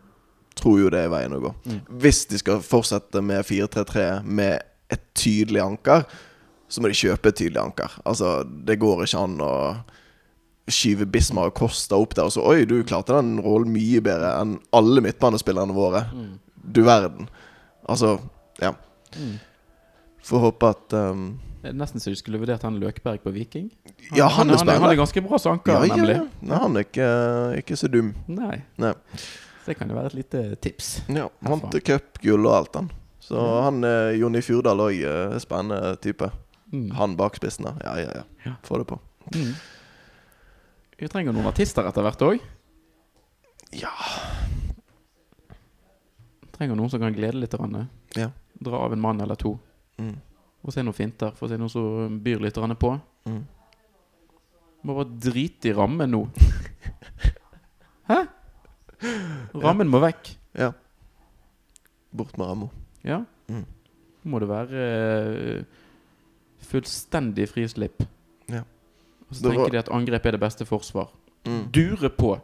tror 0.58 0.80
jo 0.82 0.90
det 0.92 1.04
er 1.04 1.12
veien 1.12 1.36
å 1.36 1.42
gå. 1.42 1.52
Mm. 1.68 1.80
Hvis 2.02 2.24
de 2.30 2.40
skal 2.40 2.64
fortsette 2.64 3.22
med 3.24 3.46
4-3-3 3.46 4.08
med 4.24 4.64
et 4.92 5.04
tydelig 5.18 5.62
anker, 5.64 6.04
så 6.68 6.82
må 6.82 6.90
de 6.90 6.98
kjøpe 6.98 7.30
et 7.30 7.38
tydelig 7.38 7.60
anker. 7.62 7.94
Altså, 8.08 8.42
det 8.44 8.78
går 8.80 9.06
ikke 9.06 9.24
an 9.24 9.38
å 9.44 9.54
skyve 10.68 11.06
Bismar 11.08 11.48
og 11.48 11.56
Costa 11.56 11.96
opp 11.96 12.12
der 12.16 12.28
og 12.28 12.34
så 12.34 12.44
Oi, 12.44 12.66
du 12.68 12.76
klarte 12.84 13.16
den 13.16 13.38
rollen 13.40 13.72
mye 13.72 14.02
bedre 14.04 14.34
enn 14.42 14.58
alle 14.76 15.02
midtbanespillerne 15.04 15.76
våre. 15.76 16.04
Mm. 16.12 16.34
Du 16.76 16.82
verden. 16.84 17.30
Altså, 17.88 18.18
ja. 18.60 18.74
Mm. 19.16 19.38
Får 20.28 20.42
håpe 20.44 20.68
at 20.74 20.96
um, 20.98 21.28
Det 21.62 21.70
er 21.70 21.76
Nesten 21.78 22.02
så 22.02 22.12
du 22.12 22.18
skulle 22.20 22.40
vurdert 22.42 22.66
han 22.66 22.76
Løkberg 22.82 23.22
på 23.24 23.32
Viking. 23.32 23.70
Ja, 24.12 24.28
han 24.36 24.52
er 24.52 24.60
han, 24.60 24.68
han 24.68 24.92
er 24.92 25.00
ganske 25.00 25.24
bra 25.24 25.40
som 25.40 25.56
anker, 25.56 25.72
Ja, 25.72 25.88
ja, 25.88 25.96
nemlig. 25.96 26.18
Nei, 26.44 26.62
han 26.64 26.76
er 26.76 26.84
ikke, 26.86 27.10
ikke 27.62 27.78
så 27.80 27.88
dum. 27.92 28.12
Nei. 28.28 28.60
Nei. 28.80 28.92
Det 29.68 29.76
kan 29.76 29.90
jo 29.90 29.98
være 29.98 30.08
et 30.14 30.16
lite 30.16 30.42
tips. 30.64 30.86
Ja. 31.12 31.26
Vant 31.44 31.74
cupgull 31.84 32.46
og 32.48 32.54
alt, 32.56 32.76
han. 32.78 32.86
Så 33.20 33.36
mm. 33.36 33.56
han 33.66 33.84
eh, 33.84 34.14
Jonny 34.16 34.40
Fjordal 34.40 34.80
òg 34.80 35.02
eh, 35.04 35.34
spennende 35.44 35.96
type. 36.00 36.30
Mm. 36.72 36.86
Han 36.96 37.16
bak 37.18 37.36
spissene. 37.36 37.74
Ja, 37.84 37.98
ja, 38.00 38.14
ja. 38.16 38.22
Ja. 38.46 38.52
Få 38.64 38.78
det 38.80 38.86
på. 38.88 38.96
Mm. 39.34 39.50
Vi 40.98 41.10
trenger 41.12 41.36
noen 41.36 41.50
artister 41.50 41.84
etter 41.84 42.06
hvert 42.06 42.24
òg. 42.24 42.46
Ja. 43.76 43.92
Trenger 46.56 46.80
noen 46.80 46.88
som 46.88 47.04
kan 47.04 47.12
glede 47.12 47.36
litt. 47.42 47.58
Ja. 48.16 48.30
Dra 48.56 48.80
av 48.86 48.96
en 48.96 49.04
mann 49.04 49.20
eller 49.20 49.36
to. 49.36 49.58
Mm. 50.00 50.16
Få 50.64 50.72
se 50.72 50.86
noen 50.86 50.96
finter. 50.96 51.36
Få 51.36 51.52
se 51.52 51.60
noen 51.60 51.72
som 51.72 52.16
byr 52.24 52.40
litt 52.46 52.56
på. 52.56 52.94
Mm. 53.28 53.44
Må 54.88 54.96
bare 54.96 55.12
drite 55.28 55.68
i 55.68 55.76
rammen 55.76 56.16
nå. 56.16 56.24
Hæ? 58.10 58.24
Rammen 59.64 59.88
må 59.90 60.00
vekk. 60.02 60.32
Ja. 60.58 60.72
Bort 62.16 62.36
med 62.38 62.46
ramma. 62.48 62.68
Ja. 63.04 63.20
Mm. 63.48 63.64
Må 64.28 64.40
det 64.42 64.48
være 64.50 64.84
uh, 65.60 65.62
fullstendig 66.68 67.48
frislipp. 67.52 68.02
Ja. 68.50 68.64
Og 69.28 69.36
så 69.36 69.42
Det 69.42 69.50
var- 69.50 69.54
tenker 69.64 69.70
de 69.76 69.78
at 69.78 69.88
angrep 69.92 70.26
er 70.26 70.30
det 70.36 70.40
beste 70.40 70.66
forsvar. 70.66 71.08
Mm. 71.46 71.70
Dure 71.72 72.10
på. 72.10 72.38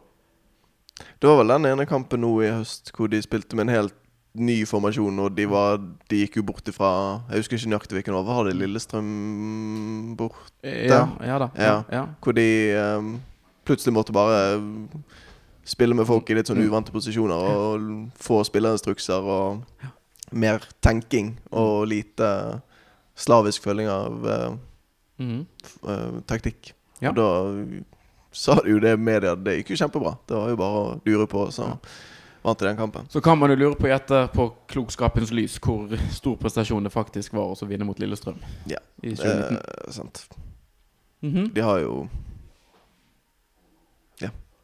Det 1.21 1.27
var 1.27 1.37
vel 1.43 1.47
den 1.51 1.65
ene 1.65 1.85
kampen 1.85 2.21
nå 2.21 2.31
i 2.41 2.51
høst 2.55 2.91
hvor 2.95 3.09
de 3.11 3.19
spilte 3.21 3.55
med 3.55 3.67
en 3.67 3.75
helt 3.75 3.93
ny 4.35 4.65
formasjon, 4.67 5.19
og 5.19 5.35
de, 5.35 5.45
var, 5.47 5.77
de 6.09 6.17
gikk 6.25 6.37
jo 6.37 6.43
bort 6.43 6.67
ifra 6.67 7.21
Jeg 7.29 7.39
husker 7.39 7.55
ikke 7.57 7.69
nøyaktig 7.71 7.95
hvilken 7.97 8.13
over. 8.15 8.33
Var 8.43 8.43
det 8.49 8.55
Lillestrøm 8.59 10.15
bort? 10.19 10.51
Ja, 10.63 11.07
ja 11.23 11.37
da. 11.39 11.49
Ja, 11.55 11.63
Ja. 11.63 11.83
ja. 11.91 12.05
Hvor 12.21 12.31
de 12.35 12.47
um, 12.97 13.21
plutselig 13.65 13.93
måtte 13.95 14.13
bare 14.15 14.61
spille 15.65 15.95
med 15.97 16.05
folk 16.07 16.29
i 16.29 16.35
litt 16.37 16.47
sånn 16.47 16.59
Mm. 16.61 16.69
uvante 16.69 16.91
posisjoner 16.93 17.35
og 17.35 18.11
få 18.21 18.43
spillerinstrukser 18.45 19.23
og 19.35 19.63
mer 20.31 20.61
tenking 20.81 21.37
og 21.51 21.87
lite 21.87 22.61
slavisk 23.15 23.63
følging 23.63 23.87
av 23.89 24.25
eh, 25.19 26.19
taktikk. 26.27 26.73
Ja. 27.01 27.09
Og 27.11 27.15
da 27.15 27.27
sa 28.35 28.55
du 28.63 28.69
jo 28.73 28.79
det 28.83 28.93
i 28.95 28.99
media, 28.99 29.35
det 29.35 29.59
gikk 29.61 29.73
jo 29.75 29.79
kjempebra. 29.85 30.17
Det 30.27 30.35
var 30.37 30.49
jo 30.51 30.59
bare 30.59 30.81
å 30.81 31.01
lure 31.05 31.27
på, 31.27 31.47
så 31.51 31.69
Ja. 31.69 31.77
vant 32.43 32.59
de 32.59 32.65
den 32.67 32.77
kampen. 32.77 33.07
Så 33.09 33.21
kan 33.23 33.37
man 33.39 33.49
jo 33.49 33.55
lure 33.55 33.75
på 33.75 33.87
i 33.87 33.91
etter 33.95 34.27
på 34.27 34.53
klokskapens 34.67 35.31
lys 35.31 35.57
hvor 35.59 35.87
stor 36.11 36.35
prestasjon 36.37 36.83
det 36.83 36.91
faktisk 36.91 37.33
var 37.33 37.55
å 37.55 37.67
vinne 37.67 37.85
mot 37.85 37.97
Lillestrøm 37.97 38.37
Ja. 38.67 38.77
i 39.03 39.15
2019. 39.15 39.57
Eh, 39.57 39.91
sant. 39.91 40.27
Mhm. 41.23 41.53
De 41.53 41.61
har 41.61 41.79
jo 41.79 42.09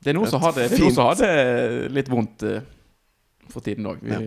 Det 0.02 0.10
er 0.10 0.18
noen 0.18 0.30
som 0.32 0.42
har 0.42 0.56
det, 0.58 1.90
litt 1.94 2.08
vondt 2.10 2.44
uh, 2.48 2.62
for 3.52 3.62
tiden 3.66 3.86
òg. 3.92 4.02
Ja. 4.08 4.18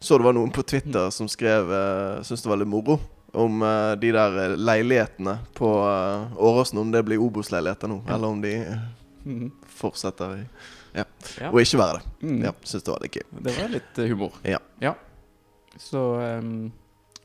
Så 0.00 0.16
det 0.16 0.24
var 0.24 0.32
noen 0.32 0.52
på 0.54 0.62
Twitter 0.64 1.10
som 1.12 1.28
skrev 1.28 1.68
uh, 1.68 2.22
Syns 2.24 2.40
det 2.42 2.48
var 2.48 2.56
litt 2.62 2.70
moro 2.72 2.96
om 3.36 3.60
uh, 3.62 3.92
de 4.00 4.08
der 4.16 4.38
eh, 4.42 4.54
leilighetene 4.58 5.36
på 5.54 5.68
uh, 5.84 6.32
Åråsen. 6.40 6.80
Om 6.82 6.88
det 6.90 7.04
blir 7.06 7.20
Obos-leiligheter 7.22 7.86
nå, 7.92 8.00
Ja. 8.08 8.14
eller 8.16 8.26
om 8.32 8.40
de 8.42 8.54
eh, 8.64 8.86
Mhm. 9.20 9.50
fortsetter 9.76 10.38
i 10.38 10.44
Ja. 10.96 11.04
Ja. 11.38 11.50
Og 11.52 11.60
ikke 11.60 11.78
være 11.78 11.98
det. 12.00 12.06
Mm. 12.26 12.38
Ja, 12.42 12.52
Syns 12.64 12.82
det 12.86 12.90
var 12.94 13.02
litt 13.04 13.14
gøy. 13.20 13.26
Det 13.44 13.52
var 13.58 13.68
litt 13.68 13.98
eh, 14.00 14.08
humor. 14.08 14.32
Ja. 14.48 14.94
Så 15.78 16.00
um, 16.40 16.72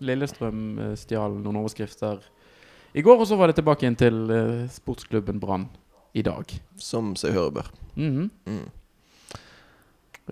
Lillestrøm 0.06 0.60
eh, 0.80 0.92
stjal 1.00 1.40
noen 1.42 1.56
overskrifter 1.64 2.20
i 2.94 3.02
går, 3.02 3.18
og 3.24 3.26
så 3.28 3.38
var 3.40 3.48
det 3.50 3.56
tilbake 3.58 3.88
igjen 3.88 3.98
til 3.98 4.20
eh, 4.36 4.68
sportsklubben 4.76 5.40
Brann 5.42 5.66
i 6.16 6.24
dag. 6.24 6.52
Som 6.80 7.14
seg 7.20 7.36
høre 7.36 7.52
bør. 7.60 7.72
Mhm. 8.00 8.30
Mm. 8.48 8.66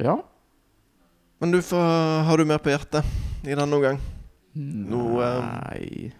Ja. 0.02 0.18
Men 1.44 1.52
du, 1.52 1.60
får, 1.62 2.24
har 2.24 2.40
du 2.40 2.46
mer 2.48 2.62
på 2.64 2.72
hjertet? 2.72 3.04
i 3.44 3.56
denne 3.56 3.76
omgang. 3.76 4.00
Nå, 4.54 5.22
eh, 5.22 6.12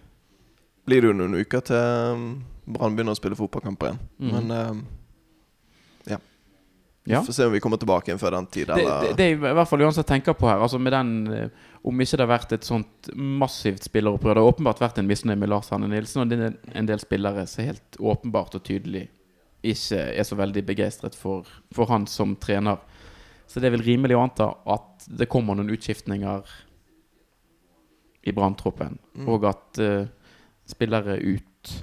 Blir 0.84 1.00
det 1.00 1.08
jo 1.08 1.16
noen 1.16 1.38
uker 1.40 1.62
til 1.64 1.78
um, 2.12 2.24
Brann 2.68 2.96
begynner 2.96 3.14
å 3.14 3.18
spille 3.18 3.38
fotballkamper 3.38 3.92
igjen. 3.92 4.02
Mm. 4.20 4.34
Men 4.34 4.50
eh, 4.58 6.18
Ja. 7.04 7.20
vi 7.20 7.26
får 7.26 7.32
se 7.36 7.44
om 7.44 7.52
vi 7.52 7.60
kommer 7.60 7.76
tilbake 7.76 8.08
igjen 8.08 8.20
før 8.20 8.32
den 8.38 8.46
tid. 8.48 8.68
Det, 8.68 8.84
det, 8.84 9.10
det 9.16 9.24
er 9.24 9.34
i 9.36 9.40
hvert 9.56 9.68
fall 9.68 9.82
uansett 9.84 10.06
tenker 10.08 10.32
på 10.36 10.48
her, 10.48 10.62
altså 10.64 10.78
med 10.80 10.92
den 10.96 11.10
eh, 11.36 11.64
om 11.84 12.00
ikke 12.00 12.16
det 12.16 12.24
har 12.24 12.30
vært 12.30 12.54
et 12.56 12.64
sånt 12.64 13.10
massivt 13.12 13.84
spilleropprør 13.84 14.38
Det 14.38 14.40
har 14.44 14.52
åpenbart 14.54 14.80
vært 14.80 15.02
en 15.02 15.08
misnøye 15.10 15.36
med 15.36 15.52
Lars 15.52 15.68
Hanne 15.72 15.90
Nilsen, 15.92 16.22
og 16.24 16.30
det 16.32 16.54
en 16.72 16.88
del 16.88 17.02
spillere 17.02 17.44
som 17.48 17.68
helt 17.68 17.98
åpenbart 18.00 18.56
og 18.56 18.64
tydelig 18.64 19.10
ikke 19.64 20.00
er 20.14 20.26
så 20.28 20.36
veldig 20.38 20.62
begeistret 20.68 21.16
for, 21.16 21.48
for 21.74 21.88
han 21.90 22.06
som 22.10 22.36
trener. 22.40 22.78
Så 23.48 23.60
det 23.60 23.68
er 23.68 23.74
vel 23.76 23.84
rimelig 23.86 24.16
å 24.16 24.22
anta 24.24 24.50
at 24.74 25.06
det 25.08 25.28
kommer 25.32 25.56
noen 25.58 25.72
utskiftninger 25.74 26.44
i 28.24 28.32
branntroppen, 28.32 28.98
Mm. 29.14 29.26
og 29.28 29.44
at 29.44 29.78
uh, 29.84 30.06
spillere 30.66 31.18
ut 31.20 31.74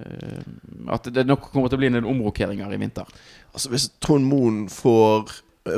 uh, 0.00 0.42
At 0.90 1.06
det 1.14 1.22
nok 1.26 1.46
kommer 1.52 1.70
til 1.70 1.78
å 1.78 1.80
bli 1.80 1.88
en 1.92 1.96
del 2.00 2.08
omrokeringer 2.10 2.72
i 2.74 2.80
vinter. 2.82 3.06
Altså 3.54 3.70
Hvis 3.70 3.86
Trond 4.02 4.26
Moen 4.26 4.64
får 4.68 5.30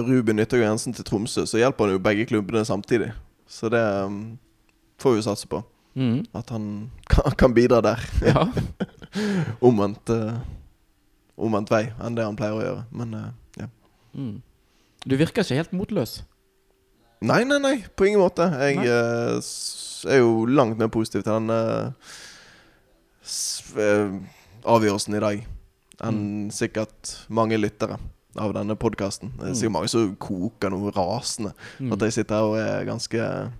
Ruben 0.09 0.41
Yttergård 0.41 0.65
Jensen 0.65 0.97
til 0.97 1.05
Tromsø, 1.05 1.45
så 1.47 1.61
hjelper 1.61 1.85
han 1.85 1.99
jo 1.99 2.03
begge 2.03 2.25
klubbene 2.31 2.65
samtidig. 2.65 3.11
Så 3.47 3.69
det 3.69 3.83
um, 4.09 4.39
får 4.99 5.13
vi 5.13 5.21
jo 5.21 5.27
satse 5.29 5.51
på. 5.53 5.61
Mm. 5.95 6.25
At 6.35 6.49
han 6.51 6.91
kan, 7.13 7.29
kan 7.45 7.55
bidra 7.55 7.83
der. 7.85 8.01
Ja. 8.25 8.47
Omvendt 9.69 10.09
uh, 10.11 10.39
Omvendt 11.37 11.71
vei 11.71 11.89
enn 12.01 12.15
det 12.15 12.25
han 12.25 12.37
pleier 12.39 12.55
å 12.55 12.63
gjøre. 12.63 12.85
Men 12.95 13.15
uh, 13.15 13.29
ja. 13.59 13.67
Mm. 14.15 14.37
Du 15.05 15.17
virker 15.19 15.43
ikke 15.43 15.57
helt 15.59 15.73
motløs. 15.75 16.23
Nei, 17.25 17.43
nei, 17.49 17.59
nei. 17.59 17.75
På 17.97 18.05
ingen 18.07 18.21
måte. 18.21 18.47
Jeg 18.61 18.79
uh, 18.85 19.41
er 20.13 20.19
jo 20.21 20.45
langt 20.47 20.79
mer 20.79 20.89
positiv 20.93 21.23
til 21.25 21.33
den 21.33 21.51
uh, 21.51 21.91
avgjørelsen 24.65 25.17
i 25.19 25.23
dag 25.23 25.45
enn 26.05 26.19
Mm. 26.19 26.51
sikkert 26.51 27.27
mange 27.31 27.57
lyttere 27.59 27.99
av 28.37 28.53
denne 28.53 28.75
podkasten. 28.77 29.31
Det 29.39 29.45
er 29.47 29.51
Mm. 29.53 29.55
sikkert 29.55 29.73
mange 29.73 29.89
som 29.89 30.17
koker 30.17 30.71
noe 30.71 30.91
rasende. 30.91 31.53
Mm. 31.81 31.93
At 31.93 31.99
jeg 32.01 32.13
sitter 32.13 32.35
her 32.35 32.43
og 32.43 32.57
er 32.59 32.85
ganske 32.85 33.53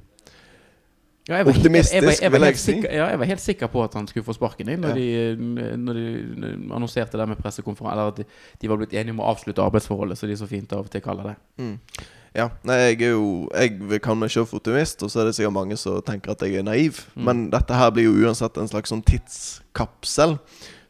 Ja, 1.29 1.39
jeg 1.39 1.47
var, 1.47 1.55
Optimistisk, 1.57 1.95
jeg, 1.95 2.03
jeg, 2.05 2.19
jeg, 2.23 2.33
vil 2.35 2.43
jeg 2.45 2.57
si. 2.61 2.73
ja, 2.85 3.05
jeg 3.15 3.19
var 3.19 3.29
helt 3.31 3.41
sikker 3.41 3.67
på 3.73 3.81
at 3.85 3.95
han 3.97 4.07
skulle 4.11 4.27
få 4.27 4.35
sparken 4.37 4.69
inn 4.69 4.83
når, 4.85 4.99
Ja. 4.99 5.31
de, 5.39 5.77
når 5.81 5.95
de 5.97 6.51
annonserte 6.77 7.17
det 7.17 7.29
med 7.31 7.39
pressekonferanse. 7.41 7.95
Eller 7.95 8.11
at 8.13 8.19
de, 8.21 8.25
de 8.61 8.69
var 8.69 8.77
blitt 8.83 8.93
enige 8.93 9.15
om 9.17 9.23
å 9.25 9.31
avslutte 9.31 9.65
arbeidsforholdet, 9.65 10.19
som 10.21 10.29
de 10.29 10.37
så 10.37 10.47
fint 10.51 10.73
av 10.77 10.85
og 10.85 10.91
til 10.93 11.01
kaller 11.05 11.31
det. 11.33 11.37
mm. 11.65 11.79
Ja. 12.35 12.49
Nei, 12.67 12.75
jeg 12.91 12.97
er 13.07 13.13
jo 13.15 13.49
Jeg 13.55 14.01
kalle 14.03 14.19
meg 14.19 14.33
sjøl 14.35 14.49
optimist, 14.59 15.05
og 15.07 15.11
så 15.13 15.21
er 15.23 15.29
det 15.29 15.37
sikkert 15.37 15.55
mange 15.55 15.77
som 15.79 16.01
tenker 16.03 16.33
at 16.35 16.41
jeg 16.43 16.57
er 16.59 16.65
naiv. 16.67 16.99
Mm. 17.15 17.25
Men 17.29 17.43
dette 17.53 17.77
her 17.79 17.93
blir 17.95 18.09
jo 18.09 18.27
uansett 18.27 18.59
en 18.59 18.67
slags 18.69 18.91
sånn 18.91 19.05
tidskapsel 19.07 20.35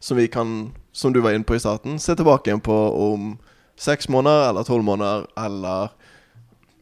som 0.01 0.17
vi 0.17 0.25
kan, 0.27 0.71
som 0.91 1.13
du 1.13 1.21
var 1.21 1.35
inne 1.37 1.45
på 1.45 1.55
i 1.55 1.61
starten, 1.61 1.99
se 2.01 2.15
tilbake 2.17 2.49
igjen 2.49 2.63
på 2.65 2.73
om 2.73 3.35
seks 3.77 4.09
måneder 4.09 4.49
eller 4.49 4.65
tolv 4.65 4.83
måneder 4.87 5.27
eller 5.37 5.93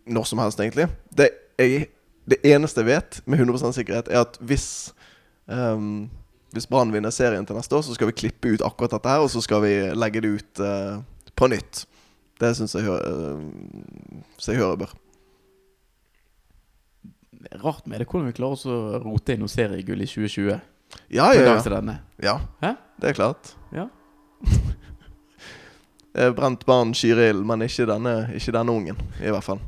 når 0.08 0.24
som 0.32 0.40
helst, 0.40 0.60
egentlig. 0.64 0.88
Det, 1.16 1.30
jeg, 1.60 1.90
det 2.30 2.40
eneste 2.48 2.84
jeg 2.84 2.90
vet 2.90 3.22
med 3.28 3.42
100 3.42 3.74
sikkerhet, 3.76 4.12
er 4.12 4.24
at 4.24 4.38
hvis 4.40 4.94
um, 5.46 6.10
Hvis 6.54 6.68
Brann 6.70 6.94
vinner 6.94 7.10
serien 7.10 7.46
til 7.46 7.58
neste 7.58 7.76
år, 7.76 7.82
så 7.82 7.96
skal 7.96 8.12
vi 8.12 8.14
klippe 8.14 8.52
ut 8.54 8.62
akkurat 8.62 8.92
dette 8.94 9.10
her, 9.10 9.24
og 9.26 9.30
så 9.34 9.42
skal 9.42 9.64
vi 9.64 9.72
legge 9.98 10.22
det 10.22 10.30
ut 10.38 10.60
uh, 10.62 11.02
på 11.36 11.48
nytt. 11.50 11.88
Det 12.40 12.52
syns 12.58 12.76
jeg, 12.76 12.86
hører, 12.86 13.08
eh, 13.10 14.22
jeg 14.48 14.60
hører 14.60 14.78
bør. 14.84 14.94
Det 17.32 17.50
er 17.52 17.64
rart 17.64 17.88
med 17.88 18.00
det 18.00 18.08
hvordan 18.08 18.30
vi 18.30 18.36
klarer 18.38 18.58
oss 18.58 18.68
å 18.70 19.00
rote 19.02 19.34
inn 19.34 19.42
noe 19.42 19.52
seriegull 19.52 20.06
i 20.06 20.08
2020. 20.10 20.62
Ja, 21.10 21.32
ja, 21.34 21.42
ja. 21.42 21.98
ja. 22.22 22.38
Hæ? 22.62 22.74
Det 23.02 23.10
er 23.12 23.18
klart. 23.18 23.56
Ja. 23.74 23.88
Er 26.14 26.30
brent 26.38 26.62
barn 26.70 26.92
skyr 26.94 27.18
ild, 27.32 27.42
men 27.50 27.66
ikke 27.66 27.88
denne, 27.90 28.28
ikke 28.38 28.54
denne 28.54 28.74
ungen, 28.76 29.00
i 29.18 29.32
hvert 29.34 29.46
fall. 29.48 29.62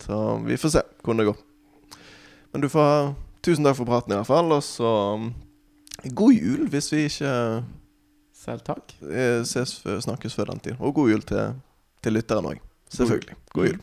Så 0.00 0.16
vi 0.46 0.56
får 0.56 0.72
se 0.72 0.82
hvordan 1.04 1.20
det 1.20 1.26
går. 1.28 1.42
Men 2.56 2.62
du 2.64 2.70
får 2.72 3.10
tusen 3.44 3.66
takk 3.66 3.76
for 3.76 3.84
praten, 3.84 4.14
i 4.14 4.16
hvert 4.16 4.30
fall. 4.30 4.52
Og 4.56 4.62
så 4.64 4.90
um, 5.12 5.26
god 6.16 6.32
jul, 6.32 6.62
hvis 6.72 6.86
vi 6.94 7.02
ikke 7.04 7.32
Selv 8.32 8.62
takk. 8.64 8.94
eh, 9.04 9.42
ses, 9.44 9.74
snakkes 9.84 10.32
før 10.38 10.48
den 10.54 10.62
tid. 10.64 10.78
Og 10.80 10.94
god 10.96 11.10
jul 11.10 11.20
til, 11.28 11.58
til 12.00 12.16
lytteren 12.16 12.48
òg. 12.48 12.62
Selvfølgelig. 12.96 13.36
God 13.52 13.68
jul. 13.68 13.82